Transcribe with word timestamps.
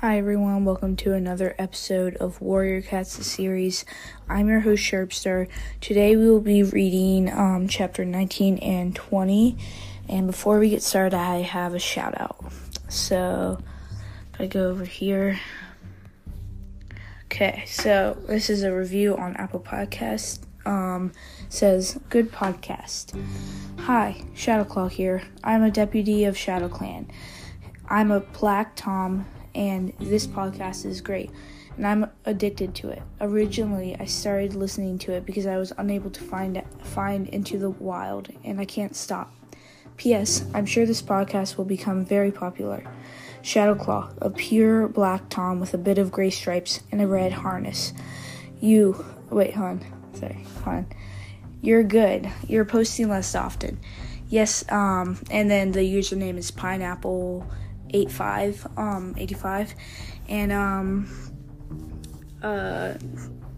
Hi 0.00 0.18
everyone, 0.18 0.66
welcome 0.66 0.94
to 0.96 1.14
another 1.14 1.54
episode 1.58 2.16
of 2.16 2.42
Warrior 2.42 2.82
Cats 2.82 3.16
the 3.16 3.24
series. 3.24 3.86
I'm 4.28 4.46
your 4.46 4.60
host 4.60 4.82
Sharpstar. 4.82 5.48
Today 5.80 6.16
we 6.16 6.28
will 6.28 6.42
be 6.42 6.62
reading 6.62 7.32
um, 7.32 7.66
chapter 7.66 8.04
19 8.04 8.58
and 8.58 8.94
20. 8.94 9.56
And 10.10 10.26
before 10.26 10.58
we 10.58 10.68
get 10.68 10.82
started, 10.82 11.16
I 11.16 11.40
have 11.40 11.72
a 11.72 11.78
shout 11.78 12.20
out. 12.20 12.52
So 12.90 13.58
if 14.34 14.40
I 14.42 14.46
go 14.48 14.68
over 14.68 14.84
here. 14.84 15.40
Okay, 17.24 17.64
so 17.66 18.18
this 18.28 18.50
is 18.50 18.64
a 18.64 18.74
review 18.74 19.16
on 19.16 19.34
Apple 19.36 19.60
Podcast. 19.60 20.40
Um, 20.66 21.10
says 21.48 21.98
good 22.10 22.30
podcast. 22.30 23.18
Hi, 23.78 24.22
Shadowclaw 24.34 24.90
here. 24.90 25.22
I'm 25.42 25.62
a 25.62 25.70
deputy 25.70 26.26
of 26.26 26.36
Shadow 26.36 26.68
Clan. 26.68 27.10
I'm 27.88 28.10
a 28.10 28.20
Black 28.20 28.76
Tom 28.76 29.24
and 29.56 29.92
this 29.98 30.26
podcast 30.26 30.84
is 30.84 31.00
great 31.00 31.30
and 31.76 31.86
I'm 31.86 32.10
addicted 32.24 32.74
to 32.76 32.88
it. 32.88 33.02
Originally, 33.20 33.96
I 33.98 34.06
started 34.06 34.54
listening 34.54 34.98
to 35.00 35.12
it 35.12 35.26
because 35.26 35.46
I 35.46 35.56
was 35.56 35.72
unable 35.76 36.10
to 36.10 36.22
find 36.22 36.62
find 36.82 37.28
Into 37.28 37.58
the 37.58 37.70
Wild 37.70 38.28
and 38.44 38.60
I 38.60 38.64
can't 38.64 38.96
stop. 38.96 39.32
P.S. 39.96 40.44
I'm 40.54 40.66
sure 40.66 40.84
this 40.84 41.02
podcast 41.02 41.56
will 41.56 41.64
become 41.64 42.04
very 42.04 42.30
popular. 42.30 42.84
Shadowclaw, 43.42 44.12
a 44.20 44.30
pure 44.30 44.88
black 44.88 45.28
tom 45.28 45.60
with 45.60 45.72
a 45.72 45.78
bit 45.78 45.98
of 45.98 46.10
gray 46.10 46.30
stripes 46.30 46.80
and 46.90 47.00
a 47.00 47.06
red 47.06 47.32
harness. 47.32 47.92
You, 48.60 49.04
wait, 49.30 49.54
hon, 49.54 49.84
sorry, 50.14 50.44
hon. 50.64 50.86
You're 51.62 51.84
good. 51.84 52.30
You're 52.46 52.64
posting 52.64 53.08
less 53.08 53.34
often. 53.34 53.78
Yes, 54.28 54.70
um, 54.70 55.18
and 55.30 55.50
then 55.50 55.72
the 55.72 55.80
username 55.80 56.36
is 56.36 56.50
pineapple 56.50 57.46
85 57.90 58.66
um 58.76 59.14
85 59.16 59.74
and 60.28 60.52
um 60.52 61.32
uh 62.42 62.94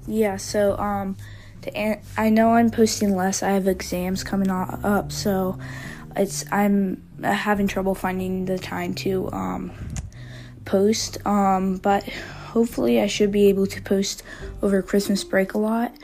yeah 0.07 0.37
so 0.37 0.77
um 0.79 1.17
to 1.63 1.99
I 2.17 2.31
know 2.31 2.55
I'm 2.55 2.71
posting 2.71 3.15
less. 3.15 3.43
I 3.43 3.51
have 3.51 3.67
exams 3.69 4.25
coming 4.25 4.51
up 4.51 5.13
so 5.13 5.59
it's 6.17 6.45
I'm 6.53 7.03
having 7.23 7.67
trouble 7.67 7.95
finding 7.95 8.45
the 8.45 8.59
time 8.59 8.95
to 8.95 9.31
um 9.33 9.73
post. 10.65 11.25
Um 11.27 11.77
but 11.77 12.05
hopefully 12.05 13.01
I 13.01 13.07
should 13.07 13.33
be 13.33 13.49
able 13.49 13.67
to 13.67 13.83
post 13.83 14.23
over 14.63 14.83
Christmas 14.83 15.25
break 15.25 15.55
a 15.55 15.59
lot. 15.59 15.95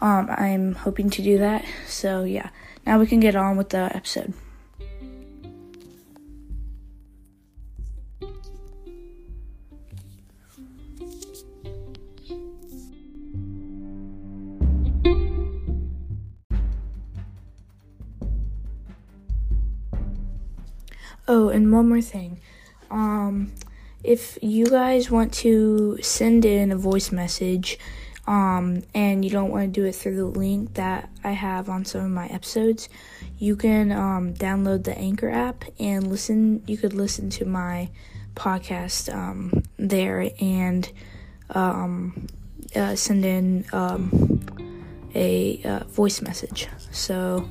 Um 0.00 0.28
I'm 0.30 0.74
hoping 0.74 1.10
to 1.10 1.22
do 1.22 1.38
that. 1.38 1.64
So 1.86 2.24
yeah. 2.24 2.50
Now 2.86 2.98
we 2.98 3.06
can 3.06 3.20
get 3.20 3.36
on 3.36 3.56
with 3.56 3.70
the 3.70 3.94
episode 3.94 4.32
and 21.50 21.72
one 21.72 21.88
more 21.88 22.00
thing. 22.00 22.40
Um, 22.90 23.52
if 24.02 24.38
you 24.42 24.66
guys 24.66 25.10
want 25.10 25.32
to 25.34 25.98
send 26.02 26.44
in 26.44 26.72
a 26.72 26.76
voice 26.76 27.12
message, 27.12 27.78
um, 28.26 28.82
and 28.94 29.24
you 29.24 29.30
don't 29.30 29.50
want 29.50 29.74
to 29.74 29.80
do 29.80 29.86
it 29.86 29.94
through 29.94 30.16
the 30.16 30.24
link 30.24 30.74
that 30.74 31.10
I 31.24 31.32
have 31.32 31.68
on 31.68 31.84
some 31.84 32.04
of 32.04 32.10
my 32.10 32.26
episodes, 32.26 32.88
you 33.38 33.56
can 33.56 33.90
um, 33.90 34.34
download 34.34 34.84
the 34.84 34.96
Anchor 34.96 35.30
app 35.30 35.64
and 35.78 36.06
listen. 36.06 36.62
You 36.66 36.76
could 36.76 36.92
listen 36.92 37.30
to 37.30 37.44
my 37.44 37.90
podcast 38.36 39.12
um, 39.12 39.64
there 39.78 40.30
and 40.40 40.90
um, 41.50 42.26
uh, 42.76 42.94
send 42.94 43.24
in 43.24 43.64
um, 43.72 44.40
a 45.14 45.60
uh, 45.64 45.84
voice 45.84 46.22
message. 46.22 46.68
So 46.90 47.48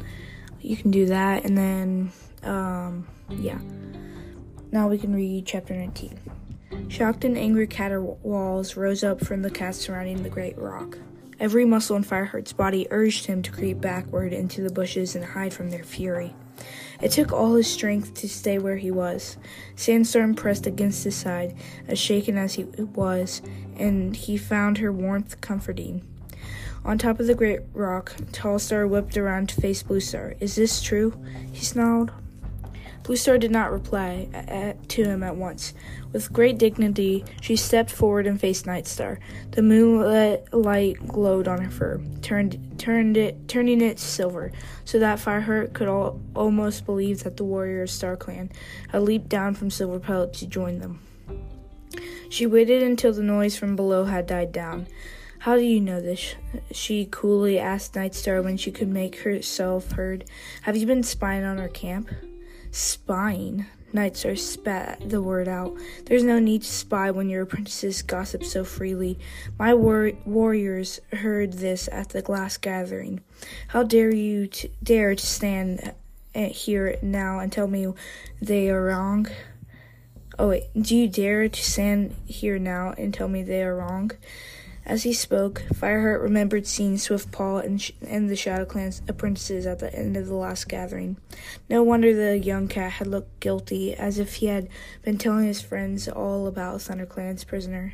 you 0.61 0.77
can 0.77 0.91
do 0.91 1.07
that, 1.07 1.43
and 1.43 1.57
then 1.57 2.11
um, 2.43 3.07
yeah. 3.29 3.59
Now 4.71 4.87
we 4.87 4.97
can 4.97 5.13
read 5.13 5.45
chapter 5.45 5.73
19. 5.73 6.19
Shocked 6.89 7.25
and 7.25 7.37
angry 7.37 7.67
caterwauls 7.67 8.75
rose 8.75 9.03
up 9.03 9.23
from 9.23 9.41
the 9.41 9.49
cats 9.49 9.79
surrounding 9.79 10.23
the 10.23 10.29
great 10.29 10.57
rock. 10.57 10.97
Every 11.39 11.65
muscle 11.65 11.95
in 11.95 12.03
Fireheart's 12.03 12.53
body 12.53 12.87
urged 12.91 13.25
him 13.25 13.41
to 13.43 13.51
creep 13.51 13.79
backward 13.79 14.33
into 14.33 14.61
the 14.61 14.71
bushes 14.71 15.15
and 15.15 15.23
hide 15.23 15.53
from 15.53 15.69
their 15.69 15.83
fury. 15.83 16.35
It 17.01 17.11
took 17.11 17.31
all 17.31 17.55
his 17.55 17.71
strength 17.71 18.13
to 18.15 18.27
stay 18.27 18.59
where 18.59 18.75
he 18.75 18.91
was. 18.91 19.37
Sandstorm 19.75 20.35
pressed 20.35 20.67
against 20.67 21.05
his 21.05 21.15
side, 21.15 21.55
as 21.87 21.97
shaken 21.97 22.37
as 22.37 22.55
he 22.55 22.65
was, 22.65 23.41
and 23.77 24.15
he 24.15 24.35
found 24.35 24.79
her 24.79 24.91
warmth 24.91 25.39
comforting. 25.39 26.05
On 26.83 26.97
top 26.97 27.19
of 27.19 27.27
the 27.27 27.35
great 27.35 27.61
rock, 27.73 28.13
Tall 28.33 28.59
Star 28.59 28.85
whipped 28.85 29.17
around 29.17 29.49
to 29.49 29.61
face 29.61 29.81
Blue 29.81 29.99
Star. 30.01 30.35
Is 30.41 30.55
this 30.55 30.81
true? 30.81 31.13
He 31.51 31.63
snarled. 31.63 32.11
Blue 33.09 33.15
Star 33.15 33.39
did 33.39 33.49
not 33.49 33.71
reply 33.71 34.27
to 34.87 35.03
him 35.03 35.23
at 35.23 35.35
once. 35.35 35.73
With 36.13 36.31
great 36.31 36.59
dignity, 36.59 37.25
she 37.41 37.55
stepped 37.55 37.89
forward 37.89 38.27
and 38.27 38.39
faced 38.39 38.67
Night 38.67 38.85
Star. 38.85 39.19
The 39.49 39.63
moonlit 39.63 40.53
light 40.53 41.07
glowed 41.07 41.47
on 41.47 41.59
her 41.59 41.71
fur, 41.71 41.99
turned, 42.21 42.77
turned 42.77 43.17
it, 43.17 43.47
turning 43.47 43.81
it 43.81 43.97
silver, 43.97 44.51
so 44.85 44.99
that 44.99 45.17
Fireheart 45.17 45.73
could 45.73 45.87
all, 45.87 46.21
almost 46.35 46.85
believe 46.85 47.23
that 47.23 47.35
the 47.35 47.43
warrior 47.43 47.81
of 47.81 47.89
Star 47.89 48.15
Clan 48.15 48.51
had 48.89 49.01
leaped 49.01 49.27
down 49.27 49.55
from 49.55 49.69
Silverpelt 49.69 50.33
to 50.33 50.45
join 50.45 50.77
them. 50.77 51.01
She 52.29 52.45
waited 52.45 52.83
until 52.83 53.11
the 53.11 53.23
noise 53.23 53.57
from 53.57 53.75
below 53.75 54.05
had 54.05 54.27
died 54.27 54.51
down. 54.51 54.85
How 55.39 55.55
do 55.55 55.63
you 55.63 55.81
know 55.81 55.99
this? 55.99 56.35
She 56.71 57.07
coolly 57.09 57.57
asked 57.57 57.95
Nightstar 57.95 58.43
when 58.43 58.57
she 58.57 58.69
could 58.69 58.89
make 58.89 59.21
herself 59.21 59.93
heard. 59.93 60.25
Have 60.61 60.77
you 60.77 60.85
been 60.85 61.01
spying 61.01 61.43
on 61.43 61.57
our 61.57 61.69
camp? 61.69 62.11
Spying. 62.71 63.65
Nightstar 63.93 64.37
spat 64.37 65.09
the 65.09 65.21
word 65.21 65.47
out. 65.47 65.75
There's 66.05 66.23
no 66.23 66.37
need 66.37 66.61
to 66.61 66.67
spy 66.67 67.09
when 67.09 67.27
your 67.27 67.41
apprentices 67.41 68.03
gossip 68.03 68.43
so 68.43 68.63
freely. 68.63 69.17
My 69.57 69.73
war- 69.73 70.11
warriors 70.25 70.99
heard 71.11 71.53
this 71.53 71.89
at 71.91 72.09
the 72.09 72.21
glass 72.21 72.57
gathering. 72.57 73.21
How 73.69 73.81
dare 73.81 74.13
you 74.13 74.47
dare 74.83 75.15
to 75.15 75.25
stand 75.25 75.93
eh, 76.35 76.49
here 76.49 76.97
now 77.01 77.39
and 77.39 77.51
tell 77.51 77.67
me 77.67 77.91
they 78.39 78.69
are 78.69 78.85
wrong? 78.85 79.27
Oh 80.37 80.49
wait, 80.49 80.65
do 80.79 80.95
you 80.95 81.07
dare 81.07 81.49
to 81.49 81.63
stand 81.63 82.15
here 82.25 82.59
now 82.59 82.93
and 82.97 83.11
tell 83.11 83.27
me 83.27 83.41
they 83.41 83.63
are 83.63 83.75
wrong? 83.75 84.11
As 84.89 85.03
he 85.03 85.13
spoke, 85.13 85.61
Fireheart 85.71 86.23
remembered 86.23 86.65
seeing 86.65 86.95
Swiftpaw 86.95 87.63
and, 87.63 87.79
sh- 87.79 87.91
and 88.01 88.27
the 88.27 88.35
Shadow 88.35 88.65
Clan's 88.65 89.03
apprentices 89.07 89.67
at 89.67 89.77
the 89.77 89.93
end 89.93 90.17
of 90.17 90.25
the 90.25 90.33
last 90.33 90.67
gathering. 90.67 91.17
No 91.69 91.83
wonder 91.83 92.11
the 92.11 92.39
young 92.39 92.67
cat 92.67 92.93
had 92.93 93.05
looked 93.05 93.39
guilty, 93.39 93.93
as 93.93 94.17
if 94.17 94.37
he 94.37 94.47
had 94.47 94.67
been 95.03 95.19
telling 95.19 95.45
his 95.45 95.61
friends 95.61 96.07
all 96.07 96.47
about 96.47 96.79
ThunderClan's 96.79 97.43
prisoner. 97.43 97.93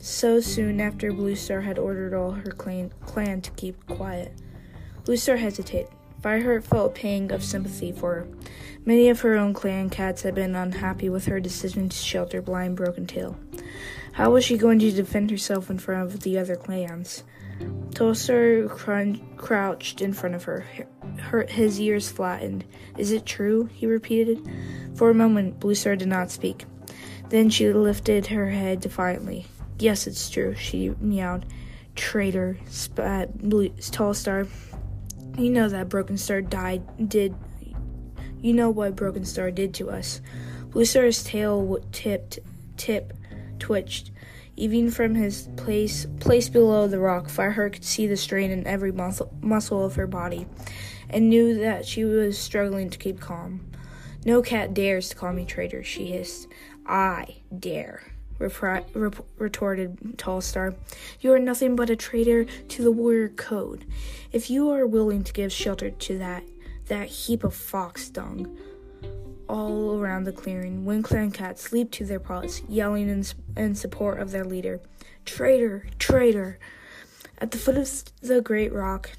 So 0.00 0.40
soon 0.40 0.80
after 0.80 1.12
Blue 1.12 1.36
Star 1.36 1.60
had 1.60 1.78
ordered 1.78 2.12
all 2.12 2.32
her 2.32 2.50
clan, 2.50 2.90
clan 3.06 3.40
to 3.42 3.52
keep 3.52 3.86
quiet. 3.86 4.32
Blue 5.04 5.16
Star 5.16 5.36
hesitated. 5.36 5.92
Fireheart 6.20 6.64
felt 6.64 6.90
a 6.90 7.00
pang 7.00 7.30
of 7.30 7.44
sympathy 7.44 7.92
for 7.92 8.14
her. 8.16 8.28
Many 8.84 9.10
of 9.10 9.20
her 9.20 9.36
own 9.36 9.54
clan 9.54 9.90
cats 9.90 10.22
had 10.22 10.34
been 10.34 10.56
unhappy 10.56 11.08
with 11.08 11.26
her 11.26 11.38
decision 11.38 11.88
to 11.88 11.96
shelter 11.96 12.42
Blind 12.42 12.74
Broken 12.74 13.06
Tail. 13.06 13.38
How 14.12 14.30
was 14.30 14.44
she 14.44 14.58
going 14.58 14.78
to 14.80 14.90
defend 14.90 15.30
herself 15.30 15.70
in 15.70 15.78
front 15.78 16.02
of 16.02 16.20
the 16.20 16.38
other 16.38 16.56
clans? 16.56 17.24
Tallstar 17.90 18.68
crun- 18.68 19.20
crouched 19.36 20.00
in 20.00 20.12
front 20.12 20.34
of 20.34 20.44
her, 20.44 20.64
her, 21.18 21.46
his 21.46 21.80
ears 21.80 22.10
flattened. 22.10 22.64
Is 22.96 23.12
it 23.12 23.26
true? 23.26 23.68
he 23.72 23.86
repeated. 23.86 24.40
For 24.94 25.10
a 25.10 25.14
moment, 25.14 25.60
Blue 25.60 25.74
Star 25.74 25.96
did 25.96 26.08
not 26.08 26.30
speak. 26.30 26.64
Then 27.28 27.50
she 27.50 27.72
lifted 27.72 28.26
her 28.26 28.50
head 28.50 28.80
defiantly. 28.80 29.46
Yes, 29.78 30.06
it's 30.06 30.28
true, 30.28 30.54
she 30.54 30.90
meowed. 31.00 31.46
Traitor, 31.94 32.58
spat 32.66 33.28
uh, 33.28 33.32
Blue, 33.34 33.68
Tall 33.68 34.14
Star. 34.14 34.46
You 35.38 35.50
know 35.50 35.68
that 35.68 35.88
Broken 35.88 36.18
Star 36.18 36.40
died, 36.40 37.08
did. 37.08 37.34
You 38.40 38.52
know 38.52 38.70
what 38.70 38.96
Broken 38.96 39.24
Star 39.24 39.50
did 39.50 39.74
to 39.74 39.90
us. 39.90 40.20
Blue 40.70 40.84
Star's 40.84 41.22
tail 41.22 41.78
tipped, 41.92 42.38
tip 42.76 43.12
twitched. 43.60 44.10
Even 44.56 44.90
from 44.90 45.14
his 45.14 45.48
place 45.56 46.06
place 46.18 46.48
below 46.48 46.86
the 46.86 46.98
rock, 46.98 47.28
Fireheart 47.28 47.74
could 47.74 47.84
see 47.84 48.06
the 48.06 48.16
strain 48.16 48.50
in 48.50 48.66
every 48.66 48.92
muscle, 48.92 49.32
muscle 49.40 49.84
of 49.84 49.94
her 49.94 50.06
body, 50.06 50.46
and 51.08 51.28
knew 51.28 51.58
that 51.58 51.86
she 51.86 52.04
was 52.04 52.36
struggling 52.36 52.90
to 52.90 52.98
keep 52.98 53.20
calm. 53.20 53.70
No 54.24 54.42
cat 54.42 54.74
dares 54.74 55.08
to 55.10 55.16
call 55.16 55.32
me 55.32 55.46
traitor, 55.46 55.82
she 55.82 56.06
hissed. 56.06 56.48
I 56.84 57.36
dare, 57.56 58.02
repri- 58.38 58.84
rep- 58.92 59.24
retorted 59.38 60.18
Tall 60.18 60.42
Star. 60.42 60.74
You 61.20 61.32
are 61.32 61.38
nothing 61.38 61.74
but 61.74 61.88
a 61.88 61.96
traitor 61.96 62.44
to 62.44 62.82
the 62.82 62.92
warrior 62.92 63.28
code. 63.30 63.86
If 64.30 64.50
you 64.50 64.70
are 64.70 64.86
willing 64.86 65.24
to 65.24 65.32
give 65.32 65.52
shelter 65.52 65.90
to 65.90 66.18
that 66.18 66.42
that 66.88 67.06
heap 67.06 67.44
of 67.44 67.54
fox 67.54 68.10
dung, 68.10 68.58
all 69.50 69.98
around 69.98 70.24
the 70.24 70.32
clearing. 70.32 70.84
Wind 70.84 71.04
Clan 71.04 71.32
cats 71.32 71.72
leaped 71.72 71.92
to 71.94 72.04
their 72.04 72.20
paws, 72.20 72.62
yelling 72.68 73.08
in, 73.08 73.24
in 73.56 73.74
support 73.74 74.20
of 74.20 74.30
their 74.30 74.44
leader. 74.44 74.80
Traitor! 75.24 75.86
Traitor! 75.98 76.58
At 77.38 77.50
the 77.50 77.58
foot 77.58 77.76
of 77.76 78.04
the 78.20 78.40
great 78.40 78.72
rock, 78.72 79.10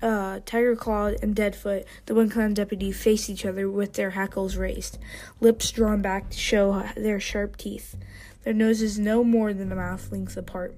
uh, 0.00 0.40
Tiger 0.46 0.76
Claw 0.76 1.12
and 1.20 1.34
Deadfoot, 1.34 1.84
the 2.06 2.14
Wind 2.14 2.32
Clan 2.32 2.54
deputy, 2.54 2.90
faced 2.90 3.28
each 3.28 3.44
other 3.44 3.70
with 3.70 3.94
their 3.94 4.10
hackles 4.10 4.56
raised, 4.56 4.98
lips 5.40 5.70
drawn 5.70 6.00
back 6.00 6.30
to 6.30 6.38
show 6.38 6.84
their 6.96 7.20
sharp 7.20 7.56
teeth, 7.56 7.96
their 8.44 8.54
noses 8.54 8.98
no 8.98 9.22
more 9.22 9.52
than 9.52 9.70
a 9.70 9.76
mouth 9.76 10.10
length 10.10 10.36
apart. 10.36 10.74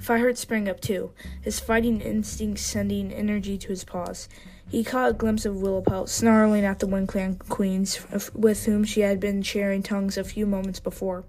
Fireheart 0.00 0.38
sprang 0.38 0.68
up 0.68 0.80
too, 0.80 1.12
his 1.42 1.60
fighting 1.60 2.00
instincts 2.00 2.62
sending 2.62 3.12
energy 3.12 3.58
to 3.58 3.68
his 3.68 3.84
paws. 3.84 4.28
He 4.68 4.82
caught 4.82 5.10
a 5.10 5.14
glimpse 5.14 5.44
of 5.44 5.56
Willowpelt 5.56 6.08
snarling 6.08 6.64
at 6.64 6.78
the 6.78 6.86
Wind 6.86 7.08
Clan 7.08 7.36
queens 7.36 8.00
with 8.34 8.64
whom 8.64 8.84
she 8.84 9.00
had 9.00 9.20
been 9.20 9.42
sharing 9.42 9.82
tongues 9.82 10.16
a 10.16 10.24
few 10.24 10.46
moments 10.46 10.80
before. 10.80 11.24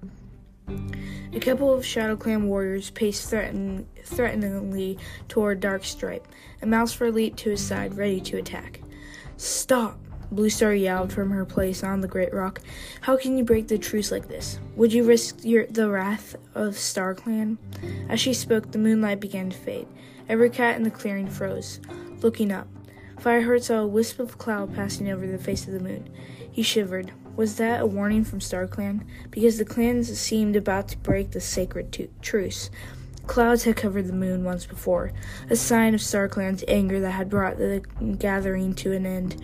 A 1.34 1.40
couple 1.40 1.74
of 1.74 1.86
Shadow 1.86 2.16
Clan 2.16 2.48
warriors 2.48 2.92
paced 2.92 3.30
threaten- 3.30 3.88
threateningly 4.04 4.98
toward 5.28 5.60
Darkstripe, 5.60 6.26
and 6.62 6.72
Mousefur 6.72 7.12
leaped 7.14 7.40
to 7.40 7.50
his 7.50 7.62
side, 7.62 7.98
ready 7.98 8.22
to 8.22 8.38
attack. 8.38 8.82
Stop! 9.38 10.00
Bluestar 10.34 10.80
yelled 10.80 11.12
from 11.12 11.32
her 11.32 11.46
place 11.46 11.84
on 11.84 12.02
the 12.02 12.08
great 12.08 12.34
rock. 12.34 12.62
How 13.02 13.18
can 13.18 13.38
you 13.38 13.44
break 13.44 13.68
the 13.68 13.78
truce 13.78 14.12
like 14.12 14.28
this? 14.28 14.60
Would 14.76 14.94
you 14.94 15.04
risk 15.04 15.44
your, 15.44 15.68
the 15.68 15.90
wrath 15.90 16.36
of 16.56 16.78
Star 16.78 17.14
Clan? 17.14 17.58
As 18.08 18.20
she 18.20 18.34
spoke, 18.34 18.72
the 18.72 18.78
moonlight 18.78 19.20
began 19.20 19.50
to 19.50 19.58
fade. 19.58 19.88
Every 20.30 20.50
cat 20.50 20.78
in 20.78 20.84
the 20.84 20.92
clearing 20.92 21.28
froze, 21.28 21.82
looking 22.22 22.52
up. 22.52 22.68
Fireheart 23.20 23.64
saw 23.64 23.80
a 23.80 23.88
wisp 23.88 24.20
of 24.20 24.38
cloud 24.38 24.74
passing 24.74 25.12
over 25.12 25.28
the 25.28 25.38
face 25.38 25.68
of 25.68 25.74
the 25.74 25.80
moon. 25.80 26.10
He 26.52 26.64
shivered. 26.64 27.12
Was 27.36 27.58
that 27.58 27.82
a 27.82 27.86
warning 27.86 28.24
from 28.24 28.42
Star 28.42 28.68
Clan? 28.68 29.06
Because 29.30 29.58
the 29.58 29.66
clans 29.66 30.18
seemed 30.20 30.56
about 30.56 30.88
to 30.90 30.98
break 30.98 31.32
the 31.32 31.42
sacred 31.42 32.10
truce. 32.22 32.70
Clouds 33.28 33.64
had 33.64 33.78
covered 33.78 34.08
the 34.08 34.14
moon 34.14 34.44
once 34.44 34.66
before, 34.66 35.14
a 35.50 35.56
sign 35.56 35.94
of 35.94 36.02
Star 36.02 36.28
Clan's 36.28 36.64
anger 36.68 37.00
that 37.00 37.12
had 37.12 37.30
brought 37.30 37.58
the 37.58 37.84
gathering 38.18 38.74
to 38.76 38.92
an 38.92 39.06
end. 39.06 39.42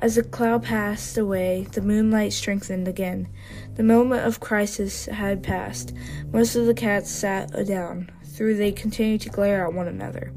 As 0.00 0.14
the 0.14 0.22
cloud 0.22 0.62
passed 0.62 1.18
away, 1.18 1.66
the 1.72 1.82
moonlight 1.82 2.32
strengthened 2.32 2.86
again. 2.86 3.28
The 3.74 3.82
moment 3.82 4.24
of 4.24 4.38
crisis 4.38 5.06
had 5.06 5.42
passed. 5.42 5.92
Most 6.32 6.54
of 6.54 6.66
the 6.66 6.74
cats 6.74 7.10
sat 7.10 7.50
down. 7.66 8.10
though 8.38 8.54
they 8.54 8.70
continued 8.70 9.22
to 9.22 9.28
glare 9.28 9.66
at 9.66 9.72
one 9.72 9.88
another. 9.88 10.32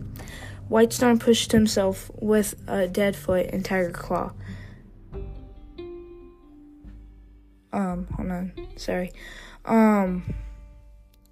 Whitestorm 0.68 1.20
pushed 1.20 1.52
himself 1.52 2.10
with 2.16 2.56
a 2.68 2.88
dead 2.88 3.16
foot 3.16 3.48
and 3.52 3.64
Tiger 3.64 3.92
Claw. 3.92 4.32
Um, 7.72 8.08
hold 8.16 8.32
on. 8.32 8.54
Sorry. 8.78 9.12
Um, 9.66 10.34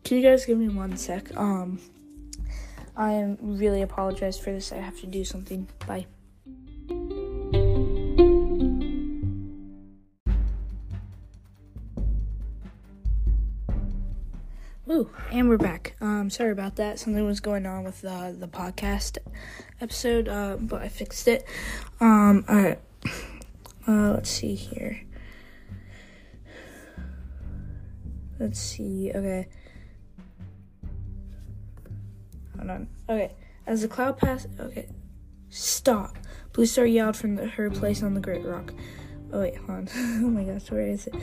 can 0.04 0.18
you 0.18 0.24
guys 0.24 0.46
give 0.46 0.58
me 0.58 0.70
one 0.70 0.96
sec? 0.98 1.36
Um, 1.36 1.80
I 2.96 3.14
am 3.14 3.38
really 3.42 3.82
apologize 3.82 4.38
for 4.38 4.52
this. 4.52 4.72
I 4.72 4.78
have 4.78 5.00
to 5.00 5.08
do 5.08 5.24
something. 5.26 5.68
Bye. 5.88 6.06
And 15.40 15.48
we're 15.48 15.58
back. 15.58 15.96
Um, 16.02 16.30
sorry 16.30 16.52
about 16.52 16.76
that. 16.76 17.00
Something 17.00 17.26
was 17.26 17.40
going 17.40 17.66
on 17.66 17.86
with 17.86 18.04
uh, 18.04 18.34
the 18.34 18.48
podcast 18.50 19.20
episode, 19.80 20.28
uh, 20.28 20.58
but 20.60 20.82
I 20.82 20.90
fixed 20.90 21.30
it. 21.30 21.46
Um, 22.02 22.44
all 22.50 22.58
right. 22.58 22.80
Uh, 23.88 24.12
let's 24.12 24.30
see 24.30 24.54
here. 24.54 25.02
Let's 28.38 28.60
see. 28.60 29.14
Okay. 29.16 29.48
Hold 32.58 32.70
on. 32.70 32.90
Okay. 33.08 33.32
As 33.66 33.82
the 33.82 33.88
cloud 33.88 34.18
passed. 34.18 34.48
Okay. 34.60 34.90
Stop. 35.48 36.18
Bluestar 36.52 36.92
yelled 36.92 37.16
from 37.16 37.36
the, 37.36 37.48
her 37.48 37.72
place 37.72 38.04
on 38.04 38.14
the 38.14 38.22
Great 38.22 38.44
Rock. 38.44 38.74
Oh, 39.32 39.40
wait, 39.40 39.56
hold 39.56 39.70
on. 39.70 39.90
oh 39.96 40.28
my 40.28 40.44
gosh, 40.44 40.70
where 40.70 40.82
is 40.82 41.08
it? 41.08 41.16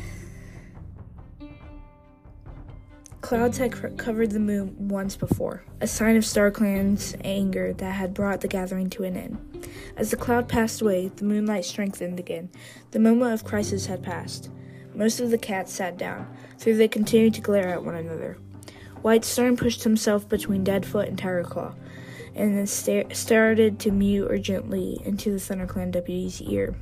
Clouds 3.27 3.59
had 3.59 3.99
covered 3.99 4.31
the 4.31 4.39
moon 4.39 4.89
once 4.89 5.17
before, 5.17 5.65
a 5.81 5.89
sign 5.89 6.15
of 6.15 6.23
StarClan's 6.23 7.17
anger 7.25 7.73
that 7.73 7.91
had 7.91 8.15
brought 8.15 8.41
the 8.41 8.47
gathering 8.47 8.89
to 8.91 9.03
an 9.03 9.17
end. 9.17 9.69
As 9.97 10.13
the 10.13 10.17
cloud 10.17 10.49
passed 10.49 10.81
away, 10.81 11.09
the 11.09 11.25
moonlight 11.25 11.65
strengthened 11.65 12.21
again. 12.21 12.51
The 12.93 13.01
moment 13.01 13.35
of 13.35 13.43
crisis 13.43 13.87
had 13.87 14.01
passed. 14.01 14.49
Most 14.95 15.19
of 15.19 15.33
the 15.33 15.39
cats 15.39 15.73
sat 15.73 15.99
down, 15.99 16.33
though 16.61 16.73
they 16.73 16.87
continued 16.87 17.35
to 17.35 17.41
glare 17.41 17.71
at 17.71 17.85
one 17.85 17.97
another. 17.97 18.39
Whitestorm 19.03 19.57
pushed 19.57 19.83
himself 19.83 20.29
between 20.29 20.63
Deadfoot 20.63 21.09
and 21.09 21.19
Tigerclaw, 21.19 21.75
and 22.37 22.57
then 22.57 22.69
sta- 22.69 23.13
started 23.13 23.81
to 23.81 23.91
mew 23.91 24.29
urgently 24.31 25.01
into 25.05 25.33
the 25.33 25.39
ThunderClan 25.39 25.91
deputy's 25.91 26.41
ear. 26.43 26.77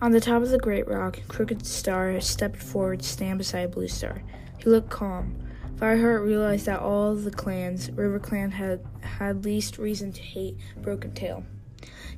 On 0.00 0.12
the 0.12 0.20
top 0.20 0.42
of 0.42 0.50
the 0.50 0.58
great 0.58 0.86
rock, 0.86 1.18
Crooked 1.26 1.66
Star 1.66 2.20
stepped 2.20 2.62
forward 2.62 3.00
to 3.00 3.08
stand 3.08 3.38
beside 3.38 3.72
Bluestar. 3.72 4.22
He 4.62 4.68
looked 4.68 4.90
calm. 4.90 5.36
Fireheart 5.76 6.26
realized 6.26 6.66
that 6.66 6.80
all 6.80 7.14
the 7.14 7.30
clans, 7.30 7.90
River 7.92 8.18
Clan 8.18 8.50
had 8.50 8.84
had 9.00 9.44
least 9.44 9.78
reason 9.78 10.12
to 10.12 10.20
hate 10.20 10.58
Broken 10.82 11.14
Tail. 11.14 11.44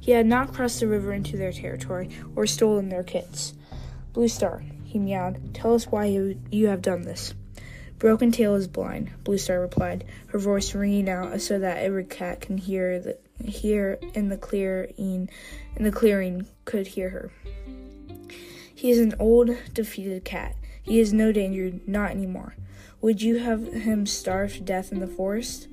He 0.00 0.11
had 0.11 0.27
not 0.27 0.53
crossed 0.53 0.81
the 0.81 0.89
river 0.89 1.12
into 1.12 1.37
their 1.37 1.53
territory 1.53 2.11
or 2.35 2.47
stolen 2.47 2.89
their 2.89 3.05
kits. 3.05 3.55
Blue 4.12 4.27
Star, 4.27 4.65
he 4.85 4.99
meowed, 4.99 5.55
tell 5.55 5.75
us 5.75 5.87
why 5.87 6.06
you, 6.06 6.41
you 6.50 6.67
have 6.67 6.83
done 6.83 7.03
this. 7.03 7.35
Broken 8.00 8.33
Tail 8.33 8.56
is 8.56 8.67
blind, 8.67 9.12
Blue 9.23 9.38
Star 9.38 9.61
replied, 9.61 10.05
her 10.27 10.38
voice 10.41 10.75
ringing 10.75 11.09
out 11.09 11.41
so 11.41 11.61
that 11.61 11.79
every 11.79 12.05
cat 12.05 12.41
can 12.41 12.59
hear 12.59 12.99
the 12.99 13.19
hear 13.45 13.99
in 14.15 14.29
the 14.29 14.37
clearing 14.37 15.29
in 15.77 15.85
the 15.85 15.93
clearing 15.93 16.47
could 16.65 16.88
hear 16.88 17.11
her. 17.11 17.33
He 18.75 18.91
is 18.91 18.99
an 18.99 19.15
old, 19.21 19.56
defeated 19.73 20.25
cat. 20.25 20.56
He 20.82 21.00
is 21.00 21.12
no 21.12 21.32
danger, 21.32 21.73
not 21.87 22.11
anymore. 22.11 22.56
Would 23.00 23.23
you 23.23 23.38
have 23.38 23.73
him 23.73 24.06
starve 24.06 24.55
to 24.55 24.61
death 24.61 24.93
in 24.93 25.00
the 25.00 25.06
forest? 25.06 25.69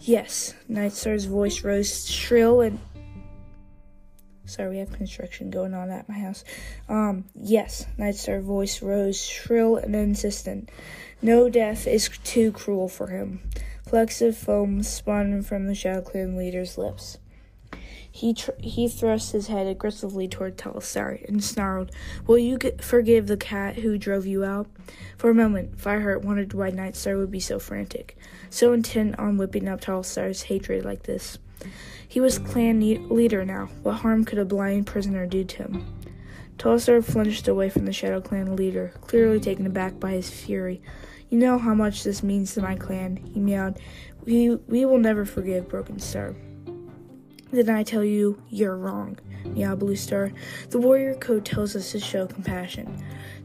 Yes. 0.00 0.54
Nightstar's 0.70 1.24
voice 1.24 1.64
rose 1.64 2.08
shrill 2.08 2.60
and. 2.60 2.78
Sorry, 4.44 4.70
we 4.70 4.78
have 4.78 4.92
construction 4.92 5.50
going 5.50 5.74
on 5.74 5.90
at 5.90 6.08
my 6.08 6.18
house. 6.18 6.44
Um, 6.88 7.24
yes. 7.34 7.86
Nightstar's 7.98 8.44
voice 8.44 8.80
rose 8.82 9.22
shrill 9.22 9.76
and 9.76 9.94
insistent. 9.94 10.70
No 11.20 11.48
death 11.48 11.86
is 11.86 12.08
too 12.24 12.52
cruel 12.52 12.88
for 12.88 13.08
him. 13.08 13.42
Flecks 13.88 14.22
of 14.22 14.36
foam 14.36 14.82
spun 14.82 15.42
from 15.42 15.66
the 15.66 15.74
Shadow 15.74 16.02
Clan 16.02 16.36
leader's 16.36 16.78
lips. 16.78 17.18
He 18.18 18.34
tr- 18.34 18.50
he 18.58 18.88
thrust 18.88 19.30
his 19.30 19.46
head 19.46 19.68
aggressively 19.68 20.26
toward 20.26 20.56
Tallstar 20.56 21.24
and 21.28 21.42
snarled, 21.42 21.92
"Will 22.26 22.36
you 22.36 22.58
get- 22.58 22.82
forgive 22.82 23.28
the 23.28 23.36
cat 23.36 23.76
who 23.76 23.96
drove 23.96 24.26
you 24.26 24.42
out?" 24.42 24.66
For 25.16 25.30
a 25.30 25.34
moment, 25.34 25.78
Fireheart 25.78 26.24
wondered 26.24 26.52
why 26.52 26.72
Nightstar 26.72 27.16
would 27.16 27.30
be 27.30 27.38
so 27.38 27.60
frantic, 27.60 28.16
so 28.50 28.72
intent 28.72 29.16
on 29.20 29.36
whipping 29.36 29.68
up 29.68 29.80
Tallstar's 29.80 30.42
hatred 30.42 30.84
like 30.84 31.04
this. 31.04 31.38
He 32.08 32.18
was 32.18 32.40
clan 32.40 32.80
ne- 32.80 32.98
leader 32.98 33.44
now. 33.44 33.68
What 33.84 33.98
harm 33.98 34.24
could 34.24 34.40
a 34.40 34.44
blind 34.44 34.88
prisoner 34.88 35.24
do 35.24 35.44
to 35.44 35.56
him? 35.62 35.84
Tallstar 36.58 37.04
flinched 37.04 37.46
away 37.46 37.68
from 37.68 37.84
the 37.84 37.92
Shadow 37.92 38.20
Clan 38.20 38.56
leader, 38.56 38.94
clearly 39.02 39.38
taken 39.38 39.64
aback 39.64 40.00
by 40.00 40.10
his 40.10 40.28
fury. 40.28 40.82
You 41.30 41.38
know 41.38 41.56
how 41.56 41.72
much 41.72 42.02
this 42.02 42.24
means 42.24 42.52
to 42.54 42.62
my 42.62 42.74
clan, 42.74 43.18
he 43.32 43.38
meowed. 43.38 43.78
We, 44.24 44.56
we 44.66 44.84
will 44.84 44.98
never 44.98 45.24
forgive 45.24 45.68
Broken 45.68 46.00
Star. 46.00 46.34
Then 47.50 47.70
I 47.70 47.82
tell 47.82 48.04
you, 48.04 48.42
you're 48.50 48.76
wrong, 48.76 49.18
Yeah, 49.54 49.74
Blue 49.74 49.96
Star. 49.96 50.32
The 50.68 50.78
warrior 50.78 51.14
code 51.14 51.46
tells 51.46 51.74
us 51.74 51.92
to 51.92 52.00
show 52.00 52.26
compassion. 52.26 53.02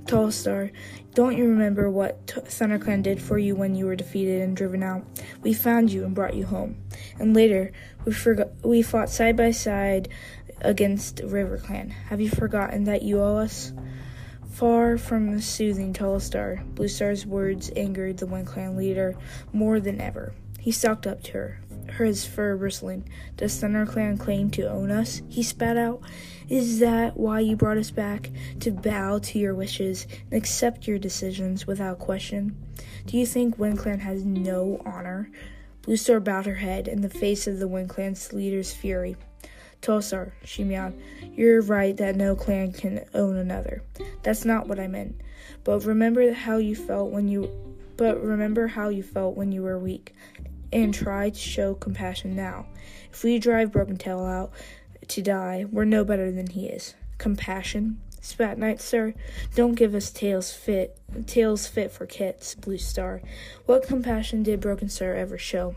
Tall 0.08 0.32
Star, 0.32 0.72
don't 1.14 1.38
you 1.38 1.48
remember 1.48 1.90
what 1.90 2.28
T- 2.28 2.42
ThunderClan 2.42 3.04
did 3.04 3.22
for 3.22 3.38
you 3.38 3.56
when 3.56 3.76
you 3.76 3.86
were 3.86 3.96
defeated 3.96 4.42
and 4.42 4.58
driven 4.58 4.84
out? 4.84 5.06
We 5.42 5.54
found 5.54 5.92
you 5.92 6.04
and 6.04 6.14
brought 6.14 6.36
you 6.36 6.46
home. 6.46 6.76
And 7.20 7.34
later, 7.34 7.72
we 8.04 8.14
we 8.64 8.82
fought 8.82 9.10
side 9.10 9.38
by 9.38 9.52
side 9.52 10.10
against 10.60 11.22
River 11.24 11.58
Clan. 11.58 11.90
Have 11.90 12.20
you 12.20 12.30
forgotten 12.30 12.84
that 12.86 13.04
you 13.04 13.22
owe 13.22 13.38
us? 13.38 13.72
Far 14.52 14.98
from 14.98 15.40
soothing 15.40 15.94
Tall 15.94 16.20
Star, 16.20 16.62
Blue 16.76 16.90
Star's 16.90 17.26
words 17.26 17.72
angered 17.76 18.18
the 18.18 18.28
Wind 18.28 18.48
Clan 18.48 18.76
leader 18.76 19.16
more 19.54 19.80
than 19.80 20.02
ever. 20.02 20.34
He 20.60 20.72
stalked 20.72 21.08
up 21.08 21.24
to 21.24 21.32
her, 21.34 21.60
his 21.92 22.26
fur 22.26 22.56
bristling. 22.58 23.08
Does 23.38 23.62
ThunderClan 23.62 24.20
claim 24.20 24.50
to 24.52 24.70
own 24.70 24.92
us? 24.92 25.22
He 25.30 25.44
spat 25.44 25.78
out. 25.78 26.02
Is 26.50 26.80
that 26.80 27.18
why 27.18 27.40
you 27.40 27.56
brought 27.56 27.78
us 27.78 27.92
back? 27.92 28.30
To 28.62 28.72
bow 28.72 29.20
to 29.20 29.40
your 29.40 29.56
wishes 29.56 30.08
and 30.30 30.34
accept 30.34 30.88
your 30.88 31.00
decisions 31.00 31.66
without 31.68 32.00
question? 32.00 32.56
Do 33.06 33.18
you 33.18 33.26
think 33.26 33.58
WindClan 33.58 34.00
has 34.00 34.24
no 34.24 34.82
honor? 34.86 35.30
Bluestar 35.84 36.24
bowed 36.24 36.46
her 36.46 36.56
head 36.56 36.88
in 36.88 37.02
the 37.02 37.10
face 37.10 37.48
of 37.48 37.60
the 37.60 37.68
WindClan's 37.68 38.32
leader's 38.34 38.72
fury. 38.74 39.18
Tallstar, 39.82 40.32
she 40.46 40.64
meowed. 40.64 40.94
You're 41.36 41.62
right 41.62 41.96
that 41.98 42.16
no 42.16 42.36
clan 42.36 42.72
can 42.72 43.04
own 43.14 43.36
another. 43.36 43.84
That's 44.24 44.46
not 44.46 44.68
what 44.68 44.80
I 44.80 44.88
meant. 44.88 45.20
But 45.66 45.84
remember 45.84 46.32
how 46.32 46.58
you 46.58 46.76
felt 46.76 47.12
when 47.12 47.28
you 47.28 47.50
but 47.96 48.24
remember 48.24 48.68
how 48.68 48.90
you 48.90 49.04
felt 49.04 49.38
when 49.38 49.52
you 49.52 49.62
were 49.62 49.78
weak 49.78 50.16
and 50.74 50.94
try 50.94 51.30
to 51.30 51.40
show 51.40 51.76
compassion 51.76 52.36
now. 52.36 52.66
If 53.12 53.24
we 53.24 53.40
drive 53.40 53.72
Broken 53.72 53.98
Tail 53.98 54.26
out 54.26 54.52
to 55.10 55.22
die, 55.22 55.66
we're 55.72 55.86
no 55.86 56.04
better 56.04 56.32
than 56.32 56.48
he 56.48 56.68
is. 56.68 56.96
Compassion? 57.18 58.02
Spat 58.22 58.58
Night 58.58 58.80
Star, 58.80 59.14
don't 59.54 59.76
give 59.76 59.94
us 59.94 60.10
tails 60.10 60.54
fit 60.54 60.98
tails 61.28 61.68
fit 61.68 61.92
for 61.92 62.06
kits, 62.06 62.56
Blue 62.56 62.78
Star. 62.78 63.22
What 63.66 63.86
compassion 63.86 64.44
did 64.44 64.62
Broken 64.62 64.88
Star 64.88 65.14
ever 65.14 65.38
show? 65.38 65.76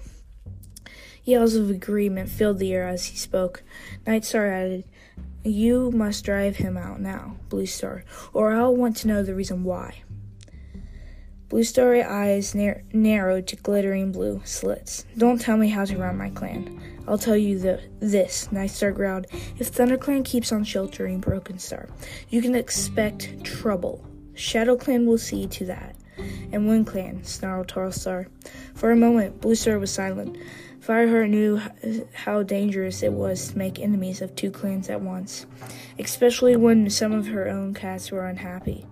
Yells 1.24 1.56
of 1.56 1.68
agreement 1.68 2.28
filled 2.28 2.60
the 2.60 2.72
air 2.72 2.86
as 2.86 3.06
he 3.06 3.16
spoke. 3.16 3.64
Night 4.06 4.24
Star 4.24 4.46
added, 4.46 4.84
You 5.42 5.90
must 5.90 6.24
drive 6.24 6.58
him 6.58 6.76
out 6.76 7.00
now, 7.00 7.36
Blue 7.48 7.66
Star, 7.66 8.04
or 8.32 8.52
I'll 8.54 8.76
want 8.76 8.96
to 8.98 9.08
know 9.08 9.24
the 9.24 9.34
reason 9.34 9.64
why. 9.64 10.02
Blue 11.48 11.62
Star's 11.62 12.04
eyes 12.04 12.56
nar- 12.56 12.82
narrowed 12.92 13.46
to 13.46 13.56
glittering 13.56 14.10
blue 14.10 14.42
slits. 14.44 15.04
Don't 15.16 15.40
tell 15.40 15.56
me 15.56 15.68
how 15.68 15.84
to 15.84 15.96
run 15.96 16.16
my 16.16 16.30
clan. 16.30 16.80
I'll 17.06 17.18
tell 17.18 17.36
you 17.36 17.60
the, 17.60 17.80
this, 18.00 18.50
Night 18.50 18.70
Star 18.70 18.90
growled. 18.90 19.26
If 19.56 19.70
ThunderClan 19.70 20.24
keeps 20.24 20.50
on 20.50 20.64
sheltering 20.64 21.20
Broken 21.20 21.60
Star, 21.60 21.88
you 22.30 22.42
can 22.42 22.56
expect 22.56 23.44
trouble. 23.44 24.04
Shadow 24.34 24.76
Clan 24.76 25.06
will 25.06 25.18
see 25.18 25.46
to 25.46 25.64
that. 25.66 25.94
And 26.50 26.66
Wind 26.66 26.88
Clan, 26.88 27.22
snarled 27.22 27.68
Tall 27.68 27.92
For 28.74 28.90
a 28.90 28.96
moment, 28.96 29.40
Blue 29.40 29.54
Star 29.54 29.78
was 29.78 29.92
silent. 29.92 30.36
Fireheart 30.80 31.30
knew 31.30 31.60
how 32.12 32.42
dangerous 32.42 33.02
it 33.02 33.12
was 33.12 33.48
to 33.48 33.58
make 33.58 33.78
enemies 33.78 34.20
of 34.20 34.34
two 34.34 34.50
clans 34.50 34.88
at 34.88 35.00
once, 35.00 35.46
especially 35.98 36.56
when 36.56 36.90
some 36.90 37.12
of 37.12 37.26
her 37.28 37.48
own 37.48 37.72
cats 37.74 38.10
were 38.10 38.26
unhappy 38.26 38.86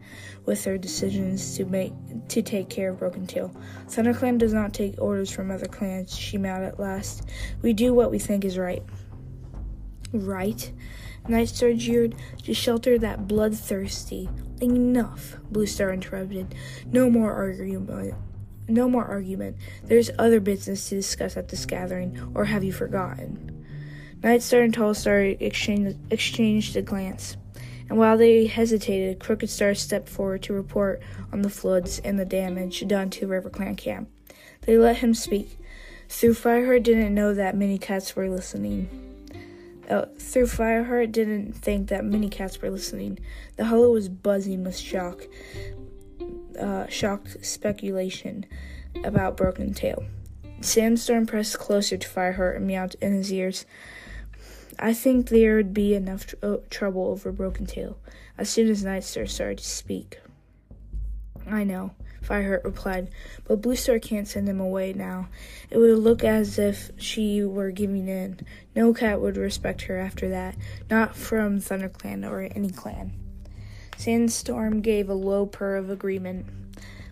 with 0.46 0.64
their 0.64 0.78
decisions 0.78 1.56
to 1.56 1.64
make 1.64 1.92
to 2.28 2.42
take 2.42 2.68
care 2.68 2.90
of 2.90 2.98
Broken 2.98 3.26
Tail. 3.26 3.54
ThunderClan 3.86 4.38
does 4.38 4.52
not 4.52 4.74
take 4.74 5.00
orders 5.00 5.30
from 5.30 5.50
other 5.50 5.66
clans, 5.66 6.16
she 6.16 6.38
mad 6.38 6.62
at 6.62 6.78
last. 6.78 7.28
We 7.62 7.72
do 7.72 7.94
what 7.94 8.10
we 8.10 8.18
think 8.18 8.44
is 8.44 8.58
right. 8.58 8.82
Right? 10.12 10.72
Nightstar 11.26 11.76
jeered. 11.76 12.14
To 12.44 12.54
shelter 12.54 12.98
that 12.98 13.26
bloodthirsty. 13.26 14.28
Enough, 14.60 15.36
Blue 15.50 15.66
Star 15.66 15.92
interrupted. 15.92 16.54
No 16.86 17.10
more 17.10 17.32
argument. 17.32 18.14
No 18.68 18.88
more 18.88 19.04
argument. 19.04 19.56
There's 19.84 20.10
other 20.18 20.40
business 20.40 20.88
to 20.88 20.96
discuss 20.96 21.36
at 21.36 21.48
this 21.48 21.66
gathering, 21.66 22.32
or 22.34 22.44
have 22.44 22.64
you 22.64 22.72
forgotten? 22.72 23.66
Nightstar 24.20 24.64
and 24.64 24.74
Tallstar 24.74 25.36
exchanged, 25.40 25.98
exchanged 26.10 26.76
a 26.76 26.82
glance 26.82 27.36
and 27.88 27.98
while 27.98 28.16
they 28.16 28.46
hesitated, 28.46 29.20
Crooked 29.20 29.50
Star 29.50 29.74
stepped 29.74 30.08
forward 30.08 30.42
to 30.44 30.52
report 30.52 31.02
on 31.32 31.42
the 31.42 31.50
floods 31.50 31.98
and 31.98 32.18
the 32.18 32.24
damage 32.24 32.86
done 32.86 33.10
to 33.10 33.26
River 33.26 33.50
Clan 33.50 33.76
camp. 33.76 34.08
They 34.62 34.78
let 34.78 34.98
him 34.98 35.14
speak. 35.14 35.58
Through 36.08 36.34
Fireheart 36.34 36.82
didn't 36.82 37.14
know 37.14 37.34
that 37.34 37.56
many 37.56 37.78
cats 37.78 38.16
were 38.16 38.28
listening. 38.28 38.88
Uh, 39.88 40.06
through 40.18 40.46
Fireheart 40.46 41.12
didn't 41.12 41.52
think 41.52 41.88
that 41.88 42.04
many 42.04 42.28
cats 42.28 42.60
were 42.62 42.70
listening. 42.70 43.18
The 43.56 43.66
hollow 43.66 43.92
was 43.92 44.08
buzzing 44.08 44.64
with 44.64 44.76
shock, 44.76 45.26
uh, 46.58 46.86
shocked 46.88 47.44
speculation 47.44 48.46
about 49.02 49.36
Broken 49.36 49.74
Tail. 49.74 50.04
Sandstorm 50.60 51.26
pressed 51.26 51.58
closer 51.58 51.98
to 51.98 52.08
Fireheart 52.08 52.56
and 52.56 52.66
meowed 52.66 52.96
in 53.02 53.12
his 53.12 53.30
ears. 53.32 53.66
I 54.78 54.92
think 54.92 55.28
there 55.28 55.56
would 55.56 55.74
be 55.74 55.94
enough 55.94 56.26
tr- 56.26 56.36
uh, 56.42 56.56
trouble 56.70 57.08
over 57.08 57.32
Broken 57.32 57.66
Tail 57.66 57.98
as 58.36 58.50
soon 58.50 58.68
as 58.68 58.84
Nightstar 58.84 59.28
started 59.28 59.58
to 59.58 59.64
speak. 59.64 60.18
I 61.46 61.64
know, 61.64 61.92
Fireheart 62.22 62.64
replied, 62.64 63.10
but 63.44 63.60
Blue 63.60 63.76
Star 63.76 63.98
can't 63.98 64.26
send 64.26 64.48
him 64.48 64.60
away 64.60 64.92
now. 64.92 65.28
It 65.70 65.78
would 65.78 65.98
look 65.98 66.24
as 66.24 66.58
if 66.58 66.90
she 66.96 67.44
were 67.44 67.70
giving 67.70 68.08
in. 68.08 68.40
No 68.74 68.94
cat 68.94 69.20
would 69.20 69.36
respect 69.36 69.82
her 69.82 69.98
after 69.98 70.30
that, 70.30 70.56
not 70.90 71.14
from 71.14 71.58
ThunderClan 71.58 72.28
or 72.28 72.40
any 72.40 72.70
clan. 72.70 73.12
Sandstorm 73.96 74.80
gave 74.80 75.08
a 75.08 75.14
low 75.14 75.46
purr 75.46 75.76
of 75.76 75.90
agreement. 75.90 76.46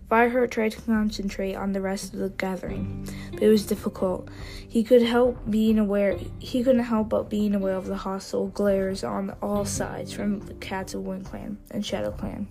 Fireheart 0.09 0.51
tried 0.51 0.73
to 0.73 0.81
concentrate 0.81 1.55
on 1.55 1.73
the 1.73 1.81
rest 1.81 2.13
of 2.13 2.19
the 2.19 2.29
gathering, 2.29 3.07
but 3.31 3.41
it 3.41 3.47
was 3.47 3.65
difficult. 3.65 4.29
He 4.73 4.83
could 4.83 5.03
help 5.03 5.37
being 5.47 5.77
aware 5.77 6.17
he 6.39 6.63
couldn't 6.63 6.85
help 6.85 7.09
but 7.09 7.29
being 7.29 7.53
aware 7.53 7.75
of 7.75 7.85
the 7.85 7.95
hostile 7.95 8.47
glares 8.47 9.03
on 9.03 9.35
all 9.39 9.65
sides 9.65 10.11
from 10.11 10.39
the 10.39 10.55
cats 10.55 10.95
of 10.95 11.05
Wind 11.05 11.25
Clan 11.25 11.59
and 11.69 11.85
Shadow 11.85 12.09
Clan, 12.09 12.47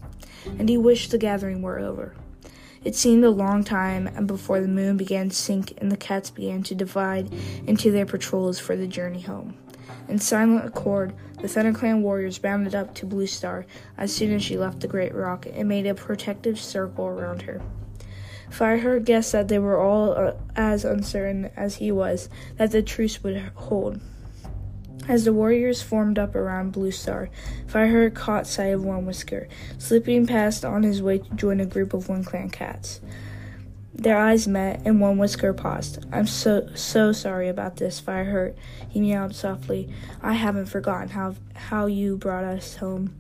and 0.57 0.69
he 0.69 0.79
wished 0.79 1.11
the 1.11 1.19
gathering 1.19 1.63
were 1.63 1.81
over. 1.81 2.15
It 2.85 2.95
seemed 2.95 3.25
a 3.25 3.31
long 3.31 3.65
time 3.65 4.07
and 4.07 4.29
before 4.29 4.61
the 4.61 4.69
moon 4.69 4.97
began 4.97 5.31
to 5.31 5.35
sink 5.35 5.73
and 5.79 5.91
the 5.91 5.97
cats 5.97 6.31
began 6.31 6.63
to 6.63 6.77
divide 6.77 7.35
into 7.67 7.91
their 7.91 8.07
patrols 8.07 8.61
for 8.61 8.77
the 8.77 8.87
journey 8.87 9.23
home. 9.23 9.57
In 10.07 10.21
silent 10.21 10.65
accord, 10.65 11.15
the 11.41 11.49
ThunderClan 11.49 12.03
warriors 12.03 12.39
bounded 12.39 12.77
up 12.77 12.95
to 12.95 13.05
Blue 13.05 13.27
Star 13.27 13.67
as 13.99 14.15
soon 14.15 14.33
as 14.33 14.45
she 14.45 14.57
left 14.57 14.79
the 14.79 14.87
Great 14.87 15.13
Rock 15.13 15.49
and 15.53 15.69
made 15.69 15.89
a 15.89 15.95
protective 15.97 16.61
circle 16.61 17.05
around 17.05 17.43
her. 17.43 17.61
Fireheart 18.53 19.05
guessed 19.05 19.33
that 19.33 19.49
they 19.49 19.59
were 19.59 19.81
all 19.81 20.13
uh, 20.13 20.35
as 20.55 20.85
uncertain 20.85 21.51
as 21.57 21.77
he 21.77 21.91
was 21.91 22.29
that 22.57 22.71
the 22.71 22.83
truce 22.83 23.23
would 23.23 23.39
hold. 23.55 24.01
As 25.09 25.25
the 25.25 25.33
warriors 25.33 25.83
formed 25.83 26.19
up 26.19 26.37
around 26.37 26.73
Blue 26.73 26.93
Star, 26.93 27.29
Fireheart 27.67 28.15
caught 28.15 28.47
sight 28.47 28.67
of 28.67 28.85
One 28.85 29.05
Whisker, 29.05 29.49
slipping 29.79 30.27
past 30.27 30.65
on 30.65 30.85
his 30.85 31.03
way 31.03 31.19
to 31.19 31.35
join 31.35 31.61
a 31.61 31.67
group 31.67 31.93
of 31.93 32.09
Wind 32.09 32.27
Clan 32.27 32.51
cats. 32.51 33.01
Their 33.95 34.19
eyes 34.19 34.49
met, 34.49 34.81
and 34.85 35.01
one 35.01 35.19
whisker 35.19 35.53
paused. 35.53 36.05
I'm 36.13 36.27
so 36.27 36.69
so 36.75 37.13
sorry 37.13 37.49
about 37.49 37.77
this, 37.77 38.01
Fireheart. 38.01 38.55
He 38.89 39.01
meowed 39.01 39.35
softly. 39.35 39.91
I 40.23 40.33
haven't 40.33 40.67
forgotten 40.67 41.09
how 41.11 41.35
how 41.55 41.87
you 41.87 42.17
brought 42.17 42.45
us 42.45 42.77
home. 42.77 43.15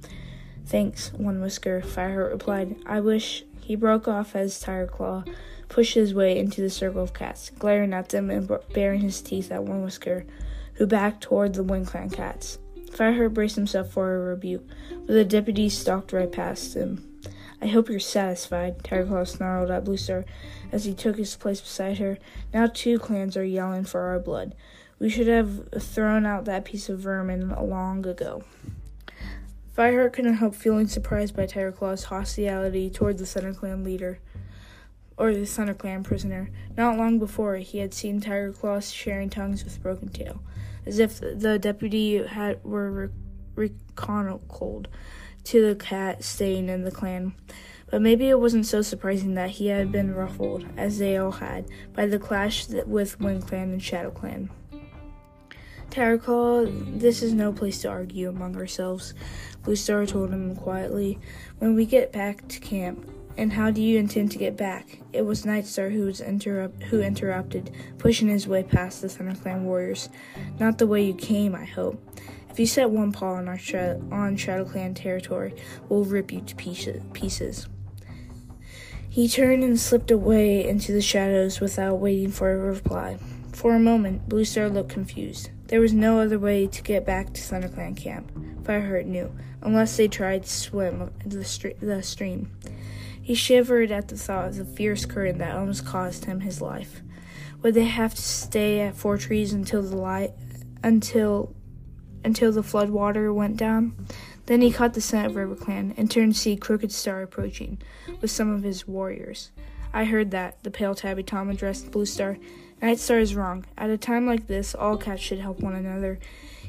Thanks, 0.66 1.12
One 1.12 1.40
Whisker, 1.40 1.82
Fireheart 1.82 2.30
replied. 2.30 2.76
I 2.86 3.00
wish 3.00 3.44
he 3.72 3.76
broke 3.76 4.06
off 4.06 4.36
as 4.36 4.60
Tiger 4.60 4.86
Claw 4.86 5.24
pushed 5.70 5.94
his 5.94 6.12
way 6.12 6.38
into 6.38 6.60
the 6.60 6.68
circle 6.68 7.02
of 7.02 7.14
cats, 7.14 7.48
glaring 7.58 7.94
at 7.94 8.10
them 8.10 8.28
and 8.28 8.46
baring 8.74 9.00
his 9.00 9.22
teeth 9.22 9.50
at 9.50 9.64
One 9.64 9.82
Whisker, 9.82 10.26
who 10.74 10.86
backed 10.86 11.22
toward 11.22 11.54
the 11.54 11.62
Wind 11.62 11.86
Clan 11.86 12.10
cats. 12.10 12.58
Fireheart 12.90 13.32
braced 13.32 13.56
himself 13.56 13.90
for 13.90 14.14
a 14.14 14.18
rebuke, 14.18 14.68
but 14.90 15.14
the 15.14 15.24
deputy 15.24 15.70
stalked 15.70 16.12
right 16.12 16.30
past 16.30 16.76
him. 16.76 17.18
I 17.62 17.66
hope 17.68 17.88
you're 17.88 17.98
satisfied, 17.98 18.84
Claw 18.84 19.24
snarled 19.24 19.70
at 19.70 19.84
Blue 19.84 19.96
Star 19.96 20.26
as 20.70 20.84
he 20.84 20.92
took 20.92 21.16
his 21.16 21.34
place 21.34 21.62
beside 21.62 21.96
her. 21.96 22.18
Now 22.52 22.66
two 22.66 22.98
clans 22.98 23.38
are 23.38 23.44
yelling 23.44 23.84
for 23.84 24.02
our 24.02 24.18
blood. 24.18 24.54
We 24.98 25.08
should 25.08 25.28
have 25.28 25.70
thrown 25.80 26.26
out 26.26 26.44
that 26.44 26.66
piece 26.66 26.90
of 26.90 26.98
vermin 26.98 27.48
long 27.48 28.06
ago. 28.06 28.44
Fireheart 29.76 30.12
couldn't 30.12 30.34
help 30.34 30.54
feeling 30.54 30.86
surprised 30.86 31.34
by 31.34 31.46
Claw's 31.46 32.04
hostility 32.04 32.90
toward 32.90 33.16
the 33.16 33.24
ThunderClan 33.24 33.84
leader, 33.84 34.18
or 35.16 35.32
the 35.32 35.40
ThunderClan 35.40 36.04
prisoner. 36.04 36.50
Not 36.76 36.98
long 36.98 37.18
before, 37.18 37.56
he 37.56 37.78
had 37.78 37.94
seen 37.94 38.20
Claw 38.20 38.80
sharing 38.80 39.30
tongues 39.30 39.64
with 39.64 39.82
Broken 39.82 40.08
Tail, 40.08 40.42
as 40.84 40.98
if 40.98 41.20
the 41.20 41.58
deputy 41.58 42.22
had 42.22 42.62
were 42.62 43.10
re- 43.54 43.70
reconciled 43.96 44.88
to 45.44 45.68
the 45.68 45.74
cat 45.74 46.22
staying 46.22 46.68
in 46.68 46.84
the 46.84 46.90
clan. 46.90 47.34
But 47.90 48.02
maybe 48.02 48.28
it 48.28 48.40
wasn't 48.40 48.66
so 48.66 48.82
surprising 48.82 49.34
that 49.34 49.50
he 49.50 49.68
had 49.68 49.90
been 49.90 50.14
ruffled, 50.14 50.66
as 50.76 50.98
they 50.98 51.16
all 51.16 51.32
had, 51.32 51.66
by 51.94 52.06
the 52.06 52.18
clash 52.18 52.68
with 52.68 53.20
Wind 53.20 53.46
Clan 53.46 53.70
and 53.70 53.82
Shadow 53.82 54.10
Clan. 54.10 54.50
Tigerclaw, 55.90 57.00
this 57.00 57.22
is 57.22 57.34
no 57.34 57.52
place 57.52 57.82
to 57.82 57.88
argue 57.90 58.30
among 58.30 58.56
ourselves, 58.56 59.12
Blue 59.62 59.76
Star 59.76 60.06
told 60.06 60.30
him 60.30 60.56
quietly. 60.56 61.18
When 61.58 61.74
we 61.74 61.86
get 61.86 62.12
back 62.12 62.46
to 62.48 62.60
camp, 62.60 63.08
and 63.36 63.52
how 63.52 63.70
do 63.70 63.80
you 63.80 63.98
intend 63.98 64.30
to 64.32 64.38
get 64.38 64.56
back? 64.56 64.98
It 65.12 65.22
was 65.22 65.44
Nightstar 65.44 65.90
who 65.90 66.04
was 66.04 66.20
interrupt 66.20 66.82
who 66.84 67.00
interrupted, 67.00 67.70
pushing 67.98 68.28
his 68.28 68.46
way 68.46 68.62
past 68.62 69.00
the 69.00 69.08
ThunderClan 69.08 69.62
warriors. 69.62 70.08
Not 70.58 70.78
the 70.78 70.86
way 70.86 71.02
you 71.02 71.14
came, 71.14 71.54
I 71.54 71.64
hope. 71.64 72.02
If 72.50 72.60
you 72.60 72.66
set 72.66 72.90
one 72.90 73.12
paw 73.12 73.34
on 73.34 73.48
our 73.48 73.56
sh- 73.56 73.74
on 73.74 74.36
ShadowClan 74.36 74.94
territory, 74.94 75.54
we'll 75.88 76.04
rip 76.04 76.30
you 76.30 76.42
to 76.42 76.54
pieces. 76.54 77.68
He 79.08 79.28
turned 79.28 79.64
and 79.64 79.78
slipped 79.78 80.10
away 80.10 80.66
into 80.66 80.92
the 80.92 81.00
shadows 81.00 81.60
without 81.60 81.96
waiting 81.96 82.30
for 82.30 82.52
a 82.52 82.56
reply. 82.56 83.18
For 83.52 83.74
a 83.74 83.78
moment, 83.78 84.28
Blue 84.28 84.44
Star 84.44 84.68
looked 84.68 84.90
confused. 84.90 85.50
There 85.72 85.80
was 85.80 85.94
no 85.94 86.20
other 86.20 86.38
way 86.38 86.66
to 86.66 86.82
get 86.82 87.06
back 87.06 87.32
to 87.32 87.40
ThunderClan 87.40 87.96
camp, 87.96 88.30
Fireheart 88.62 89.06
knew, 89.06 89.34
unless 89.62 89.96
they 89.96 90.06
tried 90.06 90.42
to 90.42 90.48
swim 90.50 91.10
the, 91.24 91.74
the 91.80 92.02
stream. 92.02 92.50
He 93.22 93.34
shivered 93.34 93.90
at 93.90 94.08
the 94.08 94.18
thought 94.18 94.48
of 94.48 94.56
the 94.56 94.66
fierce 94.66 95.06
current 95.06 95.38
that 95.38 95.56
almost 95.56 95.86
cost 95.86 96.26
him 96.26 96.40
his 96.40 96.60
life. 96.60 97.00
Would 97.62 97.72
they 97.72 97.86
have 97.86 98.14
to 98.14 98.20
stay 98.20 98.80
at 98.80 98.96
Four 98.96 99.16
Trees 99.16 99.54
until 99.54 99.80
the 99.80 99.96
light 99.96 100.32
until 100.82 101.54
until 102.22 102.52
the 102.52 102.62
flood 102.62 102.90
water 102.90 103.32
went 103.32 103.56
down. 103.56 103.96
Then 104.44 104.60
he 104.60 104.72
caught 104.72 104.92
the 104.92 105.00
scent 105.00 105.26
of 105.26 105.32
RiverClan 105.32 105.94
and 105.96 106.10
turned 106.10 106.34
to 106.34 106.38
see 106.38 106.54
Crooked 106.54 106.92
Star 106.92 107.22
approaching 107.22 107.80
with 108.20 108.30
some 108.30 108.50
of 108.50 108.62
his 108.62 108.86
warriors. 108.86 109.50
I 109.94 110.04
heard 110.04 110.32
that, 110.32 110.62
the 110.64 110.70
pale 110.70 110.94
tabby 110.94 111.22
Tom 111.22 111.48
addressed 111.48 111.90
Blue 111.90 112.04
Star. 112.04 112.36
Night 112.82 112.98
Star 112.98 113.20
is 113.20 113.36
wrong. 113.36 113.64
At 113.78 113.90
a 113.90 113.96
time 113.96 114.26
like 114.26 114.48
this, 114.48 114.74
all 114.74 114.96
cats 114.96 115.22
should 115.22 115.38
help 115.38 115.60
one 115.60 115.76
another. 115.76 116.18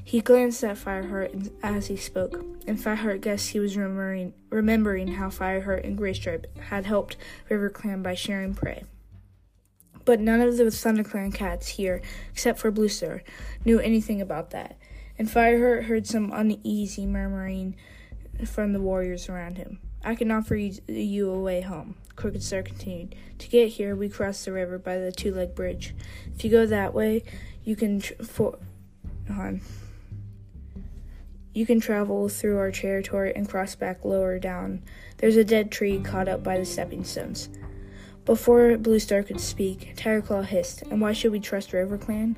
He 0.05 0.21
glanced 0.21 0.63
at 0.63 0.77
Fireheart 0.77 1.51
as 1.63 1.87
he 1.87 1.97
spoke, 1.97 2.35
and 2.67 2.77
Fireheart 2.77 3.21
guessed 3.21 3.49
he 3.49 3.59
was 3.59 3.75
remembering, 3.75 4.33
remembering 4.51 5.07
how 5.07 5.29
Fireheart 5.29 5.83
and 5.83 5.97
Graystripe 5.97 6.45
had 6.59 6.85
helped 6.85 7.17
RiverClan 7.49 8.03
by 8.03 8.13
sharing 8.13 8.53
prey. 8.53 8.83
But 10.05 10.19
none 10.19 10.39
of 10.39 10.55
the 10.55 10.65
ThunderClan 10.65 11.33
cats 11.33 11.69
here, 11.69 12.01
except 12.31 12.59
for 12.59 12.71
Bluestar, 12.71 13.21
knew 13.65 13.79
anything 13.79 14.21
about 14.21 14.51
that, 14.51 14.77
and 15.17 15.27
Fireheart 15.27 15.85
heard 15.85 16.05
some 16.05 16.31
uneasy 16.31 17.07
murmuring 17.07 17.75
from 18.45 18.73
the 18.73 18.81
warriors 18.81 19.29
around 19.29 19.57
him. 19.57 19.79
I 20.03 20.13
can 20.13 20.29
offer 20.29 20.55
you 20.55 21.31
a 21.31 21.39
way 21.39 21.61
home, 21.61 21.95
Crooked 22.15 22.43
Star 22.43 22.61
continued. 22.61 23.15
To 23.39 23.49
get 23.49 23.69
here, 23.69 23.95
we 23.95 24.09
cross 24.09 24.45
the 24.45 24.51
river 24.51 24.77
by 24.77 24.97
the 24.97 25.11
two 25.11 25.33
leg 25.33 25.55
bridge. 25.55 25.93
If 26.35 26.43
you 26.43 26.51
go 26.51 26.65
that 26.65 26.93
way, 26.93 27.23
you 27.63 27.75
can. 27.75 28.01
Tr- 28.01 28.23
for- 28.23 28.59
on. 29.29 29.61
You 31.53 31.65
can 31.65 31.79
travel 31.79 32.29
through 32.29 32.57
our 32.57 32.71
territory 32.71 33.31
and 33.35 33.47
cross 33.47 33.75
back 33.75 34.03
lower 34.03 34.39
down. 34.39 34.81
There's 35.17 35.37
a 35.37 35.43
dead 35.43 35.71
tree 35.71 35.99
caught 35.99 36.27
up 36.27 36.43
by 36.43 36.57
the 36.57 36.65
stepping 36.65 37.03
stones. 37.03 37.49
Before 38.25 38.77
Blue 38.77 38.99
Star 38.99 39.21
could 39.21 39.39
speak, 39.39 39.95
Tigerclaw 39.95 40.45
hissed, 40.45 40.81
And 40.83 40.99
why 40.99 41.13
should 41.13 41.31
we 41.31 41.39
trust 41.39 41.71
RiverClan? 41.71 42.37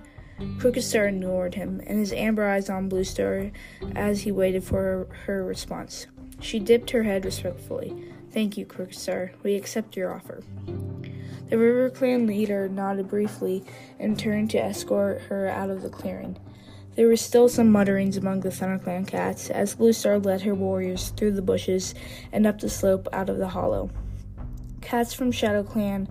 Crooked 0.59 0.83
Star 0.83 1.07
ignored 1.07 1.55
him, 1.55 1.81
and 1.87 1.97
his 1.97 2.11
amber 2.11 2.45
eyes 2.45 2.69
on 2.69 2.89
Blue 2.89 3.05
Star 3.05 3.51
as 3.95 4.21
he 4.21 4.31
waited 4.31 4.63
for 4.63 4.81
her, 4.81 5.07
her 5.25 5.45
response. 5.45 6.07
She 6.41 6.59
dipped 6.59 6.89
her 6.89 7.03
head 7.03 7.23
respectfully. 7.23 7.95
Thank 8.35 8.57
you, 8.57 8.65
Crooked. 8.65 9.31
We 9.43 9.55
accept 9.55 9.95
your 9.95 10.13
offer. 10.13 10.43
The 11.49 11.57
River 11.57 11.89
Clan 11.89 12.27
leader 12.27 12.67
nodded 12.67 13.07
briefly 13.07 13.63
and 13.97 14.19
turned 14.19 14.49
to 14.49 14.61
escort 14.61 15.21
her 15.29 15.47
out 15.47 15.69
of 15.69 15.81
the 15.81 15.89
clearing. 15.89 16.37
There 16.95 17.07
were 17.07 17.15
still 17.15 17.47
some 17.47 17.71
mutterings 17.71 18.17
among 18.17 18.41
the 18.41 18.51
Thunder 18.51 18.77
Clan 18.77 19.05
cats 19.05 19.49
as 19.49 19.75
Blue 19.75 19.93
Star 19.93 20.19
led 20.19 20.41
her 20.41 20.53
warriors 20.53 21.11
through 21.11 21.31
the 21.31 21.41
bushes 21.41 21.95
and 22.33 22.45
up 22.45 22.59
the 22.59 22.69
slope 22.69 23.07
out 23.13 23.29
of 23.29 23.37
the 23.37 23.47
hollow. 23.47 23.89
Cats 24.81 25.13
from 25.13 25.31
Shadow 25.31 25.63
Clan 25.63 26.09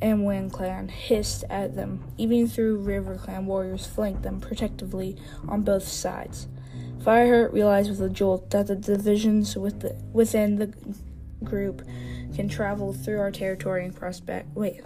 and 0.00 0.24
Wind 0.24 0.54
Clan 0.54 0.88
hissed 0.88 1.44
at 1.50 1.76
them, 1.76 2.02
even 2.16 2.48
through 2.48 2.78
River 2.78 3.16
Clan 3.16 3.44
warriors 3.44 3.86
flanked 3.86 4.22
them 4.22 4.40
protectively 4.40 5.18
on 5.46 5.64
both 5.64 5.86
sides. 5.86 6.48
Fireheart 7.00 7.52
realized 7.52 7.90
with 7.90 8.00
a 8.00 8.08
jolt 8.08 8.48
that 8.52 8.68
the 8.68 8.74
divisions 8.74 9.54
within 9.54 10.56
the 10.56 10.72
group 11.44 11.86
can 12.34 12.48
travel 12.48 12.92
through 12.92 13.20
our 13.20 13.30
territory 13.30 13.84
and 13.84 13.96
cross 13.96 14.20
back. 14.20 14.46
Wait. 14.54 14.82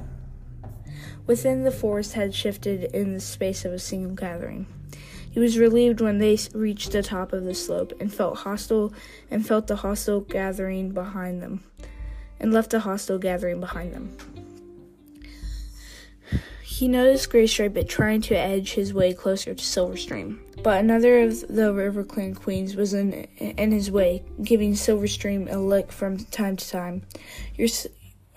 Within 1.27 1.65
the 1.65 1.71
forest 1.71 2.15
had 2.15 2.35
shifted 2.35 2.85
in 2.95 3.15
the 3.15 3.21
space 3.21 3.65
of 3.65 3.73
a 3.73 3.79
single 3.79 4.15
gathering. 4.15 4.67
He 5.31 5.41
was 5.41 5.59
relieved 5.59 6.01
when 6.01 6.19
they 6.19 6.39
reached 6.53 6.93
the 6.93 7.03
top 7.03 7.33
of 7.33 7.45
the 7.45 7.55
slope 7.55 7.93
and 8.01 8.13
felt 8.13 8.39
hostile 8.39 8.93
and 9.31 9.47
felt 9.47 9.67
the 9.67 9.77
hostile 9.77 10.21
gathering 10.21 10.91
behind 10.91 11.43
them 11.43 11.65
and 12.39 12.53
left 12.53 12.75
a 12.75 12.81
hostile 12.81 13.19
gathering 13.19 13.61
behind 13.61 13.95
them. 13.95 14.17
He 16.83 16.89
noticed 16.89 17.31
Graystripe 17.31 17.87
trying 17.87 18.23
to 18.23 18.37
edge 18.37 18.73
his 18.73 18.93
way 18.93 19.15
closer 19.15 19.55
to 19.55 19.63
Silverstream, 19.63 20.41
but 20.65 20.81
another 20.81 21.21
of 21.21 21.43
the 21.43 21.73
RiverClan 21.73 22.35
queens 22.35 22.75
was 22.75 22.93
in 22.93 23.13
in 23.39 23.71
his 23.71 23.89
way, 23.89 24.25
giving 24.43 24.73
Silverstream 24.73 25.49
a 25.49 25.59
lick 25.59 25.93
from 25.93 26.25
time 26.25 26.57
to 26.57 26.69
time. 26.69 27.03
You're 27.55 27.69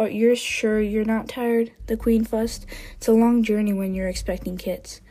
you're 0.08 0.36
sure 0.36 0.80
you're 0.80 1.04
not 1.04 1.28
tired? 1.28 1.72
The 1.88 1.98
queen 1.98 2.24
fussed. 2.24 2.68
It's 2.98 3.08
a 3.08 3.14
long 3.14 3.42
journey 3.42 3.74
when 3.74 3.96
you're 3.96 4.10
expecting 4.10 4.58
kits. 4.58 5.02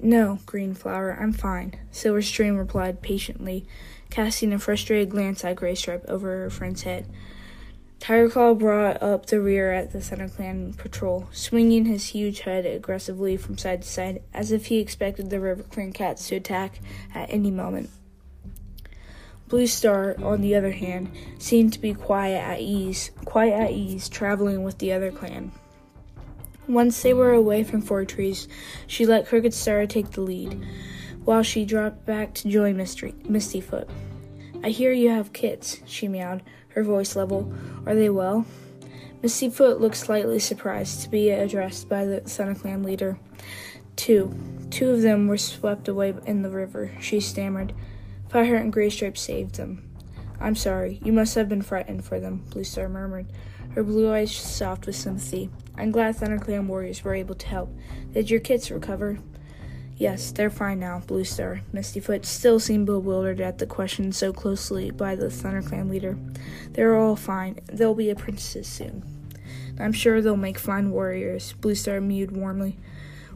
No, 0.00 0.40
Greenflower, 0.44 1.16
I'm 1.20 1.32
fine, 1.32 1.74
Silverstream 1.92 2.58
replied 2.58 3.00
patiently, 3.00 3.64
casting 4.10 4.52
a 4.52 4.58
frustrated 4.58 5.10
glance 5.10 5.44
at 5.44 5.54
Graystripe 5.54 6.04
over 6.06 6.40
her 6.40 6.50
friend's 6.50 6.82
head. 6.82 7.06
Tigerclaw 8.00 8.58
brought 8.58 9.02
up 9.02 9.26
the 9.26 9.40
rear 9.40 9.72
at 9.72 9.92
the 9.92 9.98
ThunderClan 9.98 10.76
patrol, 10.76 11.28
swinging 11.32 11.84
his 11.84 12.06
huge 12.06 12.40
head 12.40 12.64
aggressively 12.64 13.36
from 13.36 13.58
side 13.58 13.82
to 13.82 13.88
side, 13.88 14.22
as 14.32 14.52
if 14.52 14.66
he 14.66 14.78
expected 14.78 15.30
the 15.30 15.36
RiverClan 15.36 15.92
cats 15.92 16.28
to 16.28 16.36
attack 16.36 16.80
at 17.14 17.32
any 17.32 17.50
moment. 17.50 17.90
Blue 19.48 19.66
Star, 19.66 20.14
on 20.22 20.42
the 20.42 20.54
other 20.54 20.72
hand, 20.72 21.10
seemed 21.38 21.72
to 21.72 21.80
be 21.80 21.94
quiet 21.94 22.38
at 22.38 22.60
ease, 22.60 23.10
quite 23.24 23.52
at 23.52 23.72
ease, 23.72 24.08
traveling 24.08 24.62
with 24.62 24.78
the 24.78 24.92
other 24.92 25.10
clan. 25.10 25.52
Once 26.68 27.02
they 27.02 27.14
were 27.14 27.32
away 27.32 27.64
from 27.64 27.80
Four 27.80 28.04
Trees, 28.04 28.46
she 28.86 29.06
let 29.06 29.26
Crooked 29.26 29.54
Star 29.54 29.86
take 29.86 30.10
the 30.10 30.20
lead, 30.20 30.64
while 31.24 31.42
she 31.42 31.64
dropped 31.64 32.04
back 32.06 32.34
to 32.34 32.48
join 32.48 32.76
Misty, 32.76 33.12
Mistyfoot. 33.24 33.88
I 34.62 34.68
hear 34.68 34.92
you 34.92 35.08
have 35.08 35.32
kits, 35.32 35.80
she 35.86 36.08
meowed, 36.08 36.42
her 36.78 36.84
voice 36.84 37.16
level. 37.16 37.52
Are 37.86 37.94
they 37.96 38.08
well? 38.08 38.46
Mistyfoot 39.20 39.80
looked 39.80 39.96
slightly 39.96 40.38
surprised 40.38 41.02
to 41.02 41.10
be 41.10 41.30
addressed 41.30 41.88
by 41.88 42.04
the 42.04 42.20
ThunderClan 42.20 42.84
leader. 42.84 43.18
Two. 43.96 44.32
Two 44.70 44.90
of 44.90 45.02
them 45.02 45.26
were 45.26 45.38
swept 45.38 45.88
away 45.88 46.14
in 46.24 46.42
the 46.42 46.50
river, 46.50 46.92
she 47.00 47.18
stammered. 47.18 47.74
Fireheart 48.28 48.60
and 48.60 48.72
Graystripe 48.72 49.18
saved 49.18 49.56
them. 49.56 49.90
I'm 50.40 50.54
sorry. 50.54 51.00
You 51.02 51.12
must 51.12 51.34
have 51.34 51.48
been 51.48 51.62
frightened 51.62 52.04
for 52.04 52.20
them, 52.20 52.44
Blue 52.50 52.62
Star 52.62 52.88
murmured, 52.88 53.26
her 53.74 53.82
blue 53.82 54.12
eyes 54.12 54.30
soft 54.30 54.86
with 54.86 54.94
sympathy. 54.94 55.50
I'm 55.76 55.90
glad 55.90 56.16
ThunderClan 56.16 56.68
warriors 56.68 57.02
were 57.02 57.14
able 57.14 57.34
to 57.34 57.46
help. 57.48 57.76
Did 58.12 58.30
your 58.30 58.38
kits 58.38 58.70
recover? 58.70 59.18
Yes, 59.98 60.30
they're 60.30 60.48
fine 60.48 60.78
now, 60.78 61.02
Blue 61.04 61.24
Star. 61.24 61.62
Mistyfoot 61.74 62.24
still 62.24 62.60
seemed 62.60 62.86
bewildered 62.86 63.40
at 63.40 63.58
the 63.58 63.66
question 63.66 64.12
so 64.12 64.32
closely 64.32 64.92
by 64.92 65.16
the 65.16 65.26
ThunderClan 65.26 65.90
leader. 65.90 66.16
They're 66.70 66.96
all 66.96 67.16
fine. 67.16 67.58
They'll 67.66 67.96
be 67.96 68.08
apprentices 68.08 68.68
soon. 68.68 69.02
I'm 69.80 69.92
sure 69.92 70.20
they'll 70.20 70.36
make 70.36 70.58
fine 70.58 70.92
warriors, 70.92 71.52
Blue 71.54 71.74
Star 71.74 72.00
mewed 72.00 72.30
warmly. 72.30 72.76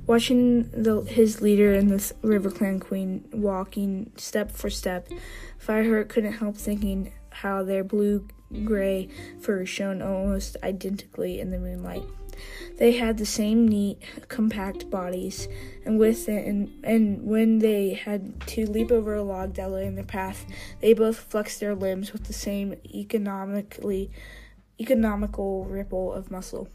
Watching 0.07 0.70
the, 0.70 1.03
his 1.03 1.40
leader 1.40 1.75
and 1.75 1.90
the 1.90 2.14
River 2.22 2.51
Clan 2.51 2.79
queen 2.79 3.29
walking 3.33 4.12
step 4.16 4.53
for 4.53 4.70
step, 4.70 5.09
Fireheart 5.64 6.09
couldn't 6.09 6.35
help 6.35 6.57
thinking 6.57 7.12
how 7.31 7.64
their 7.64 7.83
blue 7.83 8.27
gray 8.64 9.09
fur 9.40 9.64
shone 9.64 10.01
almost 10.01 10.57
identically 10.62 11.40
in 11.40 11.51
the 11.51 11.59
moonlight. 11.59 12.03
They 12.79 12.92
had 12.92 13.18
the 13.18 13.27
same 13.27 13.68
neat, 13.68 14.01
compact 14.29 14.90
bodies, 14.90 15.49
and 15.85 15.99
with 15.99 16.29
it, 16.29 16.47
and, 16.47 16.85
and 16.85 17.25
when 17.25 17.59
they 17.59 17.95
had 17.95 18.40
to 18.49 18.66
leap 18.66 18.90
over 18.90 19.14
a 19.14 19.23
log 19.23 19.55
that 19.55 19.71
lay 19.71 19.87
in 19.87 19.95
their 19.95 20.05
path, 20.05 20.47
they 20.81 20.92
both 20.92 21.18
flexed 21.18 21.61
their 21.61 21.75
limbs 21.75 22.12
with 22.12 22.25
the 22.25 22.33
same 22.33 22.75
economically 22.85 24.11
economical 24.81 25.64
ripple 25.64 26.12
of 26.12 26.31
muscle. 26.31 26.68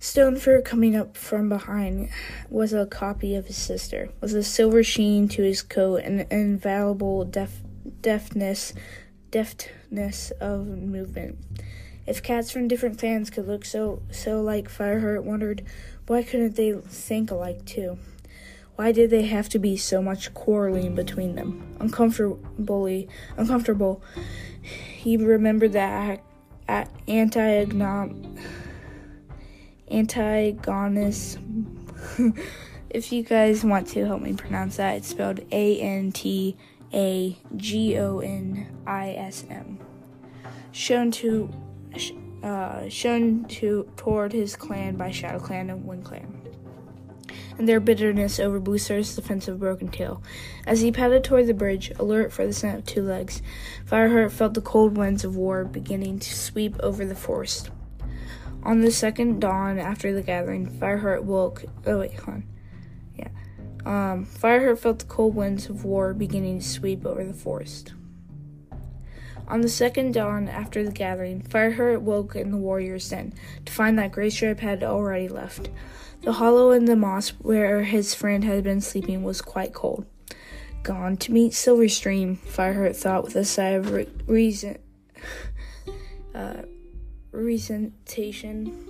Stonefur, 0.00 0.64
coming 0.64 0.96
up 0.96 1.16
from 1.16 1.48
behind, 1.48 2.08
was 2.50 2.72
a 2.72 2.86
copy 2.86 3.36
of 3.36 3.46
his 3.46 3.56
sister, 3.56 4.08
with 4.20 4.34
a 4.34 4.42
silver 4.42 4.82
sheen 4.82 5.28
to 5.28 5.42
his 5.42 5.62
coat 5.62 6.02
and 6.02 6.22
an 6.22 6.26
invaluable 6.30 7.24
def- 7.24 7.62
deftness, 8.00 8.72
deftness 9.30 10.32
of 10.40 10.66
movement. 10.66 11.38
If 12.06 12.22
cats 12.22 12.50
from 12.50 12.68
different 12.68 12.98
clans 12.98 13.30
could 13.30 13.46
look 13.46 13.64
so 13.64 14.02
so 14.10 14.40
like 14.40 14.68
Fireheart 14.70 15.24
wondered 15.24 15.64
why 16.06 16.22
couldn't 16.22 16.56
they 16.56 16.72
think 16.72 17.30
alike 17.30 17.64
too? 17.64 17.98
Why 18.76 18.90
did 18.90 19.10
they 19.10 19.22
have 19.22 19.48
to 19.50 19.58
be 19.58 19.76
so 19.76 20.02
much 20.02 20.34
quarreling 20.34 20.94
between 20.94 21.36
them? 21.36 21.76
Uncomfortably 21.78 23.08
uncomfortable, 23.36 24.02
he 24.62 25.16
remembered 25.16 25.72
that 25.72 26.22
at 26.68 26.90
anti-agnom 27.06 28.38
Antigonus. 29.90 31.38
if 32.90 33.12
you 33.12 33.22
guys 33.22 33.62
want 33.64 33.86
to 33.88 34.06
help 34.06 34.22
me 34.22 34.32
pronounce 34.32 34.76
that, 34.76 34.96
it's 34.96 35.08
spelled 35.08 35.40
A 35.52 35.78
N 35.80 36.12
T 36.12 36.56
A 36.94 37.36
G 37.56 37.98
O 37.98 38.20
N 38.20 38.66
I 38.86 39.10
S 39.10 39.44
M. 39.50 39.78
Shown 40.72 41.10
to 41.12 41.52
uh, 42.42 42.88
shown 42.88 43.44
to 43.44 43.88
toward 43.96 44.32
his 44.32 44.56
clan 44.56 44.96
by 44.96 45.10
Shadow 45.10 45.38
Clan 45.38 45.70
and 45.70 45.86
Wind 45.86 46.04
Clan, 46.04 46.42
and 47.58 47.68
their 47.68 47.80
bitterness 47.80 48.40
over 48.40 48.58
Blue 48.58 48.78
Star's 48.78 49.14
defense 49.14 49.48
of 49.48 49.60
Broken 49.60 49.88
Tail. 49.88 50.22
As 50.66 50.80
he 50.80 50.90
padded 50.90 51.24
toward 51.24 51.46
the 51.46 51.54
bridge, 51.54 51.92
alert 51.98 52.32
for 52.32 52.46
the 52.46 52.52
scent 52.52 52.78
of 52.78 52.86
two 52.86 53.02
legs, 53.02 53.42
Fireheart 53.84 54.32
felt 54.32 54.54
the 54.54 54.60
cold 54.60 54.96
winds 54.96 55.24
of 55.24 55.36
war 55.36 55.64
beginning 55.64 56.18
to 56.18 56.34
sweep 56.34 56.76
over 56.80 57.04
the 57.04 57.14
forest. 57.14 57.70
On 58.64 58.80
the 58.80 58.92
second 58.92 59.40
dawn 59.40 59.78
after 59.78 60.12
the 60.12 60.22
gathering, 60.22 60.70
Fireheart 60.70 61.24
woke. 61.24 61.64
Oh 61.86 61.98
wait, 61.98 62.14
hold 62.14 62.28
on. 62.28 62.44
Yeah. 63.16 63.28
Um, 63.84 64.26
Fireheart 64.26 64.78
felt 64.78 65.00
the 65.00 65.04
cold 65.06 65.34
winds 65.34 65.68
of 65.68 65.84
war 65.84 66.14
beginning 66.14 66.60
to 66.60 66.64
sweep 66.64 67.04
over 67.04 67.24
the 67.24 67.34
forest. 67.34 67.92
On 69.48 69.60
the 69.60 69.68
second 69.68 70.14
dawn 70.14 70.48
after 70.48 70.84
the 70.84 70.92
gathering, 70.92 71.42
Fireheart 71.42 72.00
woke 72.00 72.36
in 72.36 72.50
the 72.50 72.56
warrior's 72.56 73.08
den 73.08 73.34
to 73.64 73.72
find 73.72 73.98
that 73.98 74.12
Graystripe 74.12 74.60
had 74.60 74.82
already 74.82 75.28
left. 75.28 75.68
The 76.22 76.34
hollow 76.34 76.70
in 76.70 76.84
the 76.84 76.96
moss 76.96 77.30
where 77.30 77.82
his 77.82 78.14
friend 78.14 78.44
had 78.44 78.62
been 78.64 78.80
sleeping 78.80 79.22
was 79.24 79.42
quite 79.42 79.74
cold. 79.74 80.06
Gone 80.82 81.16
to 81.18 81.32
meet 81.32 81.52
Silverstream, 81.52 82.38
Fireheart 82.38 82.96
thought 82.96 83.24
with 83.24 83.36
a 83.36 83.44
sigh 83.44 83.70
of 83.70 83.90
re- 83.90 84.08
reason, 84.26 84.78
uh, 86.34 86.62
resentation. 87.32 88.88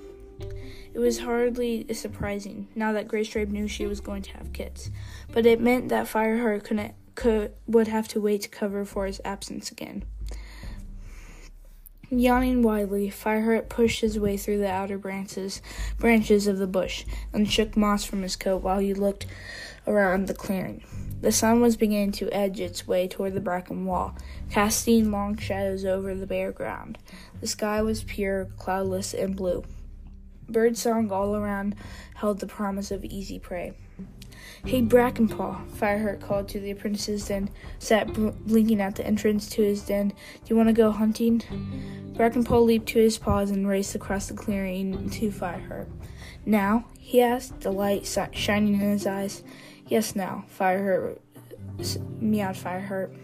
It 0.95 0.99
was 0.99 1.21
hardly 1.21 1.87
surprising 1.95 2.69
now 2.75 2.93
that 2.93 3.09
Graystripe 3.09 3.49
knew 3.49 3.67
she 3.67 3.87
was 3.87 4.01
going 4.01 4.23
to 4.23 4.37
have 4.37 4.53
kids, 4.53 4.91
but 5.33 5.47
it 5.47 5.61
meant 5.61 5.89
that 5.89 6.07
Fireheart 6.07 6.65
couldn't 6.65 6.95
could 7.15 7.53
would 7.67 7.89
have 7.89 8.09
to 8.09 8.21
wait 8.21 8.43
to 8.43 8.49
cover 8.49 8.85
for 8.85 9.07
his 9.07 9.21
absence 9.25 9.71
again. 9.71 10.05
Yawning 12.15 12.61
widely, 12.61 13.09
Fireheart 13.09 13.71
pushed 13.71 14.03
his 14.03 14.19
way 14.19 14.37
through 14.37 14.59
the 14.59 14.71
outer 14.71 14.99
branches 14.99 15.63
branches 15.97 16.47
of 16.47 16.59
the 16.59 16.67
bush 16.67 17.07
and 17.33 17.51
shook 17.51 17.75
moss 17.75 18.05
from 18.05 18.21
his 18.21 18.37
coat 18.37 18.63
while 18.63 18.81
he 18.81 18.93
looked 18.93 19.25
around 19.87 20.27
the 20.27 20.35
clearing. 20.35 20.85
The 21.23 21.33
sun 21.33 21.63
was 21.63 21.79
beginning 21.79 22.13
to 22.13 22.31
edge 22.31 22.61
its 22.61 22.87
way 22.87 23.09
toward 23.09 23.33
the 23.33 23.41
bracken 23.41 23.87
wall, 23.87 24.15
casting 24.51 25.11
long 25.11 25.39
shadows 25.39 25.87
over 25.87 26.15
the 26.15 26.27
bare 26.27 26.53
ground. 26.53 26.99
The 27.41 27.47
sky 27.47 27.81
was 27.81 28.05
pure, 28.05 28.45
cloudless, 28.59 29.15
and 29.15 29.35
blue. 29.35 29.65
Birdsong 30.51 31.11
all 31.11 31.35
around 31.35 31.77
held 32.17 32.41
the 32.41 32.47
promise 32.47 32.91
of 32.91 33.07
easy 33.07 33.39
prey. 33.39 33.73
Hey, 34.65 34.81
Brackenpaw, 34.81 35.71
Fireheart 35.71 36.21
called 36.21 36.49
to 36.51 36.61
the 36.61 36.71
apprentices, 36.71 37.27
then 37.27 37.51
sat 37.81 38.13
blinking 38.13 38.81
at 38.81 38.95
the 38.95 39.05
entrance 39.05 39.49
to 39.51 39.63
his 39.63 39.83
den. 39.83 40.09
Do 40.09 40.15
you 40.47 40.57
want 40.57 40.69
to 40.69 40.73
go 40.73 40.93
hunting? 40.93 41.43
Brackenpaw 42.17 42.65
leaped 42.65 42.89
to 42.91 43.01
his 43.01 43.19
paws 43.19 43.51
and 43.51 43.67
raced 43.67 43.97
across 43.97 44.29
the 44.29 44.35
clearing 44.35 45.11
to 45.11 45.31
Fireheart. 45.31 45.89
Now? 46.47 46.87
he 46.99 47.21
asked, 47.21 47.61
the 47.61 47.73
light 47.73 48.07
shining 48.33 48.75
in 48.75 48.81
his 48.81 49.07
eyes. 49.07 49.43
Yes, 49.89 50.15
now, 50.15 50.45
Fireheart 50.59 51.19
meowed 52.21 52.55
Fireheart. 52.55 53.15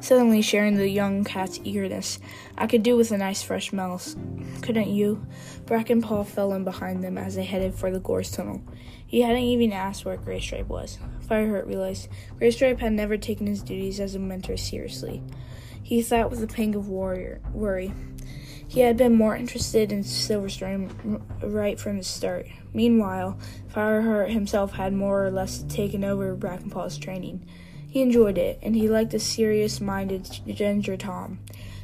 Suddenly 0.00 0.42
sharing 0.42 0.76
the 0.76 0.88
young 0.88 1.24
cat's 1.24 1.60
eagerness. 1.64 2.18
I 2.56 2.66
could 2.66 2.82
do 2.82 2.96
with 2.96 3.10
a 3.10 3.18
nice 3.18 3.42
fresh 3.42 3.72
mouse, 3.72 4.16
couldn't 4.62 4.88
you? 4.88 5.26
Brackenpaw 5.66 6.26
fell 6.26 6.52
in 6.52 6.64
behind 6.64 7.02
them 7.02 7.18
as 7.18 7.34
they 7.34 7.44
headed 7.44 7.74
for 7.74 7.90
the 7.90 8.00
gorse 8.00 8.30
tunnel. 8.30 8.62
He 9.06 9.22
hadn't 9.22 9.42
even 9.42 9.72
asked 9.72 10.04
where 10.04 10.16
Graystripe 10.16 10.66
was. 10.66 10.98
Fireheart 11.26 11.66
realized 11.66 12.08
Graystripe 12.38 12.80
had 12.80 12.92
never 12.92 13.16
taken 13.16 13.46
his 13.46 13.62
duties 13.62 14.00
as 14.00 14.14
a 14.14 14.18
mentor 14.18 14.56
seriously. 14.56 15.22
He 15.82 16.02
thought 16.02 16.30
with 16.30 16.42
a 16.42 16.46
pang 16.46 16.74
of 16.74 16.88
warrior, 16.88 17.40
worry. 17.52 17.92
He 18.66 18.80
had 18.80 18.96
been 18.96 19.14
more 19.14 19.36
interested 19.36 19.92
in 19.92 20.00
Silverstream 20.00 21.22
right 21.42 21.78
from 21.78 21.98
the 21.98 22.04
start. 22.04 22.46
Meanwhile, 22.72 23.38
Fireheart 23.72 24.30
himself 24.30 24.72
had 24.72 24.92
more 24.92 25.24
or 25.24 25.30
less 25.30 25.62
taken 25.68 26.02
over 26.02 26.34
Brackenpaw's 26.34 26.98
training. 26.98 27.46
He 27.94 28.02
enjoyed 28.02 28.38
it, 28.38 28.58
and 28.60 28.74
he 28.74 28.88
liked 28.88 29.12
the 29.12 29.20
serious-minded 29.20 30.28
Ginger 30.48 30.96
Tom. 30.96 31.38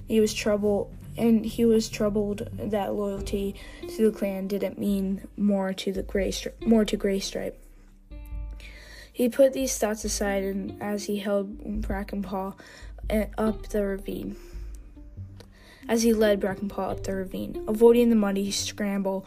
He 0.09 0.19
was 0.19 0.35
troubled, 0.35 0.93
and 1.17 1.47
he 1.47 1.65
was 1.65 1.89
troubled 1.89 2.49
that 2.53 2.95
loyalty 2.95 3.55
to 3.87 4.11
the 4.11 4.19
clan 4.19 4.49
didn't 4.49 4.77
mean 4.77 5.29
more 5.37 5.73
to 5.75 5.93
the 5.93 6.03
gray 6.03 6.33
stri- 6.33 6.67
more 6.67 6.85
to 6.85 6.97
Graystripe. 6.97 7.55
He 9.13 9.29
put 9.29 9.53
these 9.53 9.79
thoughts 9.79 10.05
aside, 10.05 10.43
and 10.43 10.83
as 10.83 11.05
he 11.05 11.21
held 11.21 11.81
Brackenpaw 11.81 12.55
eh, 13.09 13.27
up 13.39 13.69
the 13.69 13.85
ravine 13.85 14.35
as 15.89 16.03
he 16.03 16.13
led 16.13 16.41
Brackenpaw 16.41 16.91
up 16.91 17.05
the 17.05 17.15
ravine, 17.15 17.65
avoiding 17.69 18.11
the 18.11 18.17
muddy 18.17 18.51
scramble 18.51 19.25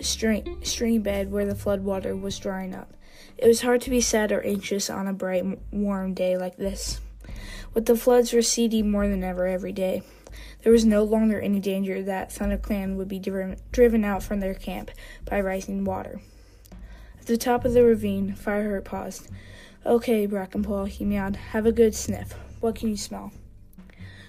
stream, 0.00 1.02
bed 1.02 1.30
where 1.30 1.46
the 1.46 1.54
floodwater 1.54 2.20
was 2.20 2.36
drying 2.36 2.74
up. 2.74 2.96
It 3.38 3.46
was 3.46 3.60
hard 3.60 3.82
to 3.82 3.90
be 3.90 4.00
sad 4.00 4.32
or 4.32 4.42
anxious 4.42 4.88
on 4.88 5.06
a 5.06 5.12
bright, 5.12 5.44
warm 5.70 6.14
day 6.14 6.38
like 6.38 6.56
this. 6.56 7.00
With 7.74 7.86
the 7.86 7.96
floods 7.96 8.32
receding 8.32 8.90
more 8.90 9.08
than 9.08 9.22
ever 9.22 9.46
every 9.46 9.72
day, 9.72 10.02
there 10.62 10.72
was 10.72 10.84
no 10.84 11.04
longer 11.04 11.38
any 11.38 11.60
danger 11.60 12.02
that 12.02 12.30
ThunderClan 12.30 12.96
would 12.96 13.08
be 13.08 13.18
driven, 13.18 13.56
driven 13.72 14.04
out 14.04 14.22
from 14.22 14.40
their 14.40 14.54
camp 14.54 14.90
by 15.24 15.40
rising 15.40 15.84
water. 15.84 16.20
At 17.20 17.26
the 17.26 17.36
top 17.36 17.64
of 17.64 17.74
the 17.74 17.84
ravine, 17.84 18.34
Fireheart 18.34 18.84
paused. 18.84 19.28
Okay, 19.84 20.26
Brackenpaw, 20.26 20.88
he 20.88 21.04
meowed. 21.04 21.36
Have 21.36 21.66
a 21.66 21.72
good 21.72 21.94
sniff. 21.94 22.32
What 22.60 22.74
can 22.74 22.88
you 22.88 22.96
smell? 22.96 23.32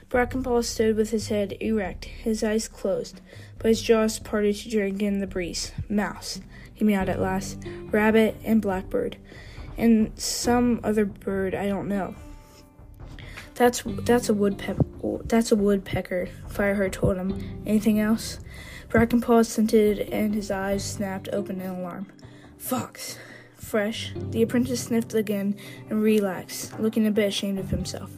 Brackenpaw 0.09 0.63
stood 0.63 0.95
with 0.95 1.09
his 1.09 1.27
head 1.27 1.57
erect, 1.59 2.05
his 2.05 2.43
eyes 2.43 2.67
closed, 2.67 3.19
but 3.59 3.67
his 3.67 3.81
jaws 3.81 4.19
parted 4.19 4.55
to 4.55 4.69
drink 4.69 5.01
in 5.01 5.19
the 5.19 5.27
breeze. 5.27 5.73
Mouse, 5.89 6.39
he 6.73 6.85
meowed 6.85 7.09
at 7.09 7.19
last. 7.19 7.57
Rabbit 7.91 8.37
and 8.43 8.61
blackbird, 8.61 9.17
and 9.77 10.17
some 10.17 10.79
other 10.83 11.05
bird 11.05 11.53
I 11.53 11.67
don't 11.67 11.89
know. 11.89 12.15
That's 13.55 13.83
that's 14.03 14.29
a 14.29 14.33
woodpecker. 14.33 14.85
That's 15.25 15.51
a 15.51 15.55
woodpecker. 15.55 16.29
Fireheart 16.47 16.91
told 16.93 17.17
him. 17.17 17.63
Anything 17.65 17.99
else? 17.99 18.39
Brackenpaw 18.89 19.45
scented, 19.45 19.99
and 19.99 20.33
his 20.33 20.51
eyes 20.51 20.85
snapped 20.85 21.27
open 21.33 21.59
in 21.59 21.69
alarm. 21.69 22.07
Fox. 22.57 23.17
Fresh. 23.55 24.13
The 24.31 24.43
apprentice 24.43 24.83
sniffed 24.83 25.13
again 25.13 25.57
and 25.89 26.01
relaxed, 26.01 26.79
looking 26.79 27.05
a 27.05 27.11
bit 27.11 27.27
ashamed 27.27 27.59
of 27.59 27.71
himself. 27.71 28.11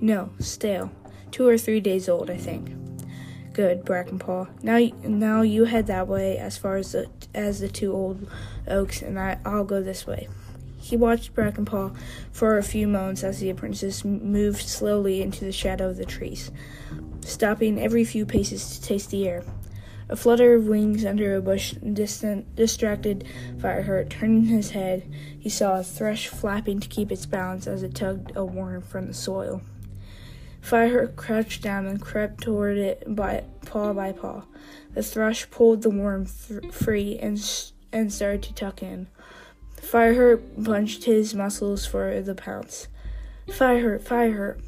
No, 0.00 0.30
stale. 0.38 0.90
Two 1.30 1.46
or 1.46 1.58
three 1.58 1.80
days 1.80 2.08
old, 2.08 2.30
I 2.30 2.36
think. 2.36 2.72
Good, 3.52 3.84
Brackenpaw. 3.84 4.62
Now, 4.62 4.78
now 5.02 5.42
you 5.42 5.64
head 5.64 5.86
that 5.88 6.08
way 6.08 6.38
as 6.38 6.56
far 6.56 6.76
as 6.76 6.92
the 6.92 7.08
as 7.34 7.60
the 7.60 7.68
two 7.68 7.92
old 7.92 8.28
oaks, 8.66 9.02
and 9.02 9.18
I, 9.18 9.38
I'll 9.44 9.64
go 9.64 9.82
this 9.82 10.06
way. 10.06 10.28
He 10.80 10.96
watched 10.96 11.34
Brackenpaw 11.34 11.96
for 12.32 12.58
a 12.58 12.62
few 12.62 12.88
moments 12.88 13.22
as 13.22 13.38
the 13.38 13.50
apprentice 13.50 14.04
moved 14.04 14.66
slowly 14.66 15.20
into 15.20 15.44
the 15.44 15.52
shadow 15.52 15.90
of 15.90 15.96
the 15.96 16.04
trees, 16.04 16.50
stopping 17.20 17.80
every 17.80 18.04
few 18.04 18.24
paces 18.24 18.78
to 18.78 18.82
taste 18.82 19.10
the 19.10 19.28
air. 19.28 19.44
A 20.08 20.16
flutter 20.16 20.54
of 20.54 20.66
wings 20.66 21.04
under 21.04 21.36
a 21.36 21.42
bush 21.42 21.72
distant, 21.72 22.56
distracted 22.56 23.24
Fireheart. 23.58 24.10
Turning 24.10 24.46
his 24.46 24.70
head, 24.70 25.04
he 25.38 25.48
saw 25.48 25.78
a 25.78 25.84
thrush 25.84 26.26
flapping 26.26 26.80
to 26.80 26.88
keep 26.88 27.12
its 27.12 27.26
balance 27.26 27.68
as 27.68 27.84
it 27.84 27.94
tugged 27.94 28.32
a 28.34 28.44
worm 28.44 28.82
from 28.82 29.06
the 29.06 29.14
soil. 29.14 29.62
Fireheart 30.62 31.16
crouched 31.16 31.62
down 31.62 31.86
and 31.86 32.00
crept 32.00 32.42
toward 32.42 32.78
it 32.78 33.02
by 33.06 33.44
paw 33.66 33.92
by 33.92 34.12
paw. 34.12 34.44
The 34.94 35.02
thrush 35.02 35.50
pulled 35.50 35.82
the 35.82 35.90
worm 35.90 36.26
th- 36.26 36.72
free 36.72 37.18
and 37.18 37.38
and 37.92 38.12
started 38.12 38.42
to 38.44 38.54
tuck 38.54 38.82
in. 38.82 39.08
Fireheart 39.76 40.62
bunched 40.62 41.04
his 41.04 41.34
muscles 41.34 41.86
for 41.86 42.20
the 42.20 42.34
pounce. 42.34 42.88
Fireheart, 43.48 44.02
Fireheart. 44.02 44.60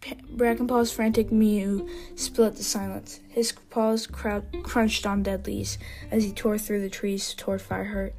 P- 0.00 0.16
Brackenpaw's 0.30 0.90
frantic 0.90 1.30
mew 1.30 1.88
split 2.16 2.56
the 2.56 2.64
silence. 2.64 3.20
His 3.28 3.52
paws 3.70 4.08
crou- 4.08 4.42
crunched 4.64 5.06
on 5.06 5.22
dead 5.22 5.46
leaves 5.46 5.78
as 6.10 6.24
he 6.24 6.32
tore 6.32 6.58
through 6.58 6.80
the 6.80 6.90
trees 6.90 7.34
toward 7.34 7.60
Fireheart. 7.60 8.12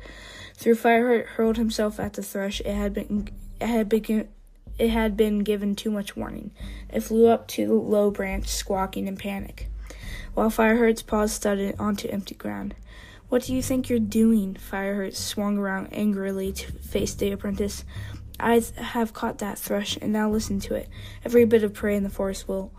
Through 0.55 0.75
Fireheart 0.75 1.25
hurled 1.25 1.57
himself 1.57 1.99
at 1.99 2.13
the 2.13 2.23
thrush. 2.23 2.61
It 2.61 2.73
had 2.73 2.93
been 2.93 3.29
it 3.59 3.67
had 3.67 3.89
begun 3.89 4.29
it 4.77 4.89
had 4.89 5.15
been 5.15 5.39
given 5.39 5.75
too 5.75 5.91
much 5.91 6.15
warning. 6.15 6.51
It 6.89 7.01
flew 7.01 7.27
up 7.27 7.47
to 7.49 7.67
the 7.67 7.73
low 7.73 8.11
branch, 8.11 8.47
squawking 8.47 9.07
in 9.07 9.17
panic, 9.17 9.69
while 10.33 10.49
Fireheart's 10.49 11.01
paws 11.01 11.37
thudded 11.37 11.75
onto 11.79 12.07
empty 12.07 12.35
ground. 12.35 12.75
What 13.29 13.43
do 13.43 13.55
you 13.55 13.63
think 13.63 13.89
you're 13.89 13.99
doing? 13.99 14.55
Fireheart 14.55 15.15
swung 15.15 15.57
around 15.57 15.87
angrily 15.91 16.51
to 16.53 16.71
face 16.71 17.13
the 17.13 17.31
apprentice. 17.31 17.83
I 18.39 18.61
have 18.75 19.13
caught 19.13 19.39
that 19.39 19.57
thrush, 19.57 19.97
and 20.01 20.11
now 20.11 20.29
listen 20.29 20.59
to 20.61 20.75
it. 20.75 20.89
Every 21.23 21.45
bit 21.45 21.63
of 21.63 21.73
prey 21.73 21.95
in 21.95 22.03
the 22.03 22.09
forest 22.09 22.47
will. 22.47 22.71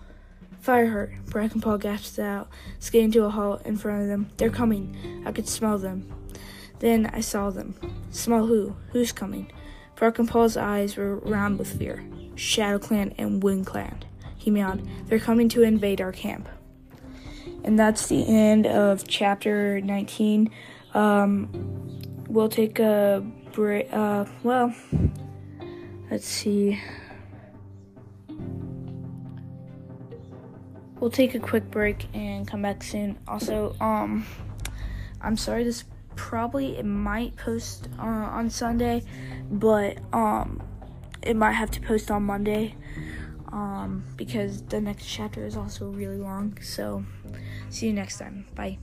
Fireheart, 0.63 1.25
Brackenpaw 1.27 1.81
gasped 1.81 2.19
out, 2.19 2.49
skidding 2.79 3.13
to 3.13 3.25
a 3.25 3.31
halt 3.31 3.67
in 3.67 3.77
front 3.77 4.03
of 4.03 4.09
them. 4.09 4.31
They're 4.37 4.51
coming. 4.51 5.23
I 5.27 5.33
could 5.33 5.49
smell 5.49 5.79
them. 5.79 6.13
Then 6.79 7.07
I 7.07 7.21
saw 7.21 7.51
them. 7.51 7.75
Smell 8.11 8.47
who? 8.47 8.77
Who's 8.93 9.13
coming? 9.13 9.51
Brackenpaw's 9.97 10.57
eyes 10.57 10.97
were 10.97 11.17
round 11.17 11.59
with 11.59 11.79
fear. 11.79 12.05
Shadow 12.35 12.79
Clan 12.79 13.15
and 13.17 13.43
Wind 13.43 13.67
Clan. 13.67 14.05
He 14.37 14.51
meowed. 14.51 14.87
They're 15.07 15.21
coming 15.21 15.49
to 15.51 15.63
invade 15.63 16.01
our 16.01 16.13
camp. 16.13 16.49
And 17.63 17.79
that's 17.79 18.09
the 18.09 18.27
end 18.27 18.67
of 18.67 19.07
chapter 19.07 19.81
19. 19.81 20.51
Um, 20.93 21.49
we'll 22.29 22.49
take 22.49 22.79
a 22.79 23.25
break. 23.53 23.89
Uh, 23.93 24.27
well, 24.43 24.75
let's 26.11 26.27
see. 26.27 26.81
We'll 31.01 31.11
take 31.11 31.35
a 31.35 31.39
quick 31.39 31.71
break 31.71 32.07
and 32.15 32.47
come 32.47 32.63
back 32.63 32.83
soon. 32.83 33.19
Also, 33.29 33.77
um, 33.81 34.27
I'm 35.21 35.37
sorry 35.37 35.65
this 35.65 35.85
probably 36.17 36.77
it 36.77 36.85
might 36.85 37.37
post 37.37 37.89
uh, 37.99 38.03
on 38.03 38.51
Sunday, 38.51 39.03
but 39.51 39.99
um, 40.13 40.63
it 41.23 41.37
might 41.37 41.53
have 41.53 41.71
to 41.73 41.81
post 41.81 42.11
on 42.11 42.25
Monday 42.25 42.75
um, 43.49 44.05
because 44.17 44.63
the 44.63 44.81
next 44.81 45.07
chapter 45.07 45.45
is 45.45 45.57
also 45.57 45.89
really 45.89 46.19
long. 46.19 46.59
So, 46.61 47.05
see 47.71 47.87
you 47.87 47.93
next 47.93 48.19
time. 48.19 48.47
Bye. 48.55 48.79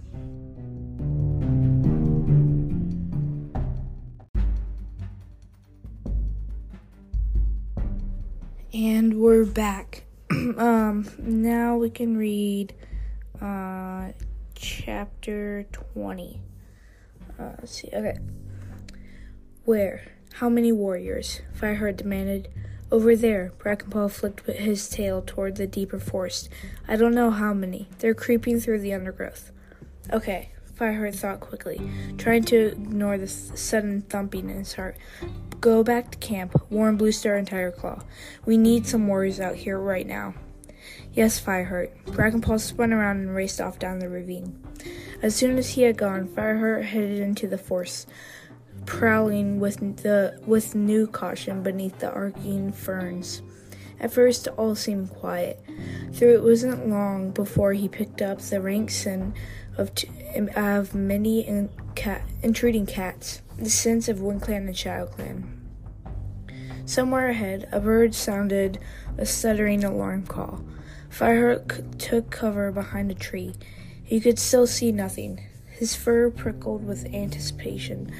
And 8.73 9.19
we're 9.19 9.43
back. 9.43 10.05
um, 10.31 11.05
now 11.17 11.75
we 11.75 11.89
can 11.89 12.15
read 12.15 12.73
uh, 13.41 14.11
chapter 14.55 15.65
20. 15.93 16.39
Uh, 17.41 17.55
let's 17.59 17.71
see. 17.71 17.89
Okay. 17.91 18.17
Where? 19.65 20.03
How 20.33 20.49
many 20.49 20.71
warriors? 20.71 21.41
Fireheart 21.59 21.97
demanded. 21.97 22.49
Over 22.91 23.15
there. 23.15 23.53
Brackenpaw 23.57 24.11
flicked 24.11 24.45
his 24.47 24.87
tail 24.89 25.23
toward 25.25 25.55
the 25.55 25.65
deeper 25.65 25.99
forest. 25.99 26.49
I 26.87 26.97
don't 26.97 27.15
know 27.15 27.31
how 27.31 27.53
many. 27.53 27.87
They're 27.99 28.13
creeping 28.13 28.59
through 28.59 28.81
the 28.81 28.93
undergrowth. 28.93 29.51
Okay. 30.11 30.51
Fireheart 30.75 31.15
thought 31.15 31.39
quickly, 31.41 31.79
trying 32.17 32.43
to 32.45 32.69
ignore 32.69 33.15
the 33.17 33.27
sudden 33.27 34.01
thumping 34.01 34.49
in 34.49 34.57
his 34.57 34.73
heart. 34.73 34.97
Go 35.59 35.83
back 35.83 36.09
to 36.11 36.17
camp, 36.17 36.59
warn 36.71 36.97
Bluestar 36.97 37.37
and 37.37 37.47
Tigerclaw. 37.47 38.03
We 38.45 38.57
need 38.57 38.87
some 38.87 39.07
warriors 39.07 39.39
out 39.39 39.55
here 39.55 39.77
right 39.77 40.07
now. 40.07 40.33
Yes, 41.13 41.39
Fireheart. 41.39 41.91
Brackenpaw 42.05 42.59
spun 42.59 42.93
around 42.93 43.17
and 43.17 43.35
raced 43.35 43.61
off 43.61 43.77
down 43.77 43.99
the 43.99 44.09
ravine. 44.09 44.59
As 45.21 45.35
soon 45.35 45.57
as 45.57 45.71
he 45.71 45.83
had 45.83 45.97
gone, 45.97 46.27
Fireheart 46.27 46.83
headed 46.83 47.19
into 47.19 47.47
the 47.47 47.57
forest, 47.57 48.09
prowling 48.85 49.59
with 49.59 49.97
the 49.97 50.41
with 50.45 50.73
new 50.73 51.05
caution 51.05 51.61
beneath 51.61 51.99
the 51.99 52.11
arcing 52.11 52.71
ferns. 52.71 53.41
At 53.99 54.11
first, 54.11 54.47
all 54.57 54.73
seemed 54.73 55.11
quiet, 55.11 55.63
though 56.09 56.29
it 56.29 56.41
wasn't 56.41 56.89
long 56.89 57.29
before 57.29 57.73
he 57.73 57.87
picked 57.87 58.19
up 58.19 58.39
the 58.39 58.59
rank 58.59 58.89
scent 58.89 59.35
of, 59.77 59.93
t- 59.93 60.09
of 60.55 60.95
many 60.95 61.47
in- 61.47 61.69
cat- 61.93 62.23
intruding 62.41 62.87
cats, 62.87 63.43
the 63.59 63.69
scents 63.69 64.09
of 64.09 64.17
WindClan 64.17 64.67
and 64.67 64.69
ShadowClan. 64.69 65.43
Somewhere 66.85 67.29
ahead, 67.29 67.69
a 67.71 67.79
bird 67.79 68.15
sounded 68.15 68.79
a 69.19 69.25
stuttering 69.27 69.83
alarm 69.83 70.25
call. 70.25 70.65
Fireheart 71.11 71.71
c- 71.71 71.83
took 71.99 72.31
cover 72.31 72.71
behind 72.71 73.11
a 73.11 73.15
tree. 73.15 73.53
He 74.11 74.19
could 74.19 74.39
still 74.39 74.67
see 74.67 74.91
nothing. 74.91 75.39
His 75.69 75.95
fur 75.95 76.29
prickled 76.29 76.85
with 76.85 77.05
anticipation. 77.13 78.11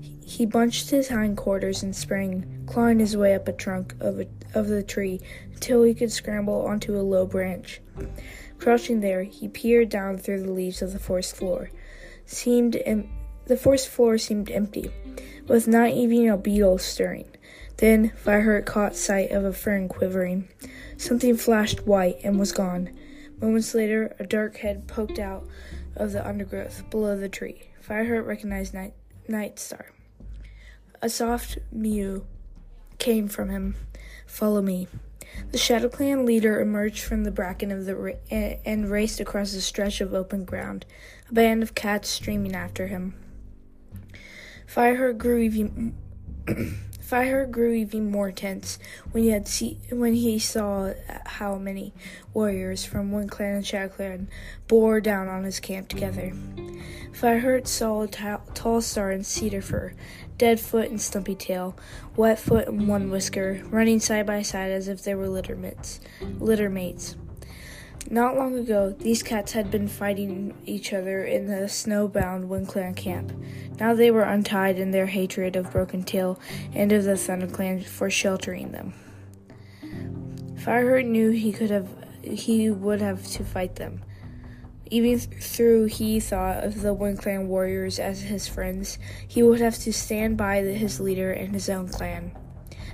He 0.00 0.46
bunched 0.46 0.88
his 0.88 1.08
hindquarters 1.08 1.82
and 1.82 1.94
sprang, 1.94 2.64
clawing 2.64 2.98
his 2.98 3.14
way 3.14 3.34
up 3.34 3.46
a 3.46 3.52
trunk 3.52 3.94
of, 4.00 4.20
a, 4.20 4.26
of 4.54 4.68
the 4.68 4.82
tree 4.82 5.20
until 5.52 5.82
he 5.82 5.92
could 5.92 6.10
scramble 6.10 6.64
onto 6.64 6.98
a 6.98 7.04
low 7.04 7.26
branch. 7.26 7.82
Crouching 8.56 9.00
there, 9.00 9.24
he 9.24 9.46
peered 9.48 9.90
down 9.90 10.16
through 10.16 10.40
the 10.40 10.50
leaves 10.50 10.80
of 10.80 10.94
the 10.94 10.98
forest 10.98 11.36
floor. 11.36 11.70
Seemed 12.24 12.76
em- 12.76 13.10
the 13.44 13.58
forest 13.58 13.88
floor 13.88 14.16
seemed 14.16 14.50
empty, 14.50 14.90
with 15.46 15.68
not 15.68 15.90
even 15.90 16.26
a 16.26 16.38
beetle 16.38 16.78
stirring. 16.78 17.28
Then 17.76 18.12
Fireheart 18.12 18.64
caught 18.64 18.96
sight 18.96 19.30
of 19.30 19.44
a 19.44 19.52
fern 19.52 19.90
quivering. 19.90 20.48
Something 20.96 21.36
flashed 21.36 21.86
white 21.86 22.16
and 22.24 22.38
was 22.38 22.52
gone. 22.52 22.88
Moments 23.44 23.74
later, 23.74 24.16
a 24.18 24.24
dark 24.24 24.56
head 24.56 24.88
poked 24.88 25.18
out 25.18 25.46
of 25.96 26.12
the 26.12 26.26
undergrowth 26.26 26.88
below 26.88 27.14
the 27.14 27.28
tree. 27.28 27.68
Fireheart 27.86 28.24
recognized 28.24 28.72
Night, 28.72 28.94
Night 29.28 29.58
Star. 29.58 29.92
A 31.02 31.10
soft 31.10 31.58
mew 31.70 32.24
came 32.96 33.28
from 33.28 33.50
him. 33.50 33.74
Follow 34.26 34.62
me. 34.62 34.88
The 35.50 35.58
Shadow 35.58 35.90
Clan 35.90 36.24
leader 36.24 36.58
emerged 36.58 37.00
from 37.04 37.24
the 37.24 37.30
bracken 37.30 37.70
of 37.70 37.84
the 37.84 37.94
ra- 37.94 38.12
and 38.30 38.90
raced 38.90 39.20
across 39.20 39.52
a 39.52 39.60
stretch 39.60 40.00
of 40.00 40.14
open 40.14 40.46
ground, 40.46 40.86
a 41.28 41.34
band 41.34 41.62
of 41.62 41.74
cats 41.74 42.08
streaming 42.08 42.54
after 42.54 42.86
him. 42.86 43.14
Fireheart 44.66 45.18
grew 45.18 45.36
even 45.36 45.94
Fireheart 47.04 47.50
grew 47.50 47.72
even 47.72 48.10
more 48.10 48.32
tense 48.32 48.78
when 49.12 49.24
he 49.24 49.28
had 49.28 49.46
see, 49.46 49.78
when 49.90 50.14
he 50.14 50.38
saw 50.38 50.94
how 51.26 51.56
many 51.56 51.92
warriors 52.32 52.84
from 52.84 53.12
Wind 53.12 53.30
Clan 53.30 53.56
and 53.56 53.66
Shadow 53.66 53.88
Clan 53.88 54.28
bore 54.68 55.00
down 55.00 55.28
on 55.28 55.44
his 55.44 55.60
camp 55.60 55.88
together. 55.88 56.32
Fireheart 57.12 57.66
saw 57.66 58.02
a 58.02 58.08
t- 58.08 58.24
tall 58.54 58.80
star 58.80 59.10
and 59.10 59.24
Cedarfur, 59.24 59.92
Deadfoot 60.38 60.88
and 60.88 61.00
Stumpy 61.00 61.34
Tail, 61.34 61.76
Wetfoot 62.16 62.68
and 62.68 62.88
One 62.88 63.10
Whisker, 63.10 63.62
running 63.66 64.00
side 64.00 64.26
by 64.26 64.42
side 64.42 64.70
as 64.70 64.88
if 64.88 65.04
they 65.04 65.14
were. 65.14 65.28
Litter 65.28 65.56
mates. 65.56 66.00
Not 68.10 68.36
long 68.36 68.56
ago, 68.56 68.90
these 68.90 69.22
cats 69.22 69.52
had 69.52 69.70
been 69.70 69.88
fighting 69.88 70.54
each 70.66 70.92
other 70.92 71.24
in 71.24 71.46
the 71.46 71.68
snowbound 71.68 72.48
WindClan 72.48 72.96
camp. 72.96 73.32
Now 73.80 73.94
they 73.94 74.10
were 74.10 74.22
untied 74.22 74.78
in 74.78 74.90
their 74.90 75.06
hatred 75.06 75.56
of 75.56 75.70
Broken 75.72 76.02
Tail 76.04 76.38
and 76.74 76.92
of 76.92 77.04
the 77.04 77.16
Thunder 77.16 77.46
Clan 77.46 77.80
for 77.82 78.10
sheltering 78.10 78.72
them. 78.72 78.92
Fireheart 80.56 81.06
knew 81.06 81.30
he 81.30 81.50
could 81.50 81.70
have, 81.70 81.88
he 82.22 82.70
would 82.70 83.00
have 83.00 83.26
to 83.28 83.44
fight 83.44 83.76
them. 83.76 84.02
Even 84.90 85.18
through 85.18 85.86
he 85.86 86.20
thought 86.20 86.62
of 86.62 86.82
the 86.82 86.94
WindClan 86.94 87.46
warriors 87.46 87.98
as 87.98 88.22
his 88.22 88.46
friends, 88.46 88.98
he 89.26 89.42
would 89.42 89.60
have 89.60 89.78
to 89.78 89.92
stand 89.92 90.36
by 90.36 90.58
his 90.60 91.00
leader 91.00 91.32
and 91.32 91.54
his 91.54 91.70
own 91.70 91.88
clan. 91.88 92.32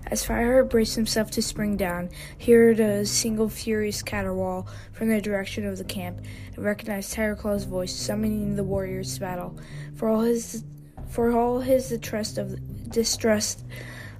As 0.06 0.24
Fireheart 0.24 0.70
braced 0.70 0.96
himself 0.96 1.30
to 1.32 1.42
spring 1.42 1.76
down, 1.76 2.10
he 2.36 2.52
heard 2.52 2.80
a 2.80 3.06
single 3.06 3.48
furious 3.48 4.02
caterwaul 4.02 4.66
from 4.92 5.08
the 5.08 5.20
direction 5.20 5.64
of 5.66 5.78
the 5.78 5.84
camp 5.84 6.20
and 6.56 6.64
recognized 6.64 7.14
Tigerclaw's 7.14 7.64
voice 7.64 7.94
summoning 7.94 8.56
the 8.56 8.64
warriors 8.64 9.14
to 9.14 9.20
battle. 9.20 9.58
For 9.94 10.08
all 10.08 10.22
his 10.22 10.64
for 11.08 11.32
all 11.32 11.60
his 11.60 11.88
distrust 11.88 12.38
of 12.38 12.90
distrust 12.90 13.64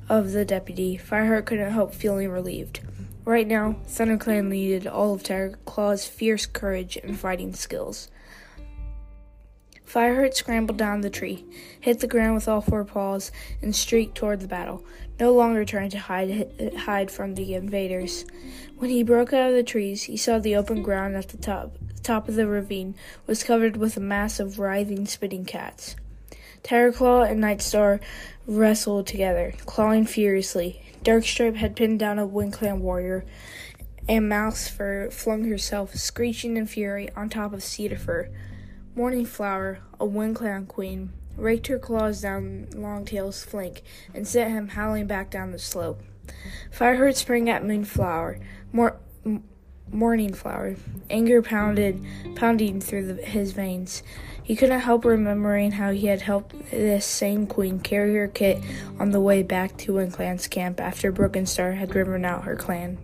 of 0.08 0.32
the 0.32 0.44
deputy, 0.44 0.98
Fireheart 0.98 1.46
couldn't 1.46 1.72
help 1.72 1.94
feeling 1.94 2.28
relieved. 2.28 2.80
Right 3.24 3.46
now, 3.46 3.76
ThunderClan 3.86 4.48
needed 4.48 4.86
all 4.86 5.14
of 5.14 5.22
Tigerclaw's 5.22 6.06
fierce 6.06 6.46
courage 6.46 6.96
and 6.96 7.18
fighting 7.18 7.54
skills. 7.54 8.08
Fireheart 9.86 10.34
scrambled 10.34 10.78
down 10.78 11.00
the 11.00 11.10
tree, 11.10 11.44
hit 11.80 11.98
the 11.98 12.06
ground 12.06 12.36
with 12.36 12.46
all 12.46 12.60
four 12.60 12.84
paws, 12.84 13.32
and 13.60 13.74
streaked 13.74 14.16
toward 14.16 14.40
the 14.40 14.48
battle, 14.48 14.84
no 15.20 15.33
longer 15.33 15.64
trying 15.64 15.90
to 15.90 15.98
hide 15.98 16.74
hide 16.76 17.11
from 17.11 17.35
the 17.35 17.54
invaders. 17.54 18.24
When 18.78 18.90
he 18.90 19.02
broke 19.02 19.33
out 19.35 19.50
of 19.50 19.54
the 19.54 19.62
trees, 19.62 20.04
he 20.04 20.16
saw 20.16 20.38
the 20.38 20.56
open 20.56 20.83
ground 20.83 21.14
at 21.14 21.28
the 21.28 21.37
top 21.37 21.76
top 22.02 22.28
of 22.28 22.35
the 22.35 22.46
ravine 22.46 22.94
was 23.26 23.44
covered 23.44 23.76
with 23.76 23.96
a 23.96 24.00
mass 24.00 24.40
of 24.40 24.59
writhing, 24.59 25.06
spitting 25.06 25.44
cats. 25.44 25.94
Tigerclaw 26.62 27.30
and 27.30 27.42
Nightstar 27.42 28.00
wrestled 28.46 29.06
together, 29.06 29.52
clawing 29.66 30.06
furiously. 30.06 30.83
Darkstripe 31.04 31.56
had 31.56 31.76
pinned 31.76 31.98
down 31.98 32.18
a 32.18 32.26
WindClan 32.26 32.78
warrior, 32.78 33.24
and 34.09 34.30
Mousefur 34.30 35.12
flung 35.12 35.44
herself, 35.44 35.94
screeching 35.94 36.56
in 36.56 36.66
fury, 36.66 37.11
on 37.14 37.28
top 37.28 37.52
of 37.52 37.61
Cedarfur. 37.61 38.30
Morning 38.94 39.24
Flower, 39.24 39.80
a 39.98 40.06
WindClan 40.06 40.68
queen, 40.68 41.12
raked 41.36 41.66
her 41.68 41.78
claws 41.78 42.20
down 42.20 42.68
Longtail's 42.74 43.44
flank 43.44 43.82
and 44.14 44.26
sent 44.26 44.50
him 44.50 44.68
howling 44.68 45.06
back 45.06 45.30
down 45.30 45.52
the 45.52 45.58
slope. 45.58 46.02
Fireheart 46.72 47.16
sprang 47.16 47.48
at 47.48 47.64
Moonflower, 47.64 48.38
Mor- 48.72 49.00
M- 49.24 49.44
Morning 49.90 50.32
Flower, 50.32 50.76
anger 51.08 51.42
pounded, 51.42 52.04
pounding 52.36 52.80
through 52.80 53.14
the, 53.14 53.22
his 53.22 53.52
veins. 53.52 54.02
He 54.42 54.56
couldn't 54.56 54.80
help 54.80 55.04
remembering 55.04 55.72
how 55.72 55.92
he 55.92 56.06
had 56.06 56.22
helped 56.22 56.70
this 56.70 57.06
same 57.06 57.46
queen 57.46 57.80
carry 57.80 58.14
her 58.14 58.28
kit 58.28 58.62
on 58.98 59.10
the 59.10 59.20
way 59.20 59.42
back 59.42 59.76
to 59.78 59.92
WindClan's 59.92 60.46
camp 60.48 60.80
after 60.80 61.12
Broken 61.12 61.46
Star 61.46 61.72
had 61.72 61.90
driven 61.90 62.24
out 62.24 62.44
her 62.44 62.56
clan. 62.56 62.98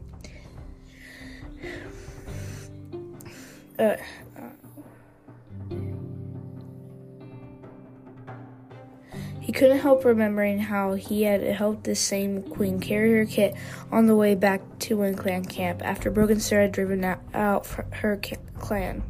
Uh, 3.79 3.97
He 9.47 9.53
couldn't 9.53 9.79
help 9.79 10.05
remembering 10.05 10.59
how 10.59 10.95
he 10.95 11.23
had 11.23 11.41
helped 11.41 11.85
this 11.85 12.01
same 12.01 12.43
queen 12.43 12.81
carry 12.81 13.13
her 13.13 13.27
kit 13.27 13.55
on 13.93 14.07
the 14.07 14.17
way 14.17 14.35
back 14.35 14.61
to 14.81 14.97
WindClan 14.97 15.49
camp 15.49 15.83
after 15.85 16.11
Broken 16.11 16.41
Star 16.41 16.63
had 16.63 16.73
driven 16.73 17.05
out 17.33 17.65
her 17.93 18.21
clan. 18.59 19.05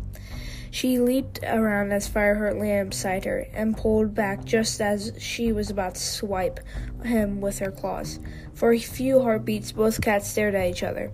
She 0.71 0.99
leaped 0.99 1.39
around 1.43 1.93
as 1.93 2.07
Fireheart 2.07 2.61
landed 2.61 2.91
beside 2.91 3.25
her 3.25 3.47
and 3.55 3.79
pulled 3.79 4.15
back 4.15 4.45
just 4.45 4.79
as 4.83 5.15
she 5.19 5.53
was 5.53 5.71
about 5.71 5.95
to 5.95 6.03
swipe 6.03 6.61
him 7.03 7.41
with 7.41 7.61
her 7.61 7.71
claws. 7.71 8.21
For 8.53 8.73
a 8.73 8.79
few 8.79 9.23
heartbeats, 9.23 9.73
both 9.73 10.03
cats 10.03 10.29
stared 10.29 10.55
at 10.55 10.69
each 10.69 10.83
other. 10.83 11.13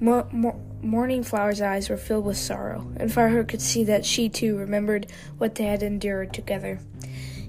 Mo- 0.00 0.28
Mo- 0.32 0.58
Morning 0.80 1.22
Flower's 1.22 1.60
eyes 1.60 1.90
were 1.90 1.98
filled 1.98 2.24
with 2.24 2.38
sorrow, 2.38 2.90
and 2.96 3.10
Fireheart 3.10 3.48
could 3.48 3.60
see 3.60 3.84
that 3.84 4.06
she 4.06 4.30
too 4.30 4.56
remembered 4.56 5.12
what 5.36 5.56
they 5.56 5.64
had 5.64 5.82
endured 5.82 6.32
together. 6.32 6.78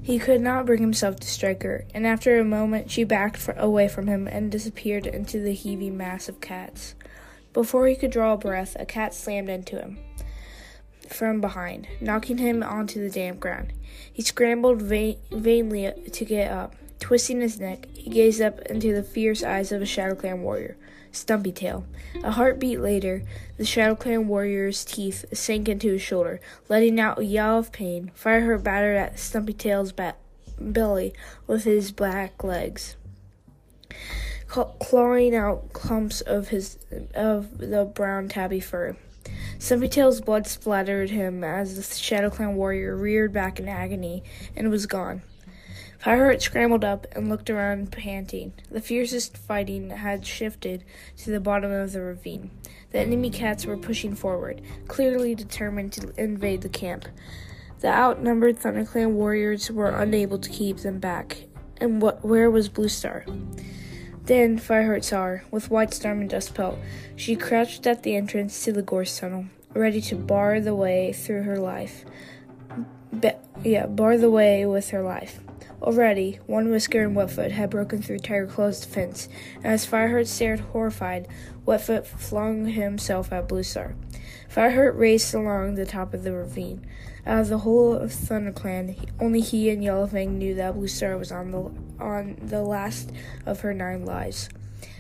He 0.08 0.20
could 0.20 0.40
not 0.40 0.66
bring 0.66 0.80
himself 0.80 1.18
to 1.18 1.28
strike 1.28 1.64
her, 1.64 1.84
and 1.94 2.08
after 2.08 2.40
a 2.40 2.46
moment 2.46 2.90
she 2.90 3.04
backed 3.04 3.50
away 3.58 3.90
from 3.90 4.08
him 4.08 4.26
and 4.26 4.50
disappeared 4.50 5.06
into 5.06 5.42
the 5.42 5.52
heaving 5.52 5.98
mass 5.98 6.30
of 6.30 6.40
cats. 6.40 6.96
Before 7.52 7.88
he 7.88 7.96
could 7.98 8.12
draw 8.12 8.32
a 8.32 8.38
breath, 8.38 8.78
a 8.80 8.86
cat 8.86 9.14
slammed 9.14 9.50
into 9.50 9.78
him 9.78 9.98
from 11.10 11.42
behind, 11.42 11.90
knocking 12.00 12.38
him 12.38 12.64
onto 12.64 13.02
the 13.02 13.10
damp 13.10 13.42
ground. 13.42 13.74
He 14.14 14.22
scrambled 14.22 14.82
va- 14.82 15.18
vainly 15.30 15.92
to 16.10 16.24
get 16.24 16.54
up. 16.54 16.78
Twisting 17.02 17.42
his 17.42 17.60
neck, 17.60 17.88
he 17.94 18.10
gazed 18.10 18.40
up 18.40 18.60
into 18.62 18.96
the 18.96 19.04
fierce 19.04 19.44
eyes 19.44 19.74
of 19.74 19.82
a 19.82 19.86
Shadow 19.86 20.16
Clan 20.16 20.42
warrior, 20.42 20.78
Stumpy 21.18 21.52
Tail. 21.52 21.86
A 22.24 22.32
heartbeat 22.32 22.80
later, 22.80 23.24
the 23.58 23.66
Shadow 23.66 23.96
Clan 23.96 24.28
warrior's 24.28 24.86
teeth 24.86 25.26
sank 25.34 25.68
into 25.68 25.92
his 25.92 26.02
shoulder, 26.02 26.40
letting 26.70 27.00
out 27.00 27.20
a 27.20 27.26
yell 27.26 27.60
of 27.60 27.72
pain. 27.72 28.12
Fireheart 28.16 28.64
battered 28.64 28.98
at 28.98 29.20
Stumpy 29.20 29.54
Tail's 29.54 29.92
ba- 29.92 30.16
belly 30.60 31.14
with 31.46 31.64
his 31.64 31.92
black 31.92 32.44
legs, 32.44 32.96
clawing 34.48 35.36
out 35.36 35.74
clumps 35.74 36.22
of 36.22 36.50
his 36.50 36.78
of 37.14 37.58
the 37.58 37.86
brown 37.86 38.30
tabby 38.30 38.60
fur. 38.60 38.96
Stumpy 39.60 39.90
Tail's 39.90 40.22
blood 40.22 40.48
splattered 40.48 41.10
him 41.10 41.44
as 41.44 41.76
the 41.76 41.96
Shadow 41.96 42.30
Clan 42.30 42.56
warrior 42.56 42.96
reared 42.96 43.34
back 43.34 43.60
in 43.60 43.68
agony 43.68 44.24
and 44.56 44.70
was 44.70 44.86
gone. 44.86 45.22
Fireheart 46.08 46.42
scrambled 46.42 46.86
up 46.86 47.06
and 47.12 47.28
looked 47.28 47.50
around, 47.50 47.92
panting. 47.92 48.54
The 48.72 48.80
fiercest 48.80 49.36
fighting 49.36 49.90
had 49.90 50.26
shifted 50.26 50.86
to 51.18 51.32
the 51.32 51.42
bottom 51.42 51.70
of 51.70 51.92
the 51.92 52.02
ravine. 52.02 52.50
The 52.92 53.00
enemy 53.00 53.30
cats 53.30 53.66
were 53.66 53.76
pushing 53.76 54.16
forward, 54.16 54.62
clearly 54.88 55.36
determined 55.36 55.92
to 55.94 56.14
invade 56.18 56.62
the 56.62 56.70
camp. 56.70 57.10
The 57.82 57.90
outnumbered 57.90 58.58
ThunderClan 58.58 59.12
warriors 59.12 59.70
were 59.70 59.90
unable 59.90 60.40
to 60.40 60.50
keep 60.50 60.78
them 60.78 61.00
back. 61.00 61.44
And 61.82 62.02
what? 62.02 62.24
Where 62.24 62.50
was 62.50 62.70
Blue 62.70 62.88
Star? 62.88 63.26
Then 64.24 64.58
Fireheart 64.58 65.04
saw 65.04 65.26
her, 65.26 65.44
with 65.52 65.70
Whitestorm 65.70 66.22
and 66.22 66.30
Dustpelt. 66.30 66.80
She 67.18 67.36
crouched 67.36 67.86
at 67.86 68.04
the 68.04 68.16
entrance 68.16 68.64
to 68.64 68.72
the 68.72 68.82
gorse 68.82 69.20
tunnel, 69.20 69.48
ready 69.74 70.00
to 70.04 70.16
bar 70.16 70.62
the 70.62 70.74
way 70.74 71.12
through 71.12 71.44
her 71.44 71.60
life. 71.60 72.06
Be- 73.20 73.32
yeah, 73.62 73.88
bar 73.88 74.18
the 74.18 74.32
way 74.32 74.66
with 74.66 74.92
her 74.92 75.02
life. 75.02 75.42
Already, 75.82 76.40
Onewhisker 76.50 77.04
and 77.04 77.16
Wetfoot 77.16 77.52
had 77.52 77.70
broken 77.70 78.02
through 78.02 78.20
Tiger 78.20 78.48
Claw's 78.48 78.80
defense, 78.80 79.30
and 79.58 79.68
as 79.68 79.86
Fireheart 79.86 80.26
stared 80.26 80.60
horrified, 80.60 81.28
Wetfoot 81.66 82.08
flung 82.08 82.66
himself 82.66 83.32
at 83.32 83.48
Blue 83.48 83.62
Star. 83.62 83.96
Fireheart 84.50 84.98
raced 84.98 85.36
along 85.36 85.76
the 85.76 85.86
top 85.86 86.16
of 86.16 86.24
the 86.24 86.32
ravine. 86.32 86.84
Out 87.28 87.42
of 87.42 87.50
the 87.50 87.60
whole 87.60 87.94
of 87.94 88.10
ThunderClan, 88.10 89.10
only 89.20 89.42
he 89.42 89.70
and 89.70 89.84
Yellowfang 89.84 90.38
knew 90.38 90.56
that 90.56 90.74
Blue 90.74 90.88
Star 90.88 91.16
was 91.16 91.32
on 91.32 91.52
the 91.52 91.72
on 92.04 92.38
the 92.42 92.64
last 92.64 93.12
of 93.46 93.62
her 93.62 93.74
nine 93.74 94.04
lives. 94.04 94.50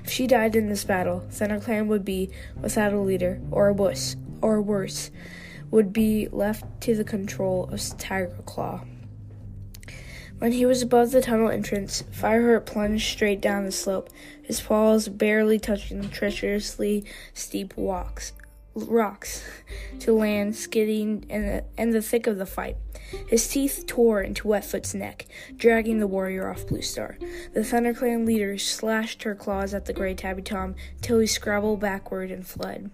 If 0.03 0.11
she 0.11 0.27
died 0.27 0.55
in 0.55 0.69
this 0.69 0.83
battle, 0.83 1.25
ThunderClan 1.31 1.87
would 1.87 2.05
be 2.05 2.29
without 2.61 2.93
a 2.93 2.99
leader, 2.99 3.41
or 3.49 3.73
worse, 3.73 4.15
or 4.41 4.61
worse, 4.61 5.09
would 5.71 5.91
be 5.91 6.27
left 6.31 6.81
to 6.81 6.95
the 6.95 7.03
control 7.03 7.67
of 7.71 7.81
Tiger 7.97 8.35
Claw. 8.45 8.83
When 10.39 10.51
he 10.51 10.67
was 10.67 10.83
above 10.83 11.09
the 11.09 11.21
tunnel 11.21 11.49
entrance, 11.49 12.03
Fireheart 12.11 12.67
plunged 12.67 13.09
straight 13.09 13.41
down 13.41 13.65
the 13.65 13.71
slope, 13.71 14.09
his 14.43 14.61
paws 14.61 15.09
barely 15.09 15.57
touching 15.57 16.01
the 16.01 16.07
treacherously 16.07 17.05
steep 17.33 17.75
walks, 17.75 18.33
rocks, 18.75 19.43
to 19.99 20.13
land 20.13 20.55
skidding 20.55 21.25
in 21.27 21.47
the, 21.47 21.63
in 21.75 21.89
the 21.89 22.03
thick 22.03 22.27
of 22.27 22.37
the 22.37 22.45
fight. 22.45 22.77
His 23.27 23.47
teeth 23.47 23.85
tore 23.87 24.21
into 24.21 24.47
Wetfoot's 24.47 24.93
neck, 24.93 25.25
dragging 25.55 25.97
the 25.97 26.07
warrior 26.07 26.51
off 26.51 26.67
Blue 26.67 26.83
Star. 26.83 27.17
The 27.53 27.61
ThunderClan 27.61 28.27
leader 28.27 28.59
slashed 28.59 29.23
her 29.23 29.33
claws 29.33 29.73
at 29.73 29.85
the 29.85 29.93
gray 29.93 30.13
Tabby 30.13 30.43
Tom 30.43 30.75
till 31.01 31.17
he 31.17 31.25
scrabbled 31.25 31.79
backward 31.79 32.29
and 32.29 32.45
fled. 32.45 32.91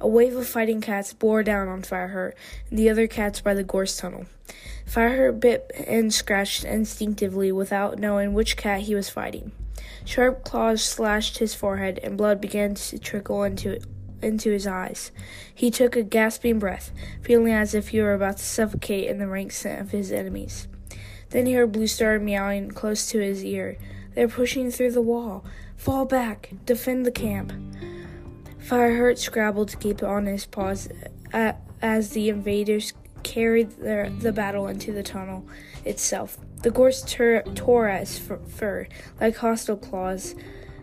A 0.00 0.08
wave 0.08 0.36
of 0.36 0.46
fighting 0.46 0.80
cats 0.80 1.12
bore 1.12 1.42
down 1.42 1.68
on 1.68 1.82
Fireheart 1.82 2.32
and 2.70 2.78
the 2.78 2.90
other 2.90 3.06
cats 3.06 3.40
by 3.40 3.54
the 3.54 3.64
gorse 3.64 3.96
tunnel. 3.96 4.26
Fireheart 4.86 5.40
bit 5.40 5.70
and 5.86 6.12
scratched 6.12 6.64
instinctively 6.64 7.50
without 7.52 7.98
knowing 7.98 8.34
which 8.34 8.56
cat 8.56 8.82
he 8.82 8.94
was 8.94 9.08
fighting. 9.08 9.52
Sharp 10.04 10.44
claws 10.44 10.82
slashed 10.82 11.38
his 11.38 11.54
forehead, 11.54 11.98
and 12.02 12.18
blood 12.18 12.40
began 12.40 12.74
to 12.74 12.98
trickle 12.98 13.42
into 13.42 13.80
into 14.22 14.50
his 14.50 14.66
eyes. 14.66 15.10
He 15.54 15.70
took 15.70 15.96
a 15.96 16.02
gasping 16.02 16.58
breath, 16.58 16.92
feeling 17.22 17.52
as 17.52 17.74
if 17.74 17.88
he 17.88 18.00
were 18.00 18.14
about 18.14 18.38
to 18.38 18.44
suffocate 18.44 19.08
in 19.08 19.18
the 19.18 19.26
ranks 19.26 19.64
of 19.64 19.90
his 19.90 20.10
enemies. 20.10 20.66
Then 21.30 21.46
he 21.46 21.54
heard 21.54 21.72
Blue 21.72 21.86
Star 21.86 22.18
meowing 22.18 22.70
close 22.70 23.06
to 23.10 23.18
his 23.18 23.44
ear. 23.44 23.76
They're 24.14 24.28
pushing 24.28 24.70
through 24.70 24.92
the 24.92 25.02
wall. 25.02 25.44
Fall 25.76 26.04
back. 26.04 26.50
Defend 26.64 27.04
the 27.04 27.10
camp. 27.10 27.52
Fireheart 28.64 29.18
scrabbled 29.18 29.68
to 29.68 29.76
keep 29.76 30.02
on 30.02 30.26
his 30.26 30.46
paws 30.46 30.88
as 31.32 32.10
the 32.10 32.30
invaders 32.30 32.94
carried 33.22 33.70
the, 33.72 34.12
the 34.20 34.32
battle 34.32 34.66
into 34.68 34.90
the 34.92 35.02
tunnel 35.02 35.46
itself. 35.84 36.38
The 36.62 36.70
gorse 36.70 37.02
tur- 37.02 37.42
tore 37.54 37.88
at 37.88 38.00
his 38.00 38.18
fur 38.18 38.88
like 39.20 39.36
hostile 39.36 39.76
claws. 39.76 40.34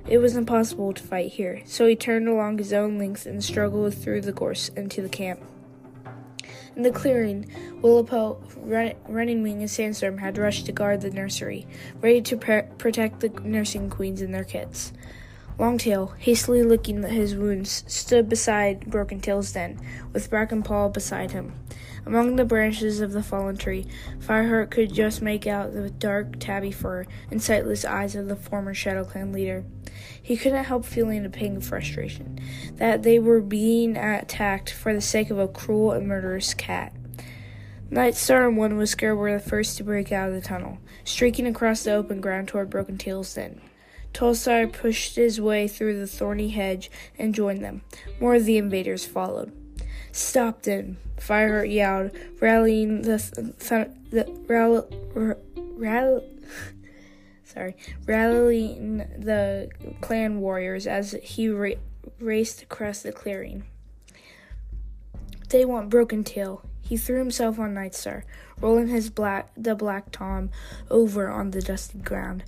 It 0.08 0.20
was 0.20 0.36
impossible 0.36 0.94
to 0.94 1.02
fight 1.02 1.32
here, 1.32 1.62
so 1.66 1.88
he 1.88 1.96
turned 1.96 2.28
along 2.28 2.60
his 2.60 2.74
own 2.74 3.00
length 3.00 3.26
and 3.26 3.44
struggled 3.44 3.94
through 3.94 4.22
the 4.22 4.32
gorse 4.32 4.70
into 4.70 5.02
the 5.02 5.10
camp. 5.10 5.40
In 6.76 6.84
the 6.84 6.92
clearing, 6.92 7.52
Willowpelt, 7.82 8.42
Run- 8.58 8.94
Running 9.08 9.44
Wing, 9.44 9.60
and 9.60 9.70
Sandstorm 9.70 10.20
had 10.20 10.38
rushed 10.38 10.66
to 10.68 10.72
guard 10.72 11.02
the 11.02 11.12
nursery, 11.12 11.68
ready 12.00 12.22
to 12.22 12.38
protect 12.38 13.20
the 13.20 13.30
nursing 13.44 13.90
queens 13.90 14.22
and 14.22 14.34
their 14.34 14.44
kits. 14.44 14.94
Longtail, 15.62 16.16
hastily 16.18 16.64
licking 16.64 17.04
his 17.04 17.36
wounds, 17.36 17.84
stood 17.86 18.28
beside 18.28 18.90
Broken 18.90 19.20
Tail's 19.20 19.52
den, 19.52 19.80
with 20.12 20.28
Bracken 20.28 20.64
Paw 20.64 20.90
beside 20.90 21.34
him. 21.34 21.54
Among 22.04 22.36
the 22.36 22.46
branches 22.46 23.00
of 23.00 23.12
the 23.12 23.22
fallen 23.22 23.58
tree, 23.58 23.86
Fireheart 24.18 24.72
could 24.72 24.92
just 24.92 25.22
make 25.22 25.46
out 25.46 25.72
the 25.72 25.92
dark 25.92 26.40
tabby 26.40 26.72
fur 26.72 27.06
and 27.30 27.44
sightless 27.44 27.86
eyes 27.86 28.16
of 28.16 28.28
the 28.28 28.36
former 28.36 28.74
Shadow 28.74 29.06
Clan 29.06 29.32
leader. 29.32 29.64
He 30.20 30.36
couldn't 30.36 30.64
help 30.64 30.84
feeling 30.84 31.24
a 31.26 31.30
pang 31.30 31.58
of 31.58 31.64
frustration 31.64 32.40
that 32.78 33.04
they 33.04 33.20
were 33.20 33.40
being 33.40 33.98
attacked 33.98 34.72
for 34.72 34.96
the 34.96 35.00
sake 35.00 35.30
of 35.30 35.38
a 35.38 35.48
cruel 35.48 35.92
and 35.92 36.08
murderous 36.08 36.56
cat. 36.56 36.92
Nightstar 37.92 38.48
and 38.48 38.58
One 38.58 38.78
Whisker 38.78 39.16
were 39.16 39.34
the 39.34 39.40
first 39.40 39.78
to 39.78 39.84
break 39.84 40.12
out 40.12 40.30
of 40.30 40.34
the 40.34 40.42
tunnel, 40.42 40.80
streaking 41.04 41.46
across 41.46 41.84
the 41.84 41.94
open 41.94 42.20
ground 42.20 42.48
toward 42.48 42.72
Broken 42.72 42.98
Tail's 42.98 43.32
den. 43.36 43.62
Tallstar 44.14 44.72
pushed 44.72 45.16
his 45.16 45.40
way 45.40 45.68
through 45.68 46.00
the 46.00 46.08
thorny 46.08 46.50
hedge 46.50 46.92
and 47.18 47.34
joined 47.34 47.64
them. 47.64 47.82
More 48.20 48.36
of 48.36 48.46
the 48.46 48.58
invaders 48.58 49.06
followed. 49.06 49.52
Stop 50.12 50.64
them! 50.64 50.98
Fireheart 51.18 51.72
yelled, 51.72 52.12
rallying 52.42 53.04
the, 53.04 53.18
th- 53.60 53.88
the 54.10 54.26
rall, 54.48 54.88
r- 55.16 55.38
rall, 55.56 56.24
sorry, 57.46 57.76
rallying 58.06 58.98
the 58.98 59.70
clan 60.02 60.42
warriors 60.42 60.88
as 60.88 61.16
he 61.22 61.48
ra- 61.48 61.72
raced 62.20 62.64
across 62.64 63.04
the 63.04 63.12
clearing. 63.12 63.64
They 65.50 65.64
want 65.64 65.90
Broken 65.90 66.24
Tail. 66.24 66.64
He 66.92 66.98
threw 66.98 67.20
himself 67.20 67.58
on 67.58 67.74
Nightstar, 67.74 68.24
rolling 68.60 68.90
his 68.90 69.10
black 69.10 69.50
the 69.56 69.76
black 69.76 70.12
tom 70.12 70.50
over 70.90 71.30
on 71.30 71.52
the 71.52 71.62
dusty 71.62 72.00
ground. 72.00 72.44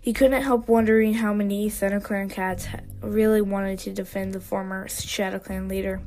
He 0.00 0.12
couldn't 0.12 0.42
help 0.42 0.68
wondering 0.68 1.14
how 1.14 1.34
many 1.34 1.68
ThunderClan 1.68 2.30
cats 2.30 2.68
really 3.00 3.40
wanted 3.40 3.80
to 3.80 3.92
defend 3.92 4.34
the 4.34 4.40
former 4.40 4.86
ShadowClan 4.86 5.68
leader. 5.68 6.00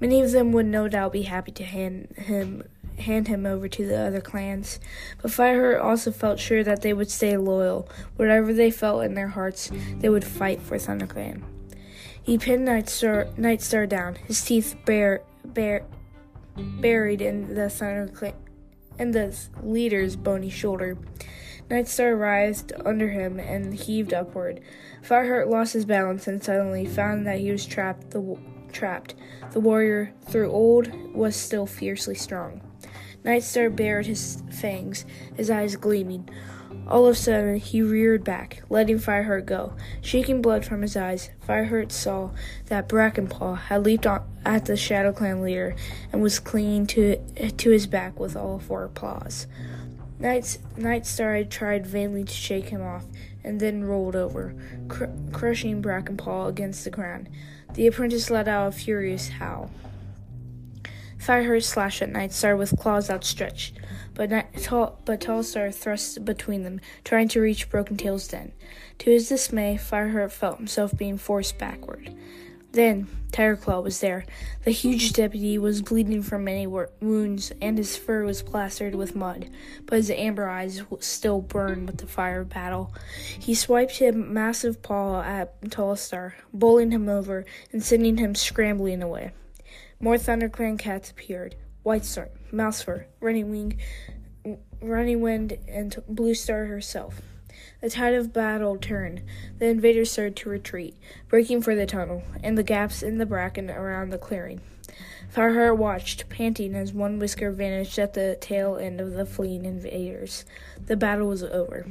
Many 0.00 0.22
of 0.22 0.32
them 0.32 0.50
would 0.50 0.66
no 0.66 0.88
doubt 0.88 1.12
be 1.12 1.22
happy 1.22 1.52
to 1.52 1.62
hand 1.62 2.08
him 2.16 2.64
hand 2.98 3.28
him 3.28 3.46
over 3.46 3.68
to 3.68 3.86
the 3.86 3.96
other 3.96 4.20
clans, 4.20 4.80
but 5.22 5.30
Fireheart 5.30 5.80
also 5.80 6.10
felt 6.10 6.40
sure 6.40 6.64
that 6.64 6.82
they 6.82 6.92
would 6.92 7.12
stay 7.12 7.36
loyal. 7.36 7.88
Whatever 8.16 8.52
they 8.52 8.72
felt 8.72 9.04
in 9.04 9.14
their 9.14 9.28
hearts, 9.28 9.70
they 10.00 10.08
would 10.08 10.24
fight 10.24 10.60
for 10.60 10.78
ThunderClan. 10.78 11.44
He 12.20 12.38
pinned 12.38 12.66
Nightstar, 12.66 13.32
Nightstar 13.36 13.88
down, 13.88 14.16
his 14.16 14.44
teeth 14.44 14.74
bare, 14.84 15.22
bare, 15.44 15.84
buried 16.56 17.20
in 17.20 17.54
the 17.54 17.62
ThunderClan, 17.62 18.34
in 18.98 19.10
the 19.12 19.36
leader's 19.62 20.16
bony 20.16 20.50
shoulder. 20.50 20.98
Nightstar 21.68 22.18
writhed 22.18 22.72
under 22.84 23.08
him 23.08 23.40
and 23.40 23.74
heaved 23.74 24.14
upward. 24.14 24.60
Fireheart 25.02 25.48
lost 25.48 25.72
his 25.72 25.84
balance 25.84 26.28
and 26.28 26.42
suddenly 26.42 26.86
found 26.86 27.26
that 27.26 27.40
he 27.40 27.50
was 27.50 27.66
trapped. 27.66 28.10
The 28.10 28.38
trapped. 28.72 29.14
The 29.52 29.60
warrior, 29.60 30.12
through 30.28 30.50
old, 30.50 30.92
was 31.14 31.34
still 31.34 31.66
fiercely 31.66 32.14
strong. 32.14 32.60
Nightstar 33.24 33.74
bared 33.74 34.06
his 34.06 34.42
fangs, 34.52 35.04
his 35.34 35.50
eyes 35.50 35.74
gleaming. 35.76 36.28
All 36.86 37.06
of 37.06 37.16
a 37.16 37.18
sudden, 37.18 37.56
he 37.56 37.82
reared 37.82 38.22
back, 38.22 38.62
letting 38.70 38.98
Fireheart 38.98 39.46
go. 39.46 39.72
Shaking 40.00 40.40
blood 40.40 40.64
from 40.64 40.82
his 40.82 40.96
eyes, 40.96 41.30
Fireheart 41.46 41.90
saw 41.90 42.30
that 42.66 42.88
Brackenpaw 42.88 43.58
had 43.58 43.84
leaped 43.84 44.06
at 44.06 44.64
the 44.66 44.76
Shadow 44.76 45.12
Clan 45.12 45.42
leader 45.42 45.74
and 46.12 46.22
was 46.22 46.38
clinging 46.38 46.86
to 46.88 47.16
to 47.50 47.70
his 47.70 47.86
back 47.86 48.20
with 48.20 48.36
all 48.36 48.60
four 48.60 48.88
paws. 48.88 49.46
Night, 50.18 50.58
Nightstar 50.76 51.48
tried 51.50 51.86
vainly 51.86 52.24
to 52.24 52.32
shake 52.32 52.68
him 52.70 52.82
off, 52.82 53.04
and 53.44 53.60
then 53.60 53.84
rolled 53.84 54.16
over, 54.16 54.54
cr- 54.88 55.06
crushing 55.32 55.82
Brackenpaw 55.82 56.48
against 56.48 56.84
the 56.84 56.90
ground. 56.90 57.28
The 57.74 57.86
apprentice 57.86 58.30
let 58.30 58.48
out 58.48 58.68
a 58.68 58.72
furious 58.72 59.28
howl. 59.28 59.70
Fireheart 61.18 61.64
slashed 61.64 62.02
at 62.02 62.12
Nightstar 62.12 62.56
with 62.56 62.78
claws 62.78 63.10
outstretched, 63.10 63.78
but, 64.16 64.30
tall, 64.62 64.98
but 65.04 65.22
thrust 65.22 66.24
between 66.24 66.62
them, 66.62 66.80
trying 67.04 67.28
to 67.28 67.40
reach 67.40 67.70
Broken 67.70 67.96
Tail's 67.96 68.26
den. 68.26 68.52
To 68.98 69.10
his 69.10 69.28
dismay, 69.28 69.78
Fireheart 69.80 70.32
felt 70.32 70.56
himself 70.56 70.96
being 70.96 71.18
forced 71.18 71.58
backward. 71.58 72.12
Then, 72.72 73.08
Tigerclaw 73.32 73.82
was 73.82 74.00
there. 74.00 74.24
The 74.64 74.70
huge 74.70 75.12
deputy 75.12 75.58
was 75.58 75.82
bleeding 75.82 76.22
from 76.22 76.44
many 76.44 76.66
wounds, 76.66 77.52
and 77.60 77.78
his 77.78 77.96
fur 77.96 78.24
was 78.24 78.42
plastered 78.42 78.94
with 78.94 79.14
mud, 79.14 79.50
but 79.84 79.96
his 79.96 80.10
amber 80.10 80.48
eyes 80.48 80.82
still 81.00 81.40
burned 81.40 81.86
with 81.86 81.98
the 81.98 82.06
fire 82.06 82.40
of 82.40 82.48
battle. 82.48 82.94
He 83.38 83.54
swiped 83.54 84.00
a 84.00 84.12
massive 84.12 84.82
paw 84.82 85.22
at 85.22 85.60
Tallstar, 85.62 86.32
bowling 86.52 86.90
him 86.90 87.08
over 87.08 87.44
and 87.72 87.82
sending 87.82 88.16
him 88.16 88.34
scrambling 88.34 89.02
away. 89.02 89.32
More 90.00 90.16
ThunderClan 90.16 90.78
cats 90.78 91.10
appeared. 91.10 91.56
White 91.82 92.02
Whitestar, 92.02 92.30
Mousefur, 92.52 93.04
Running 93.20 93.50
Wing, 93.50 93.78
Running 94.80 95.20
Wind, 95.20 95.58
and 95.68 95.96
Bluestar 96.10 96.68
herself. 96.68 97.20
The 97.80 97.90
tide 97.90 98.14
of 98.14 98.32
battle 98.32 98.76
turned. 98.76 99.22
The 99.58 99.66
invaders 99.66 100.10
started 100.10 100.36
to 100.36 100.48
retreat, 100.48 100.96
breaking 101.28 101.62
for 101.62 101.74
the 101.74 101.86
tunnel 101.86 102.22
and 102.42 102.56
the 102.56 102.62
gaps 102.62 103.02
in 103.02 103.18
the 103.18 103.26
bracken 103.26 103.70
around 103.70 104.10
the 104.10 104.18
clearing. 104.18 104.60
Fireheart 105.34 105.76
watched, 105.76 106.28
panting 106.28 106.74
as 106.74 106.92
Onewhisker 106.92 107.52
vanished 107.52 107.98
at 107.98 108.14
the 108.14 108.38
tail 108.40 108.76
end 108.76 109.00
of 109.00 109.12
the 109.12 109.26
fleeing 109.26 109.64
invaders. 109.64 110.44
The 110.86 110.96
battle 110.96 111.28
was 111.28 111.42
over. 111.42 111.86